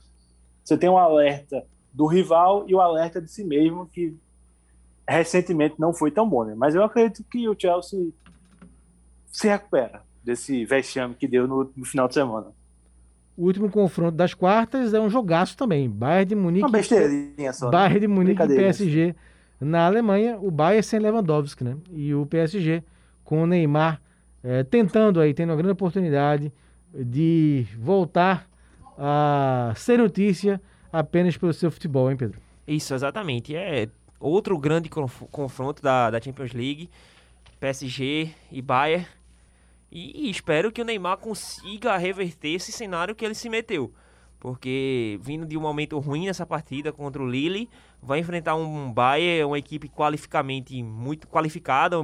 você 0.63 0.77
tem 0.77 0.89
um 0.89 0.97
alerta 0.97 1.65
do 1.93 2.05
rival 2.07 2.63
e 2.67 2.73
o 2.73 2.81
alerta 2.81 3.21
de 3.21 3.29
si 3.29 3.43
mesmo, 3.43 3.85
que 3.87 4.15
recentemente 5.07 5.75
não 5.77 5.93
foi 5.93 6.09
tão 6.09 6.27
bom. 6.27 6.45
Né? 6.45 6.55
Mas 6.55 6.73
eu 6.73 6.83
acredito 6.83 7.23
que 7.29 7.47
o 7.47 7.55
Chelsea 7.57 8.09
se 9.37 9.47
recupera 9.47 10.01
desse 10.23 10.65
vexame 10.65 11.13
que 11.15 11.27
deu 11.27 11.47
no, 11.47 11.71
no 11.75 11.85
final 11.85 12.07
de 12.07 12.15
semana. 12.15 12.47
O 13.37 13.45
último 13.45 13.69
confronto 13.69 14.17
das 14.17 14.33
quartas 14.33 14.93
é 14.93 14.99
um 14.99 15.09
jogaço 15.09 15.55
também. 15.55 15.87
Bayern 15.89 16.25
de 16.29 16.35
Munique. 16.35 16.63
Uma 16.65 16.71
besteirinha 16.71 17.53
só. 17.53 17.65
né? 17.65 17.71
Bayern 17.71 17.99
de 17.99 18.07
Munique 18.07 18.41
e. 18.41 18.47
PSG 18.47 19.15
na 19.61 19.85
Alemanha, 19.85 20.37
o 20.41 20.49
Bayern 20.49 20.81
sem 20.83 20.99
Lewandowski, 20.99 21.63
né? 21.63 21.77
E 21.91 22.15
o 22.15 22.25
PSG 22.25 22.83
com 23.23 23.43
o 23.43 23.45
Neymar 23.45 24.01
eh, 24.43 24.63
tentando 24.63 25.19
aí, 25.21 25.33
tendo 25.35 25.49
uma 25.51 25.55
grande 25.55 25.73
oportunidade 25.73 26.51
de 26.93 27.67
voltar 27.77 28.47
a 28.97 29.71
ser 29.75 29.99
notícia 29.99 30.59
apenas 30.91 31.37
pelo 31.37 31.53
seu 31.53 31.69
futebol, 31.69 32.09
hein, 32.09 32.17
Pedro? 32.17 32.39
Isso, 32.67 32.93
exatamente. 32.95 33.55
É 33.55 33.87
outro 34.19 34.57
grande 34.57 34.89
conf- 34.89 35.23
confronto 35.31 35.81
da, 35.83 36.09
da 36.09 36.19
Champions 36.19 36.53
League, 36.53 36.89
PSG 37.59 38.29
e 38.51 38.61
Bayern. 38.63 39.05
E, 39.91 40.29
espero 40.29 40.71
que 40.71 40.81
o 40.81 40.85
Neymar 40.85 41.17
consiga 41.17 41.97
reverter 41.97 42.49
esse 42.49 42.71
cenário 42.71 43.15
que 43.15 43.25
ele 43.25 43.35
se 43.35 43.49
meteu. 43.49 43.93
Porque 44.39 45.19
vindo 45.21 45.45
de 45.45 45.57
um 45.57 45.61
momento 45.61 45.97
ruim 45.97 46.25
nessa 46.25 46.45
partida 46.45 46.91
contra 46.91 47.21
o 47.21 47.27
Lille, 47.27 47.69
vai 48.01 48.19
enfrentar 48.19 48.55
um 48.55 48.91
Bayern, 48.91 49.45
uma 49.45 49.57
equipe 49.57 49.89
qualificamente 49.89 50.81
muito 50.83 51.27
qualificada 51.27 51.97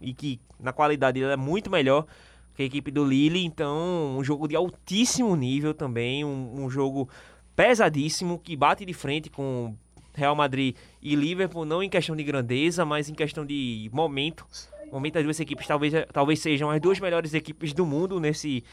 e 0.00 0.12
que 0.12 0.40
na 0.60 0.72
qualidade 0.72 1.22
ela 1.22 1.32
é 1.32 1.36
muito 1.36 1.70
melhor 1.70 2.06
que 2.54 2.62
a 2.62 2.66
equipe 2.66 2.90
do 2.90 3.04
Lille. 3.04 3.44
Então, 3.44 4.18
um 4.18 4.22
jogo 4.22 4.46
de 4.46 4.54
altíssimo 4.54 5.34
nível 5.34 5.72
também, 5.72 6.24
um, 6.24 6.64
um 6.64 6.68
jogo 6.68 7.08
pesadíssimo 7.56 8.38
que 8.38 8.54
bate 8.54 8.84
de 8.84 8.92
frente 8.92 9.30
com 9.30 9.74
Real 10.14 10.34
Madrid 10.34 10.76
e 11.00 11.14
Liverpool, 11.14 11.64
não 11.64 11.82
em 11.82 11.88
questão 11.88 12.14
de 12.14 12.24
grandeza, 12.24 12.84
mas 12.84 13.08
em 13.08 13.14
questão 13.14 13.46
de 13.46 13.88
momento. 13.92 14.44
Momento 14.92 15.14
das 15.14 15.24
duas 15.24 15.40
equipes 15.40 15.66
talvez, 15.66 15.92
talvez 16.12 16.40
sejam 16.40 16.70
as 16.70 16.80
duas 16.80 16.98
melhores 17.00 17.34
equipes 17.34 17.72
do 17.72 17.84
mundo 17.84 18.18
nesse 18.18 18.64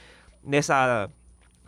nessa 0.44 1.10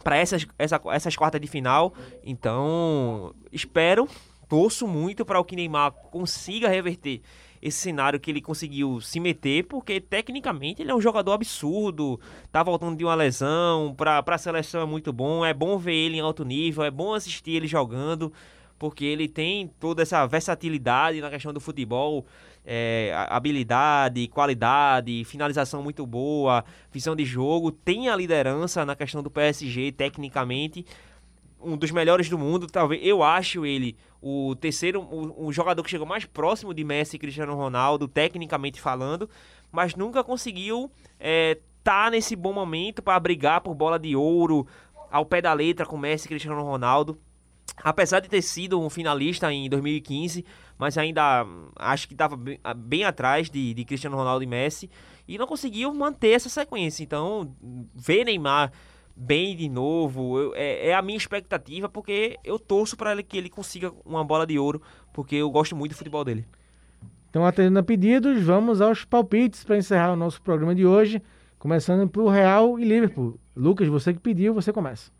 para 0.03 0.17
essas 0.17 0.47
essa, 0.57 0.81
essas 0.91 1.15
quartas 1.15 1.41
de 1.41 1.47
final. 1.47 1.93
Então, 2.23 3.33
espero, 3.51 4.07
torço 4.47 4.87
muito 4.87 5.25
para 5.25 5.39
o 5.39 5.43
que 5.43 5.55
Neymar 5.55 5.91
consiga 5.91 6.69
reverter 6.69 7.21
esse 7.61 7.79
cenário 7.79 8.19
que 8.19 8.29
ele 8.31 8.41
conseguiu 8.41 9.01
se 9.01 9.19
meter, 9.19 9.63
porque 9.65 9.99
tecnicamente 9.99 10.81
ele 10.81 10.91
é 10.91 10.95
um 10.95 11.01
jogador 11.01 11.33
absurdo, 11.33 12.19
tá 12.51 12.61
voltando 12.63 12.95
de 12.95 13.03
uma 13.03 13.15
lesão, 13.15 13.95
para 13.95 14.23
a 14.25 14.37
seleção 14.37 14.81
é 14.81 14.85
muito 14.85 15.11
bom, 15.11 15.45
é 15.45 15.53
bom 15.53 15.77
ver 15.77 15.95
ele 15.95 16.17
em 16.17 16.21
alto 16.21 16.45
nível, 16.45 16.83
é 16.83 16.91
bom 16.91 17.13
assistir 17.13 17.51
ele 17.51 17.67
jogando, 17.67 18.31
porque 18.77 19.03
ele 19.03 19.27
tem 19.27 19.67
toda 19.79 20.03
essa 20.03 20.25
versatilidade 20.25 21.19
na 21.19 21.29
questão 21.29 21.51
do 21.51 21.59
futebol, 21.59 22.25
é, 22.69 23.13
habilidade, 23.29 24.27
qualidade, 24.27 25.23
finalização 25.23 25.81
muito 25.81 26.05
boa, 26.05 26.65
visão 26.91 27.15
de 27.15 27.23
jogo, 27.23 27.71
tem 27.71 28.09
a 28.09 28.15
liderança 28.15 28.85
na 28.85 28.93
questão 28.93 29.23
do 29.23 29.31
PSG 29.31 29.93
tecnicamente, 29.93 30.85
um 31.61 31.77
dos 31.77 31.91
melhores 31.91 32.29
do 32.29 32.37
mundo, 32.37 32.67
talvez 32.67 33.01
eu 33.03 33.23
acho 33.23 33.65
ele 33.65 33.95
o 34.21 34.53
terceiro, 34.55 35.01
o, 35.01 35.47
o 35.47 35.53
jogador 35.53 35.81
que 35.81 35.89
chegou 35.89 36.05
mais 36.05 36.25
próximo 36.25 36.73
de 36.73 36.83
Messi 36.83 37.15
e 37.15 37.19
Cristiano 37.19 37.55
Ronaldo, 37.55 38.05
tecnicamente 38.05 38.81
falando, 38.81 39.29
mas 39.71 39.95
nunca 39.95 40.21
conseguiu 40.21 40.91
é, 41.17 41.57
tá 41.83 42.09
nesse 42.09 42.35
bom 42.35 42.51
momento 42.51 43.01
para 43.01 43.17
brigar 43.17 43.61
por 43.61 43.73
bola 43.73 43.97
de 43.97 44.13
ouro 44.13 44.67
ao 45.09 45.25
pé 45.25 45.41
da 45.41 45.53
letra 45.53 45.85
com 45.85 45.97
Messi 45.97 46.25
e 46.25 46.27
Cristiano 46.27 46.61
Ronaldo. 46.61 47.17
Apesar 47.83 48.19
de 48.19 48.27
ter 48.27 48.41
sido 48.41 48.81
um 48.81 48.89
finalista 48.89 49.53
em 49.53 49.69
2015, 49.69 50.43
mas 50.77 50.97
ainda 50.97 51.45
acho 51.75 52.07
que 52.07 52.13
estava 52.13 52.35
bem, 52.35 52.59
ah, 52.63 52.73
bem 52.73 53.03
atrás 53.03 53.49
de, 53.49 53.73
de 53.73 53.85
Cristiano 53.85 54.15
Ronaldo 54.15 54.43
e 54.43 54.47
Messi 54.47 54.89
e 55.27 55.37
não 55.37 55.47
conseguiu 55.47 55.93
manter 55.93 56.29
essa 56.31 56.49
sequência. 56.49 57.03
Então, 57.03 57.51
ver 57.95 58.23
Neymar 58.25 58.71
bem 59.15 59.55
de 59.55 59.67
novo. 59.67 60.39
Eu- 60.39 60.53
é, 60.55 60.89
é 60.89 60.95
a 60.95 61.01
minha 61.01 61.17
expectativa, 61.17 61.89
porque 61.89 62.37
eu 62.43 62.59
torço 62.59 62.95
para 62.95 63.11
ele 63.11 63.23
que 63.23 63.37
ele 63.37 63.49
consiga 63.49 63.91
uma 64.05 64.23
bola 64.23 64.45
de 64.45 64.59
ouro, 64.59 64.81
porque 65.11 65.35
eu 65.35 65.49
gosto 65.49 65.75
muito 65.75 65.93
do 65.93 65.97
futebol 65.97 66.23
dele. 66.23 66.45
Então, 67.29 67.45
atendendo 67.45 67.79
a 67.79 67.83
pedidos, 67.83 68.41
vamos 68.43 68.79
aos 68.79 69.03
palpites 69.03 69.63
para 69.63 69.77
encerrar 69.77 70.13
o 70.13 70.15
nosso 70.15 70.41
programa 70.41 70.73
de 70.73 70.85
hoje. 70.85 71.21
Começando 71.59 72.07
pro 72.07 72.27
Real 72.29 72.79
e 72.79 72.85
Liverpool. 72.85 73.39
Lucas, 73.55 73.87
você 73.87 74.13
que 74.13 74.19
pediu, 74.19 74.53
você 74.53 74.71
começa. 74.71 75.11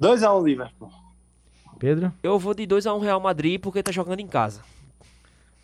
2x1 0.00 0.42
Liverpool. 0.44 0.90
Pedro? 1.78 2.12
Eu 2.22 2.38
vou 2.38 2.54
de 2.54 2.66
2 2.66 2.86
a 2.86 2.94
1 2.94 2.98
Real 3.00 3.20
Madrid 3.20 3.60
porque 3.60 3.82
tá 3.82 3.92
jogando 3.92 4.20
em 4.20 4.26
casa. 4.26 4.62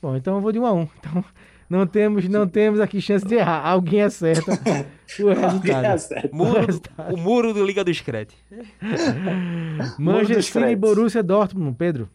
Bom, 0.02 0.16
então 0.16 0.36
eu 0.36 0.40
vou 0.40 0.52
de 0.52 0.58
1 0.58 0.66
a 0.66 0.72
1 0.72 0.88
Então, 0.98 1.24
não 1.68 1.86
temos, 1.86 2.28
não 2.28 2.48
temos 2.48 2.80
aqui 2.80 3.00
chance 3.00 3.24
de 3.24 3.36
errar. 3.36 3.64
Alguém 3.66 4.02
acerta 4.02 4.50
o 4.50 5.28
resultado. 5.28 5.84
Acerta. 5.84 6.30
Muro, 6.32 6.66
resultado. 6.66 7.14
o 7.14 7.16
muro 7.16 7.54
do 7.54 7.64
Liga 7.64 7.84
do 7.84 7.94
Scred. 7.94 8.34
Manchester 9.98 10.42
City 10.42 10.72
e. 10.72 10.76
Borussia 10.76 11.22
Dortmund. 11.22 11.76
Pedro? 11.76 12.08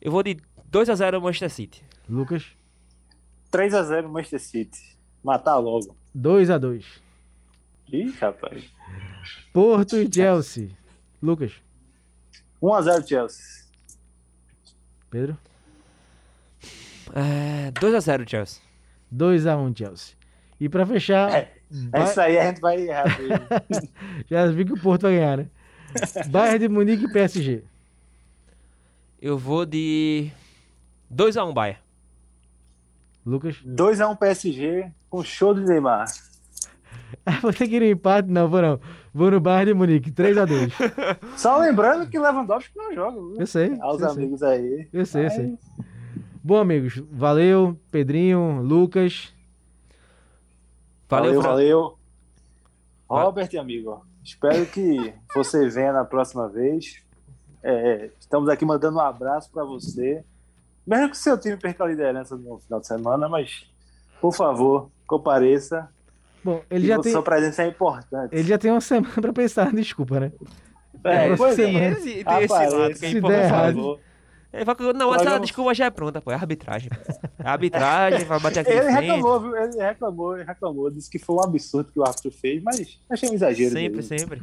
Eu 0.00 0.12
vou 0.12 0.22
de 0.22 0.36
2 0.70 0.90
a 0.90 0.94
0 0.94 1.20
Manchester 1.22 1.50
City. 1.50 1.82
Lucas? 2.08 2.46
3x0 3.50 4.08
Manchester 4.08 4.40
City. 4.40 4.98
Matar 5.22 5.56
logo. 5.58 5.96
2 6.14 6.50
a 6.50 6.58
2 6.58 6.84
Ih, 7.90 8.10
rapaz. 8.20 8.64
Porto 9.52 9.96
e 9.96 10.08
Chelsea. 10.12 10.70
Lucas? 11.22 11.52
1x0 12.62 13.06
Chelsea. 13.08 13.44
Pedro? 15.10 15.38
É, 17.14 17.70
2 17.80 17.94
a 17.94 18.00
0 18.00 18.28
Chelsea. 18.28 18.60
2 19.10 19.46
a 19.46 19.56
1 19.56 19.74
Chelsea. 19.74 20.14
E 20.60 20.68
para 20.68 20.84
fechar, 20.84 21.30
É, 21.32 21.54
Ba- 21.70 22.04
Isso 22.04 22.20
aí 22.20 22.38
a 22.38 22.46
gente 22.46 22.60
vai 22.60 22.80
errar. 22.80 23.04
já 24.28 24.46
vi 24.46 24.64
que 24.64 24.72
o 24.72 24.80
Porto 24.80 25.02
vai 25.02 25.12
ganhar, 25.16 25.36
né? 25.38 25.46
Bayern 26.28 26.58
de 26.58 26.68
Munique 26.68 27.04
e 27.04 27.12
PSG. 27.12 27.62
Eu 29.20 29.36
vou 29.38 29.64
de 29.66 30.30
2 31.10 31.36
a 31.36 31.44
1 31.44 31.52
Bayern. 31.54 31.80
Lucas? 33.24 33.56
2x1 33.66 34.16
PSG 34.18 34.90
com 35.10 35.22
show 35.22 35.52
do 35.54 35.60
Neymar. 35.62 36.06
Ah, 37.24 37.38
vou 37.42 37.52
ter 37.52 37.68
que 37.68 37.76
ir 37.76 37.80
no 37.80 37.86
empate? 37.86 38.28
Não, 38.30 38.48
vou 38.48 38.62
não. 38.62 38.80
Vou 39.12 39.30
no 39.30 39.40
Bayern 39.40 39.72
de 39.72 39.74
Munique, 39.78 40.10
3 40.10 40.36
a 40.38 40.44
2 40.44 40.72
Só 41.36 41.58
lembrando 41.58 42.08
que 42.08 42.18
Lewandowski 42.18 42.76
não 42.76 42.94
joga. 42.94 43.16
viu? 43.18 43.36
Eu 43.38 43.46
sei. 43.46 43.76
Aos 43.80 44.00
eu 44.00 44.08
sei. 44.10 44.22
amigos 44.22 44.42
aí. 44.42 44.88
Eu 44.92 45.06
sei, 45.06 45.22
eu 45.22 45.24
Mas- 45.26 45.34
sei. 45.34 45.58
Bom, 46.42 46.56
amigos, 46.56 47.02
valeu, 47.10 47.78
Pedrinho, 47.90 48.62
Lucas. 48.62 49.34
Valeu, 51.08 51.40
Valeu, 51.40 51.42
valeu. 51.42 51.98
Robert, 53.08 53.50
amigo, 53.58 54.04
espero 54.22 54.64
que 54.66 55.12
você 55.34 55.68
venha 55.68 55.92
na 55.92 56.04
próxima 56.04 56.48
vez. 56.48 57.02
É, 57.62 58.10
estamos 58.20 58.48
aqui 58.48 58.64
mandando 58.64 58.98
um 58.98 59.00
abraço 59.00 59.50
para 59.50 59.64
você. 59.64 60.22
Mesmo 60.86 61.06
que 61.10 61.16
o 61.16 61.18
seu 61.18 61.38
time 61.38 61.56
perca 61.56 61.84
a 61.84 61.86
liderança 61.88 62.36
no 62.36 62.58
final 62.58 62.80
de 62.80 62.86
semana, 62.86 63.28
mas, 63.28 63.66
por 64.20 64.32
favor, 64.34 64.90
compareça. 65.06 65.88
Bom, 66.44 66.62
ele 66.70 66.82
que 66.82 66.88
já, 66.88 67.00
tem, 67.00 67.12
sua 67.12 67.22
presença 67.22 67.62
é 67.62 67.68
importante. 67.68 68.32
ele 68.32 68.48
já 68.48 68.58
tem 68.58 68.70
uma 68.70 68.80
semana 68.80 69.14
pra 69.20 69.32
pensar, 69.32 69.70
desculpa, 69.74 70.20
né? 70.20 70.32
É, 71.04 71.28
Essa 71.28 71.36
pois 71.36 71.58
é. 71.58 71.64
semana. 71.64 71.88
Esse, 71.88 72.24
tem 72.24 72.42
esse 72.42 72.66
lado 72.76 72.94
que 72.94 73.06
é 73.06 73.10
importante. 73.10 74.00
É, 74.50 74.64
vai- 74.64 74.76
não, 74.94 75.14
essa 75.14 75.38
desculpa 75.38 75.74
já 75.74 75.84
é 75.86 75.90
pronta, 75.90 76.22
pô. 76.22 76.30
É 76.30 76.34
arbitragem. 76.34 76.90
É 77.38 77.48
arbitragem, 77.48 78.24
vai 78.24 78.40
bater 78.40 78.60
aqui 78.60 78.70
Ele 78.70 78.90
reclamou, 78.90 79.40
viu? 79.40 79.56
Ele 79.56 79.76
reclamou, 79.76 80.34
ele 80.36 80.44
reclamou. 80.44 80.90
Disse 80.90 81.10
que 81.10 81.18
foi 81.18 81.36
um 81.36 81.40
absurdo 81.42 81.92
que 81.92 82.00
o 82.00 82.02
árbitro 82.02 82.30
fez, 82.30 82.62
mas 82.62 82.98
achei 83.10 83.28
um 83.28 83.34
exagero. 83.34 83.70
Sempre, 83.70 84.02
dele. 84.02 84.18
sempre. 84.18 84.42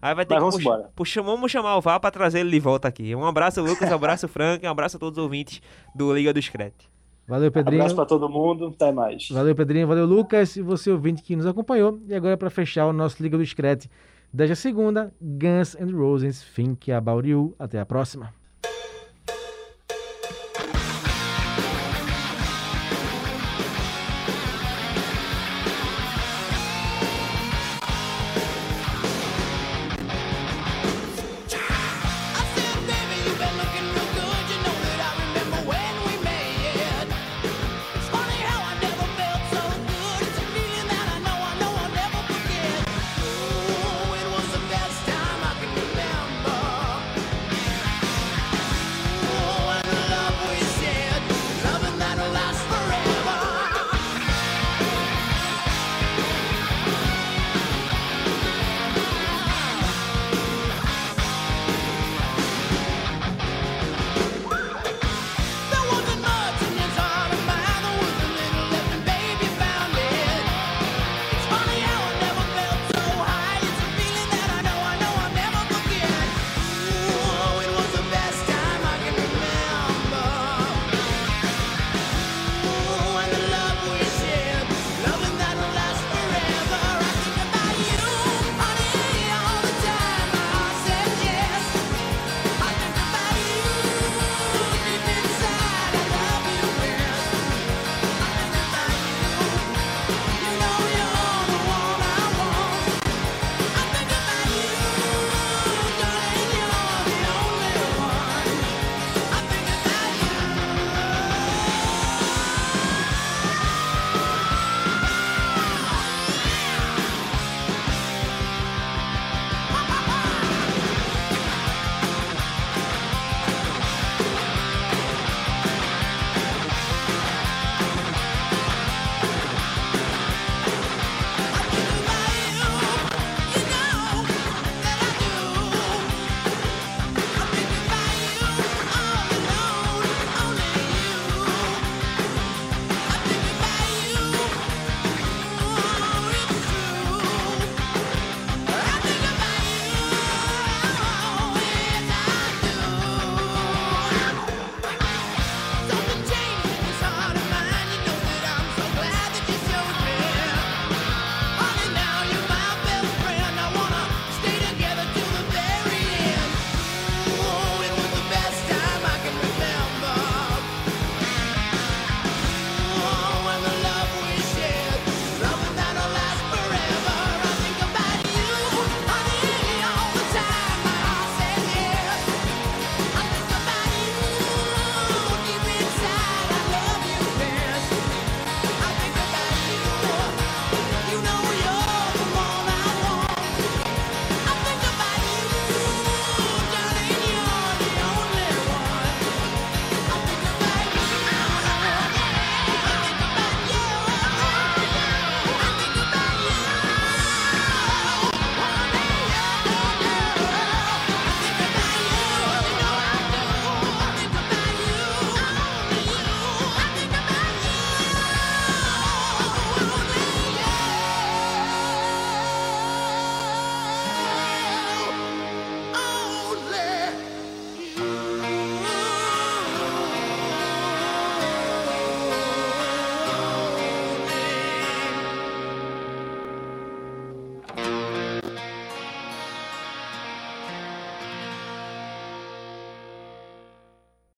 Aí 0.00 0.14
vai 0.16 0.24
ter 0.26 0.34
Mas 0.40 0.56
que 0.56 0.64
vamos 0.64 0.90
puxa, 0.96 1.22
vamos 1.22 1.52
chamar 1.52 1.76
o 1.76 1.80
VAR 1.80 2.00
pra 2.00 2.10
trazer 2.10 2.40
ele 2.40 2.50
de 2.50 2.58
volta 2.58 2.88
aqui. 2.88 3.14
Um 3.14 3.24
abraço, 3.24 3.62
Lucas, 3.62 3.88
um 3.88 3.94
abraço, 3.94 4.26
Frank, 4.26 4.66
um 4.66 4.70
abraço 4.70 4.96
a 4.96 5.00
todos 5.00 5.16
os 5.18 5.22
ouvintes 5.22 5.62
do 5.94 6.12
Liga 6.12 6.32
do 6.32 6.42
Screte. 6.42 6.90
Valeu, 7.26 7.50
Pedrinho. 7.52 7.80
Abraço 7.82 7.96
para 7.96 8.06
todo 8.06 8.28
mundo. 8.28 8.66
Até 8.74 8.92
mais. 8.92 9.28
Valeu, 9.30 9.54
Pedrinho. 9.54 9.86
Valeu, 9.86 10.06
Lucas. 10.06 10.56
E 10.56 10.62
você, 10.62 10.90
ouvinte, 10.90 11.22
que 11.22 11.36
nos 11.36 11.46
acompanhou. 11.46 11.98
E 12.08 12.14
agora, 12.14 12.36
para 12.36 12.50
fechar 12.50 12.86
o 12.86 12.92
nosso 12.92 13.22
Liga 13.22 13.36
do 13.38 13.44
Screte 13.44 13.88
desta 14.32 14.54
segunda, 14.54 15.12
Guns 15.20 15.74
N' 15.78 15.92
Roses, 15.92 16.42
Think 16.54 16.90
About 16.90 17.28
You. 17.28 17.54
Até 17.58 17.78
a 17.78 17.86
próxima. 17.86 18.32